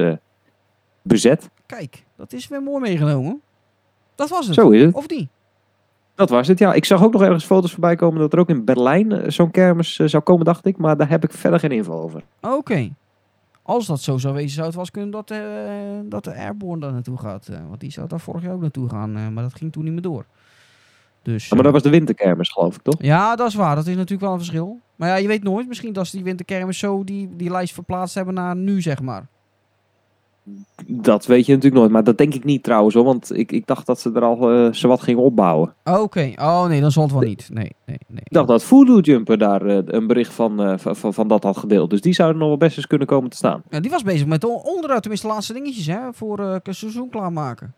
bezet. 1.03 1.51
Kijk, 1.67 2.05
dat 2.17 2.33
is 2.33 2.49
weer 2.49 2.63
mooi 2.63 2.81
meegenomen. 2.81 3.41
Dat 4.15 4.29
was 4.29 4.47
het. 4.47 4.55
Zo 4.55 4.71
is 4.71 4.83
het. 4.83 4.95
Of 4.95 5.09
niet? 5.09 5.29
Dat 6.15 6.31
was 6.31 6.49
het, 6.49 6.59
ja. 6.59 6.73
Ik 6.73 6.85
zag 6.85 7.03
ook 7.03 7.13
nog 7.13 7.23
ergens 7.23 7.45
foto's 7.45 7.73
voorbij 7.73 7.97
komen 7.97 8.21
dat 8.21 8.33
er 8.33 8.39
ook 8.39 8.49
in 8.49 8.65
Berlijn 8.65 9.33
zo'n 9.33 9.51
kermis 9.51 9.97
zou 9.97 10.23
komen, 10.23 10.45
dacht 10.45 10.67
ik. 10.67 10.77
Maar 10.77 10.97
daar 10.97 11.09
heb 11.09 11.25
ik 11.25 11.33
verder 11.33 11.61
geen 11.61 11.71
info 11.71 12.03
over. 12.03 12.23
Oké. 12.41 12.91
Als 13.71 13.87
dat 13.87 14.01
zo 14.01 14.18
zou 14.18 14.35
wezen, 14.35 14.51
zou 14.51 14.66
het 14.66 14.77
was 14.77 14.91
kunnen 14.91 15.11
dat, 15.11 15.31
eh, 15.31 15.39
dat 16.05 16.25
de 16.25 16.35
Airborne 16.35 16.81
daar 16.81 16.93
naartoe 16.93 17.18
gaat. 17.18 17.49
eh, 17.49 17.59
want 17.68 17.81
die 17.81 17.91
zou 17.91 18.09
daar 18.09 18.21
vorig 18.21 18.43
jaar 18.43 18.53
ook 18.53 18.61
naartoe 18.61 18.89
gaan, 18.89 19.16
eh, 19.16 19.29
maar 19.29 19.43
dat 19.43 19.55
ging 19.55 19.73
toen 19.73 19.85
niet 19.85 19.93
meer 19.93 20.03
door. 20.03 20.27
Dus, 21.23 21.49
Ja, 21.49 21.55
maar 21.55 21.64
dat 21.64 21.73
was 21.73 21.83
de 21.83 21.91
winterkermis, 21.91 22.49
geloof 22.49 22.75
ik, 22.77 22.83
toch? 22.83 23.03
Ja, 23.03 23.37
dat 23.37 23.49
is 23.49 23.55
waar. 23.55 23.75
Dat 23.75 23.87
is 23.87 23.95
natuurlijk 23.95 24.21
wel 24.21 24.33
een 24.33 24.39
verschil. 24.39 24.81
Maar 24.97 25.09
ja, 25.09 25.14
je 25.14 25.27
weet 25.27 25.43
nooit. 25.43 25.68
Misschien 25.68 25.93
dat 25.93 26.07
ze 26.07 26.16
die 26.16 26.25
winterkermis 26.25 26.79
zo 26.79 27.05
die, 27.05 27.37
die 27.37 27.51
lijst 27.51 27.75
verplaatst 27.75 28.14
hebben 28.14 28.35
naar 28.35 28.57
nu, 28.57 28.81
zeg 28.83 29.01
maar. 29.01 29.27
Dat 30.86 31.26
weet 31.26 31.47
je 31.47 31.53
natuurlijk 31.53 31.80
nooit. 31.80 31.93
Maar 31.93 32.05
dat 32.05 32.18
denk 32.18 32.34
ik 32.34 32.45
niet 32.45 32.62
trouwens, 32.62 32.95
hoor. 32.95 33.05
Want 33.05 33.36
ik, 33.36 33.53
ik 33.53 33.66
dacht 33.66 33.86
dat 33.86 34.01
ze 34.01 34.12
er 34.12 34.22
al 34.22 34.51
eh 34.51 34.72
zowat 34.72 35.01
gingen 35.01 35.22
opbouwen. 35.22 35.74
Oké. 35.84 36.32
Oh 36.36 36.66
nee, 36.66 36.80
dan 36.80 36.93
zal 36.93 37.03
het 37.03 37.12
wel 37.12 37.20
niet. 37.20 37.49
Nee, 37.53 37.72
nee, 37.86 37.99
nee. 38.07 38.20
Ik 38.24 38.32
dacht 38.32 38.49
dat 38.49 38.64
Voodoo 38.64 39.01
Jumper 39.01 39.38
daar 39.38 39.66
eh, 39.66 39.78
een 39.84 40.07
bericht 40.07 40.32
van, 40.32 40.62
eh, 40.62 40.74
van, 40.76 41.14
van, 41.14 41.28
dat 41.28 41.43
had 41.43 41.57
gedeeld. 41.57 41.91
Dus 41.91 42.01
die 42.01 42.12
zouden 42.12 42.38
nog 42.38 42.49
wel 42.49 42.57
best 42.57 42.76
eens 42.76 42.86
kunnen 42.86 43.07
komen 43.07 43.30
te 43.30 43.36
staan. 43.36 43.62
Ja, 43.70 43.80
die 43.80 43.91
was 43.91 44.03
bezig 44.03 44.26
met 44.26 44.41
de 44.41 44.49
onderuit, 44.49 45.01
tenminste 45.01 45.26
de 45.26 45.32
laatste 45.32 45.53
dingetjes, 45.53 45.86
hè. 45.86 45.99
Voor 46.12 46.38
het 46.38 46.68
seizoen 46.70 47.09
klaarmaken. 47.09 47.74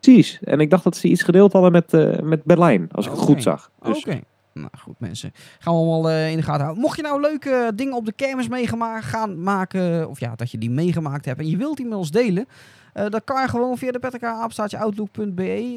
Precies. 0.00 0.38
En 0.42 0.60
ik 0.60 0.70
dacht 0.70 0.84
dat 0.84 0.96
ze 0.96 1.08
iets 1.08 1.22
gedeeld 1.22 1.52
hadden 1.52 1.72
met, 1.72 1.92
met 2.22 2.44
Berlijn. 2.44 2.88
Als 2.92 3.06
ik 3.06 3.12
het 3.12 3.20
goed 3.20 3.42
zag. 3.42 3.70
Dus 3.82 3.98
Oké. 3.98 4.20
Nou 4.60 4.72
goed 4.78 5.00
mensen. 5.00 5.32
Gaan 5.58 5.74
we 5.74 5.78
allemaal 5.80 6.10
eh, 6.10 6.30
in 6.30 6.36
de 6.36 6.42
gaten 6.42 6.62
houden. 6.62 6.82
Mocht 6.82 6.96
je 6.96 7.02
nou 7.02 7.20
leuke 7.20 7.72
dingen 7.74 7.94
op 7.96 8.04
de 8.06 8.12
kermis 8.12 8.48
meegemaakt 8.48 9.04
gaan 9.04 9.42
maken. 9.42 10.08
Of 10.08 10.20
ja, 10.20 10.34
dat 10.36 10.50
je 10.50 10.58
die 10.58 10.70
meegemaakt 10.70 11.24
hebt. 11.24 11.40
En 11.40 11.48
je 11.48 11.56
wilt 11.56 11.76
die 11.76 11.86
met 11.86 11.98
ons 11.98 12.10
delen. 12.10 12.46
eh 12.92 13.08
dan 13.08 13.20
kan 13.24 13.42
je 13.42 13.48
gewoon 13.48 13.78
via 13.78 13.90
de 13.92 13.98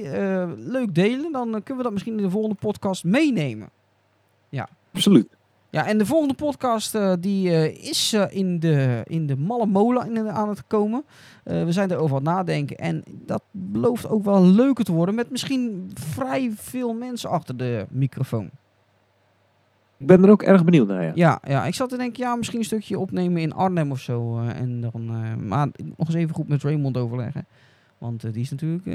eh 0.05 0.49
leuk 0.57 0.95
delen. 0.95 1.31
Dan 1.31 1.47
eh, 1.47 1.53
kunnen 1.63 1.77
we 1.77 1.83
dat 1.83 1.91
misschien 1.91 2.17
in 2.17 2.23
de 2.23 2.29
volgende 2.29 2.55
podcast 2.55 3.03
meenemen. 3.03 3.69
absoluut. 4.93 5.27
Ja, 5.69 5.85
en 5.87 5.97
de 5.97 6.05
volgende 6.05 6.33
podcast 6.33 6.95
eh, 6.95 7.13
die 7.19 7.49
eh, 7.49 7.87
is 7.89 8.13
eh, 8.13 8.23
in, 8.29 8.59
de, 8.59 9.01
in 9.07 9.27
de 9.27 9.35
malle 9.35 9.65
molen 9.65 10.15
in- 10.15 10.29
aan 10.29 10.49
het 10.49 10.67
komen. 10.67 11.03
Eh, 11.43 11.63
we 11.63 11.71
zijn 11.71 11.91
erover 11.91 12.15
aan 12.17 12.25
het 12.25 12.33
nadenken. 12.35 12.77
En 12.77 13.03
dat 13.11 13.43
belooft 13.51 14.09
ook 14.09 14.23
wel 14.23 14.43
leuker 14.45 14.85
te 14.85 14.91
worden. 14.91 15.15
Met 15.15 15.29
misschien 15.29 15.91
vrij 15.93 16.51
veel 16.55 16.93
mensen 16.93 17.29
achter 17.29 17.57
de 17.57 17.85
microfoon. 17.89 18.49
Ik 20.03 20.09
ben 20.09 20.23
er 20.23 20.29
ook 20.29 20.43
erg 20.43 20.63
benieuwd 20.63 20.87
naar, 20.87 21.03
ja. 21.03 21.11
Ja, 21.15 21.39
ja, 21.47 21.65
ik 21.65 21.75
zat 21.75 21.89
te 21.89 21.97
denken, 21.97 22.23
ja, 22.23 22.35
misschien 22.35 22.59
een 22.59 22.65
stukje 22.65 22.99
opnemen 22.99 23.41
in 23.41 23.53
Arnhem 23.53 23.91
of 23.91 23.99
zo. 23.99 24.37
eh, 24.37 24.59
en 24.59 24.81
dan, 24.81 25.09
eh, 25.09 25.35
maar 25.35 25.67
nog 25.97 26.07
eens 26.07 26.13
even 26.15 26.35
goed 26.35 26.47
met 26.47 26.63
Raymond 26.63 26.97
overleggen. 26.97 27.45
Want 27.97 28.23
eh, 28.23 28.33
die 28.33 28.41
is 28.41 28.49
natuurlijk... 28.51 28.85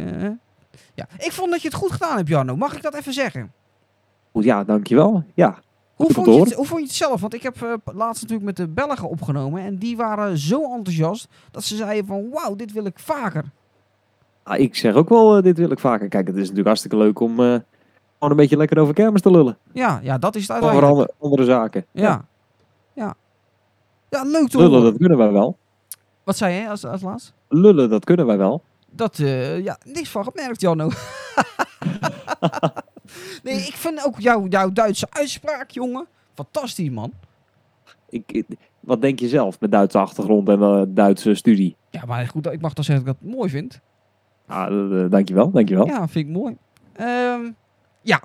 ja. 0.94 1.06
Ik 1.18 1.32
vond 1.32 1.50
dat 1.50 1.62
je 1.62 1.68
het 1.68 1.76
goed 1.76 1.92
gedaan 1.92 2.16
hebt, 2.16 2.28
Jarno. 2.28 2.56
Mag 2.56 2.76
ik 2.76 2.82
dat 2.82 2.94
even 2.94 3.12
zeggen? 3.12 3.52
Goed, 4.32 4.44
ja, 4.44 4.64
dankjewel. 4.64 5.24
Ja. 5.34 5.58
Hoe 5.94 6.12
vond, 6.12 6.26
je 6.26 6.40
het, 6.40 6.52
hoe 6.52 6.66
vond 6.66 6.80
je 6.80 6.86
het 6.86 6.96
zelf? 6.96 7.20
Want 7.20 7.34
ik 7.34 7.42
heb 7.42 7.80
laatst 7.84 8.22
natuurlijk 8.22 8.46
met 8.46 8.56
de 8.56 8.68
Belgen 8.68 9.08
opgenomen. 9.08 9.62
En 9.62 9.76
die 9.76 9.96
waren 9.96 10.38
zo 10.38 10.74
enthousiast 10.74 11.28
dat 11.50 11.64
ze 11.64 11.76
zeiden 11.76 12.06
van... 12.06 12.28
Wauw, 12.30 12.56
dit 12.56 12.72
wil 12.72 12.86
ik 12.86 12.98
vaker. 12.98 13.44
Ah, 14.42 14.58
ik 14.58 14.74
zeg 14.74 14.94
ook 14.94 15.08
wel, 15.08 15.42
dit 15.42 15.58
wil 15.58 15.70
ik 15.70 15.78
vaker. 15.78 16.08
Kijk, 16.08 16.26
het 16.26 16.36
is 16.36 16.40
natuurlijk 16.40 16.66
hartstikke 16.66 16.96
leuk 16.96 17.20
om 17.20 17.62
gewoon 18.18 18.30
een 18.30 18.36
beetje 18.36 18.56
lekker 18.56 18.78
over 18.78 18.94
kermis 18.94 19.20
te 19.20 19.30
lullen. 19.30 19.58
Ja, 19.72 20.00
ja 20.02 20.18
dat 20.18 20.34
is 20.34 20.48
het 20.48 20.50
Over 20.50 20.68
uiteindelijk. 20.68 21.10
andere, 21.10 21.24
andere 21.24 21.44
zaken. 21.44 21.86
Ja. 21.92 22.24
Ja. 22.92 23.14
Ja, 24.10 24.22
leuk 24.22 24.52
Lullen, 24.52 24.82
dat 24.82 24.96
kunnen 24.96 25.18
wij 25.18 25.32
wel. 25.32 25.56
Wat 26.24 26.36
zei 26.36 26.54
je 26.54 26.68
als, 26.68 26.84
als 26.84 27.02
laatst? 27.02 27.32
Lullen, 27.48 27.90
dat 27.90 28.04
kunnen 28.04 28.26
wij 28.26 28.38
wel. 28.38 28.62
Dat, 28.90 29.18
eh, 29.18 29.64
ja, 29.64 29.78
niks 29.84 30.08
van 30.10 30.24
gemerkt, 30.24 30.60
Janno. 30.60 30.88
nee, 33.44 33.54
ik 33.54 33.74
vind 33.74 34.06
ook 34.06 34.20
jouw 34.20 34.46
jouw 34.46 34.72
Duitse 34.72 35.06
uitspraak, 35.10 35.70
jongen. 35.70 36.06
Fantastisch, 36.34 36.90
man. 36.90 37.12
Ik, 38.08 38.44
wat 38.80 39.00
denk 39.00 39.18
je 39.18 39.28
zelf 39.28 39.60
met 39.60 39.72
Duitse 39.72 39.98
achtergrond 39.98 40.48
en 40.48 40.62
eh, 40.62 40.82
Duitse 40.88 41.34
studie? 41.34 41.76
Ja, 41.90 42.04
maar 42.06 42.26
goed, 42.26 42.46
ik 42.46 42.60
mag 42.60 42.74
toch 42.74 42.84
zeggen 42.84 43.04
dat 43.04 43.14
ik 43.14 43.20
dat 43.22 43.34
mooi 43.34 43.50
vind. 43.50 43.80
Ah, 44.46 45.02
eh, 45.02 45.10
dankjewel, 45.10 45.50
dankjewel. 45.50 45.86
Ja, 45.86 46.08
vind 46.08 46.28
ik 46.28 46.34
mooi. 46.34 46.56
Ehm, 46.92 47.50
ja, 48.08 48.22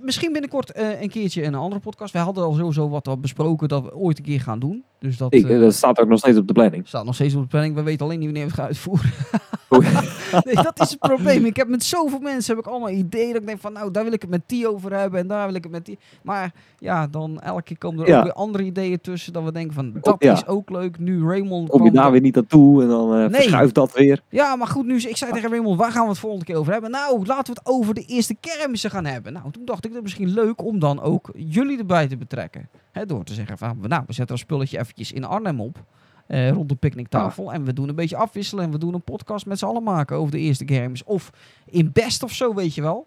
misschien 0.00 0.32
binnenkort 0.32 0.72
eh, 0.72 1.00
een 1.00 1.08
keertje 1.08 1.42
een 1.42 1.54
andere 1.54 1.80
podcast. 1.80 2.12
We 2.12 2.18
hadden 2.18 2.44
al 2.44 2.52
sowieso 2.52 2.88
wat 2.88 3.08
al 3.08 3.18
besproken 3.18 3.68
dat 3.68 3.82
we 3.82 3.94
ooit 3.94 4.18
een 4.18 4.24
keer 4.24 4.40
gaan 4.40 4.58
doen. 4.58 4.84
Dus 4.98 5.16
dat 5.16 5.34
Ik, 5.34 5.44
eh, 5.48 5.54
eh, 5.54 5.60
dat 5.60 5.74
staat 5.74 6.00
ook 6.00 6.08
nog 6.08 6.18
steeds 6.18 6.38
op 6.38 6.46
de 6.46 6.52
planning. 6.52 6.88
staat 6.88 7.04
nog 7.04 7.14
steeds 7.14 7.34
op 7.34 7.42
de 7.42 7.48
planning. 7.48 7.74
We 7.74 7.82
weten 7.82 8.06
alleen 8.06 8.18
niet 8.18 8.28
wanneer 8.32 8.42
we 8.44 8.50
het 8.50 8.58
gaan 8.58 8.66
uitvoeren. 8.68 9.10
Nee, 10.44 10.54
dat 10.54 10.80
is 10.80 10.90
het 10.90 10.98
probleem. 10.98 11.44
Ik 11.44 11.56
heb 11.56 11.68
met 11.68 11.84
zoveel 11.84 12.18
mensen 12.18 12.56
heb 12.56 12.64
ik 12.64 12.70
allemaal 12.70 12.90
ideeën. 12.90 13.32
Dat 13.32 13.40
ik 13.40 13.46
denk 13.46 13.60
van, 13.60 13.72
nou, 13.72 13.90
daar 13.90 14.04
wil 14.04 14.12
ik 14.12 14.20
het 14.20 14.30
met 14.30 14.42
die 14.46 14.68
over 14.68 14.92
hebben. 14.98 15.20
En 15.20 15.26
daar 15.26 15.46
wil 15.46 15.54
ik 15.54 15.62
het 15.62 15.72
met 15.72 15.84
die. 15.84 15.98
Maar 16.22 16.52
ja, 16.78 17.06
dan 17.06 17.40
elke 17.40 17.62
keer 17.62 17.78
komen 17.78 18.02
er 18.04 18.08
Ja. 18.10 18.16
ook 18.18 18.24
weer 18.24 18.32
andere 18.32 18.64
ideeën 18.64 19.00
tussen. 19.00 19.32
Dat 19.32 19.44
we 19.44 19.52
denken 19.52 19.74
van, 19.74 19.92
dat 20.00 20.16
ja. 20.18 20.32
is 20.32 20.46
ook 20.46 20.70
leuk. 20.70 20.98
Nu 20.98 21.24
Raymond 21.24 21.68
Kom 21.68 21.84
je 21.84 21.90
daar 21.90 22.10
weer 22.10 22.20
niet 22.20 22.36
aan 22.36 22.46
toe 22.46 22.82
en 22.82 22.88
dan 22.88 23.12
eh 23.14 23.18
Nee. 23.18 23.30
verschuift 23.30 23.74
dat 23.74 23.92
weer. 23.92 24.22
Ja, 24.28 24.56
maar 24.56 24.66
goed, 24.66 24.86
nu, 24.86 24.96
ik 24.96 25.16
zei 25.16 25.32
tegen 25.32 25.50
Raymond, 25.50 25.78
waar 25.78 25.92
gaan 25.92 26.02
we 26.02 26.08
het 26.08 26.18
volgende 26.18 26.44
keer 26.44 26.56
over 26.56 26.72
hebben? 26.72 26.90
Nou, 26.90 27.26
laten 27.26 27.54
we 27.54 27.60
het 27.64 27.74
over 27.74 27.94
de 27.94 28.04
eerste 28.04 28.36
kermissen 28.40 28.90
gaan 28.90 29.04
hebben. 29.04 29.32
Nou, 29.32 29.50
toen 29.50 29.64
dacht 29.64 29.84
ik, 29.84 29.90
dat 29.92 29.98
is 29.98 30.02
misschien 30.02 30.44
leuk 30.44 30.64
om 30.64 30.78
dan 30.78 31.00
ook 31.02 31.30
jullie 31.34 31.78
erbij 31.78 32.06
te 32.08 32.16
betrekken. 32.16 32.68
Hè, 32.96 33.06
door 33.06 33.24
te 33.24 33.34
zeggen 33.34 33.58
van, 33.58 33.78
nou, 33.82 34.02
we 34.06 34.12
zetten 34.12 34.34
een 34.34 34.40
spulletje 34.42 34.78
eventjes 34.78 35.12
in 35.12 35.24
Arnhem 35.24 35.60
op. 35.60 35.84
eh, 36.26 36.50
rond 36.50 36.68
de 36.68 36.74
picknicktafel. 36.74 37.52
En 37.52 37.64
we 37.64 37.72
doen 37.72 37.88
een 37.88 37.94
beetje 37.94 38.16
afwisselen. 38.16 38.64
En 38.64 38.70
we 38.70 38.78
doen 38.78 38.94
een 38.94 39.02
podcast 39.02 39.46
met 39.46 39.58
z'n 39.58 39.64
allen 39.64 39.82
maken 39.82 40.16
over 40.16 40.30
de 40.30 40.38
eerste 40.38 40.64
kermis. 40.64 41.04
Of 41.04 41.30
in 41.64 41.90
best 41.92 42.22
of 42.22 42.32
zo, 42.32 42.54
weet 42.54 42.74
je 42.74 42.82
wel. 42.82 43.06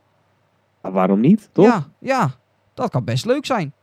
Maar 0.81 0.91
waarom 0.91 1.19
niet, 1.19 1.49
toch? 1.51 1.65
Ja, 1.65 1.87
ja, 1.99 2.31
dat 2.73 2.89
kan 2.89 3.03
best 3.03 3.25
leuk 3.25 3.45
zijn. 3.45 3.73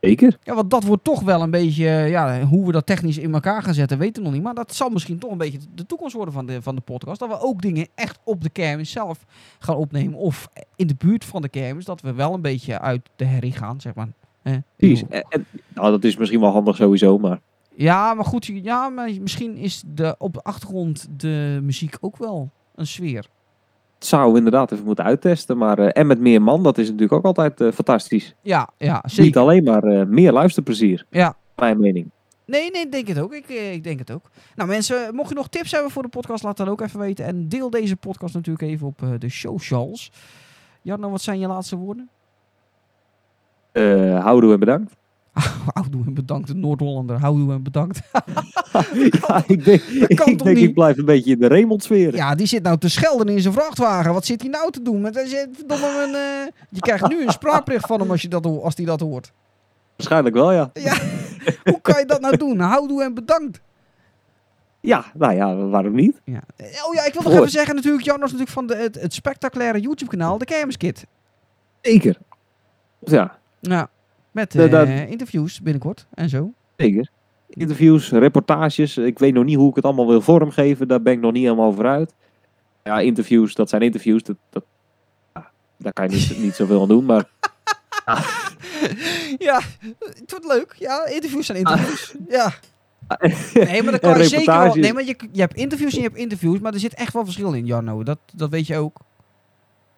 Zeker. 0.00 0.38
Ja, 0.42 0.54
want 0.54 0.70
dat 0.70 0.84
wordt 0.84 1.04
toch 1.04 1.20
wel 1.22 1.42
een 1.42 1.50
beetje, 1.50 1.84
ja, 1.86 2.42
hoe 2.42 2.66
we 2.66 2.72
dat 2.72 2.86
technisch 2.86 3.18
in 3.18 3.34
elkaar 3.34 3.62
gaan 3.62 3.74
zetten, 3.74 3.98
weten 3.98 4.14
we 4.16 4.22
nog 4.22 4.32
niet. 4.32 4.42
Maar 4.42 4.54
dat 4.54 4.74
zal 4.74 4.88
misschien 4.88 5.18
toch 5.18 5.30
een 5.30 5.38
beetje 5.38 5.58
de 5.74 5.86
toekomst 5.86 6.14
worden 6.14 6.34
van 6.34 6.46
de, 6.46 6.62
van 6.62 6.74
de 6.74 6.80
podcast. 6.80 7.20
Dat 7.20 7.28
we 7.28 7.40
ook 7.40 7.62
dingen 7.62 7.86
echt 7.94 8.18
op 8.24 8.42
de 8.42 8.50
kermis 8.50 8.90
zelf 8.90 9.24
gaan 9.58 9.76
opnemen. 9.76 10.18
Of 10.18 10.48
in 10.76 10.86
de 10.86 10.94
buurt 10.98 11.24
van 11.24 11.42
de 11.42 11.48
kermis, 11.48 11.84
dat 11.84 12.00
we 12.00 12.12
wel 12.12 12.34
een 12.34 12.42
beetje 12.42 12.80
uit 12.80 13.08
de 13.16 13.24
herrie 13.24 13.52
gaan, 13.52 13.80
zeg 13.80 13.94
maar. 13.94 14.08
Eh, 14.42 14.54
Precies. 14.76 15.02
En, 15.08 15.24
en- 15.28 15.46
nou, 15.74 15.90
dat 15.90 16.04
is 16.04 16.16
misschien 16.16 16.40
wel 16.40 16.50
handig 16.50 16.76
sowieso, 16.76 17.18
maar 17.18 17.40
Ja, 17.74 18.14
maar 18.14 18.24
goed, 18.24 18.46
ja, 18.46 18.88
maar 18.88 19.10
misschien 19.20 19.56
is 19.56 19.82
de, 19.86 20.14
op 20.18 20.32
de 20.34 20.42
achtergrond 20.42 21.06
de 21.16 21.58
muziek 21.62 21.96
ook 22.00 22.16
wel 22.16 22.50
een 22.74 22.86
sfeer. 22.86 23.26
zou 23.98 24.36
inderdaad 24.36 24.72
even 24.72 24.84
moeten 24.84 25.04
uittesten. 25.04 25.58
Maar, 25.58 25.78
eh, 25.78 25.88
en 26.00 26.06
met 26.06 26.18
meer 26.20 26.42
man, 26.42 26.62
dat 26.62 26.78
is 26.78 26.86
natuurlijk 26.86 27.12
ook 27.12 27.24
altijd 27.24 27.60
eh, 27.60 27.72
fantastisch. 27.72 28.34
Ja, 28.40 28.68
ja, 28.76 29.04
Niet 29.16 29.36
alleen 29.36 29.64
maar 29.64 29.84
eh, 29.84 30.06
meer 30.06 30.32
luisterplezier, 30.32 31.06
Ja. 31.10 31.36
mijn 31.56 31.80
mening. 31.80 32.10
Nee, 32.46 32.70
nee, 32.70 32.82
ik 32.82 32.92
denk 32.92 33.08
het 33.08 33.18
ook. 33.18 33.34
Ik, 33.34 33.48
eh, 33.48 33.72
ik 33.72 33.84
denk 33.84 33.98
het 33.98 34.10
ook. 34.10 34.30
Nou 34.54 34.68
mensen, 34.68 35.14
mocht 35.14 35.28
je 35.28 35.34
nog 35.34 35.48
tips 35.48 35.70
hebben 35.72 35.90
voor 35.90 36.02
de 36.02 36.08
podcast, 36.08 36.42
laat 36.42 36.56
dat 36.56 36.68
ook 36.68 36.80
even 36.80 37.00
weten. 37.00 37.24
En 37.24 37.48
deel 37.48 37.70
deze 37.70 37.96
podcast 37.96 38.34
natuurlijk 38.34 38.64
even 38.72 38.86
op 38.86 39.02
eh, 39.02 39.08
de 39.18 39.28
socials. 39.30 40.12
Jarno, 40.82 41.10
wat 41.10 41.22
zijn 41.22 41.38
je 41.38 41.46
laatste 41.46 41.76
woorden? 41.76 42.08
Eh 43.72 44.24
houdoe 44.24 44.52
en 44.52 44.58
bedankt. 44.58 44.92
Houdoe 45.74 46.04
en 46.06 46.14
bedankt, 46.14 46.48
de 46.48 46.54
Noord-Hollander. 46.54 47.20
Houdoe 47.20 47.52
en 47.52 47.62
bedankt. 47.62 48.00
ja, 49.26 49.42
ik 49.46 49.64
denk, 49.64 49.82
ik, 49.82 50.44
denk 50.44 50.58
ik 50.58 50.74
blijf 50.74 50.98
een 50.98 51.04
beetje 51.04 51.32
in 51.32 51.38
de 51.38 51.48
Raymond-sfeer. 51.48 52.14
Ja, 52.14 52.34
die 52.34 52.46
zit 52.46 52.62
nou 52.62 52.78
te 52.78 52.88
schelden 52.88 53.28
in 53.28 53.40
zijn 53.40 53.54
vrachtwagen. 53.54 54.12
Wat 54.12 54.26
zit 54.26 54.40
hij 54.40 54.50
nou 54.50 54.70
te 54.70 54.82
doen? 54.82 55.02
Hij 55.02 55.12
een, 55.12 56.14
eh, 56.14 56.52
je 56.68 56.80
krijgt 56.80 57.08
nu 57.08 57.22
een 57.22 57.32
spraakbericht 57.32 57.86
van 57.86 58.00
hem 58.00 58.10
als, 58.10 58.22
je 58.22 58.28
dat, 58.28 58.46
als 58.46 58.76
hij 58.76 58.84
dat 58.84 59.00
hoort. 59.00 59.32
Waarschijnlijk 59.96 60.34
wel, 60.34 60.52
ja. 60.52 60.70
Ja, 60.72 60.94
hoe 61.70 61.80
kan 61.80 61.98
je 61.98 62.06
dat 62.06 62.20
nou 62.20 62.36
doen? 62.36 62.58
Houdoe 62.58 63.02
en 63.02 63.14
bedankt. 63.14 63.60
Ja, 64.80 65.04
nou 65.14 65.34
ja, 65.34 65.56
waarom 65.56 65.94
niet? 65.94 66.20
Ja. 66.24 66.40
Eh, 66.56 66.66
Oh 66.86 66.94
ja, 66.94 67.04
ik 67.04 67.12
wil 67.12 67.22
nog 67.22 67.32
even 67.32 67.50
zeggen 67.50 67.74
natuurlijk, 67.74 68.04
Jarno 68.04 68.24
is 68.24 68.32
natuurlijk 68.32 68.58
van 68.58 68.66
de, 68.66 68.76
het, 68.76 69.00
het 69.00 69.14
spectaculaire 69.14 69.80
YouTube-kanaal, 69.80 70.38
de 70.38 70.44
Kermiskit. 70.44 71.06
Zeker. 71.80 72.18
Ja, 73.00 73.38
Ja, 73.70 73.90
met 74.30 74.52
De- 74.52 74.62
eh, 74.64 74.70
dat- 74.70 74.88
interviews 74.88 75.60
binnenkort 75.62 76.06
en 76.14 76.28
zo. 76.28 76.52
zeker. 76.76 77.08
Interviews, 77.48 78.10
reportages. 78.10 78.96
Ik 78.96 79.18
weet 79.18 79.34
nog 79.34 79.44
niet 79.44 79.56
hoe 79.56 79.68
ik 79.68 79.74
het 79.74 79.84
allemaal 79.84 80.06
wil 80.08 80.20
vormgeven. 80.20 80.88
Daar 80.88 81.02
ben 81.02 81.12
ik 81.12 81.20
nog 81.20 81.32
niet 81.32 81.42
helemaal 81.42 81.66
over 81.66 81.86
uit. 81.86 82.14
Ja, 82.84 83.00
interviews, 83.00 83.54
dat 83.54 83.68
zijn 83.68 83.82
interviews. 83.82 84.22
Dat, 84.22 84.36
dat, 84.50 84.64
ja, 85.34 85.50
daar 85.78 85.92
kan 85.92 86.08
je 86.10 86.16
niet, 86.16 86.38
niet 86.38 86.54
zoveel 86.54 86.82
aan 86.82 86.88
doen. 86.88 87.04
Maar 87.04 87.28
Ja, 89.38 89.60
het 89.98 90.30
wordt 90.30 90.46
leuk. 90.46 90.74
Ja, 90.78 91.06
interviews 91.06 91.46
zijn 91.46 91.58
interviews. 91.58 92.14
Ja. 92.28 92.52
Nee, 93.52 93.82
maar 93.82 93.90
dan 93.90 94.00
kan 94.00 94.18
je 94.18 94.24
zeker 94.28 94.58
wel... 94.58 94.74
Nee, 94.74 94.92
maar 94.92 95.04
je, 95.04 95.16
je 95.32 95.40
hebt 95.40 95.54
interviews 95.56 95.92
en 95.92 95.98
je 95.98 96.04
hebt 96.06 96.16
interviews, 96.18 96.58
maar 96.58 96.72
er 96.72 96.80
zit 96.80 96.94
echt 96.94 97.12
wel 97.12 97.24
verschil 97.24 97.52
in, 97.52 97.66
Jarno. 97.66 98.02
Dat, 98.02 98.18
dat 98.34 98.50
weet 98.50 98.66
je 98.66 98.76
ook. 98.76 99.00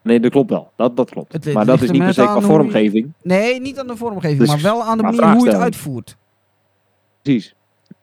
Nee, 0.05 0.21
dat 0.21 0.31
klopt 0.31 0.51
wel. 0.51 0.71
Dat, 0.77 0.97
dat 0.97 1.11
klopt. 1.11 1.33
Het 1.33 1.53
maar 1.53 1.67
dat 1.67 1.83
is 1.83 1.91
niet 1.91 2.03
per 2.03 2.15
se 2.15 2.21
aan 2.21 2.27
qua 2.27 2.41
je- 2.41 2.47
vormgeving. 2.47 3.13
Nee, 3.23 3.61
niet 3.61 3.79
aan 3.79 3.87
de 3.87 3.97
vormgeving, 3.97 4.39
Dus- 4.39 4.49
maar 4.49 4.61
wel 4.61 4.83
aan 4.83 4.97
de 4.97 5.03
manier 5.03 5.23
hoe 5.37 5.45
je 5.45 5.51
het 5.53 5.61
uitvoert. 5.61 6.17
Precies. 7.23 7.55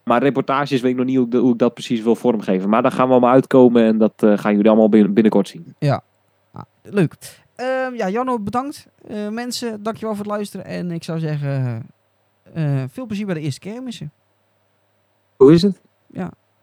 Maar 0.03 0.23
reportages 0.23 0.81
weet 0.81 0.91
ik 0.91 0.97
nog 0.97 1.05
niet 1.05 1.15
hoe 1.15 1.25
ik, 1.25 1.31
de- 1.31 1.37
hoe 1.37 1.51
ik 1.53 1.57
dat 1.57 1.73
precies 1.73 2.01
wil 2.01 2.15
vormgeven. 2.15 2.69
Maar 2.69 2.81
daar 2.81 2.91
gaan 2.91 3.05
we 3.07 3.11
allemaal 3.11 3.31
uitkomen 3.31 3.83
en 3.83 3.97
dat 3.97 4.13
eh, 4.15 4.37
gaan 4.37 4.51
jullie 4.55 4.69
allemaal 4.69 4.89
bin- 4.89 5.13
binnenkort 5.13 5.47
zien. 5.47 5.75
Ah, 6.53 6.61
leuk. 6.83 7.15
Ehm, 7.55 7.95
ja, 7.95 8.09
Janno, 8.09 8.39
bedankt. 8.39 8.87
Eh, 9.07 9.27
mensen, 9.29 9.83
dankjewel 9.83 10.15
voor 10.15 10.25
het 10.25 10.33
luisteren. 10.33 10.65
En 10.65 10.91
ik 10.91 11.03
zou 11.03 11.19
zeggen, 11.19 11.83
eh, 12.53 12.83
veel 12.89 13.05
plezier 13.05 13.25
bij 13.25 13.35
de 13.35 13.41
eerste 13.41 13.59
kermissen. 13.59 14.11
Hoe 15.37 15.53
is 15.53 15.61
het? 15.61 15.81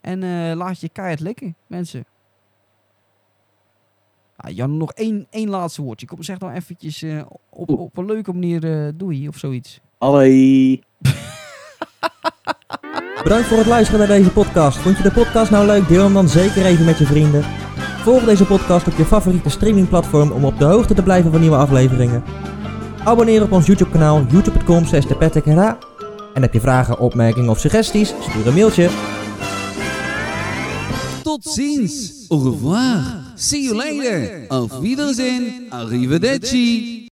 En 0.01 0.23
eh, 0.23 0.57
laat 0.57 0.81
je 0.81 0.89
keihard 0.89 1.21
lekken, 1.21 1.57
mensen. 1.67 2.05
Ah, 4.41 4.55
Jan, 4.55 4.77
nog 4.77 4.93
één, 4.93 5.27
één 5.31 5.49
laatste 5.49 5.83
woordje. 5.83 6.07
Kom, 6.07 6.23
zeg 6.23 6.39
dan 6.39 6.51
eventjes 6.51 7.03
eh, 7.03 7.21
op, 7.51 7.71
op 7.71 7.97
een 7.97 8.07
leuke 8.07 8.33
manier 8.33 8.65
eh 8.65 8.93
doei 8.95 9.29
of 9.29 9.37
zoiets. 9.37 9.81
Allee. 9.99 10.83
Bedankt 13.23 13.47
voor 13.47 13.59
het 13.59 13.67
luisteren 13.67 14.09
naar 14.09 14.17
deze 14.17 14.31
podcast. 14.31 14.79
Vond 14.79 14.97
je 14.97 15.03
de 15.03 15.13
podcast 15.13 15.51
nou 15.51 15.67
leuk? 15.67 15.89
Deel 15.89 16.05
hem 16.05 16.13
dan 16.13 16.29
zeker 16.29 16.67
even 16.67 16.85
met 16.85 16.99
je 16.99 17.07
vrienden. 17.07 17.45
Volg 18.03 18.25
deze 18.25 18.45
podcast 18.45 18.87
op 18.87 18.97
je 18.97 19.05
favoriete 19.05 19.49
streamingplatform 19.49 20.31
om 20.31 20.45
op 20.45 20.59
de 20.59 20.65
hoogte 20.65 20.95
te 20.95 21.03
blijven 21.03 21.31
van 21.31 21.41
nieuwe 21.41 21.57
afleveringen. 21.57 22.23
Abonneer 23.05 23.43
op 23.43 23.53
ons 23.53 23.67
YouTube 23.67 23.91
kanaal 23.91 24.25
youtube.com 24.31 24.85
slash 24.85 25.07
En 26.35 26.43
heb 26.43 26.53
je 26.53 26.61
vragen, 26.61 26.99
opmerkingen 26.99 27.51
of 27.51 27.59
suggesties? 27.59 28.15
Stuur 28.21 28.47
een 28.47 28.55
mailtje. 28.55 28.91
Tot 31.23 31.45
ziens. 31.45 32.25
Au 32.29 32.43
revoir. 32.43 33.28
See 33.39 33.67
you 33.67 33.75
later. 33.75 34.47
Auf 34.49 34.83
Wiedersehen. 34.83 35.71
Arrivederci. 35.71 37.08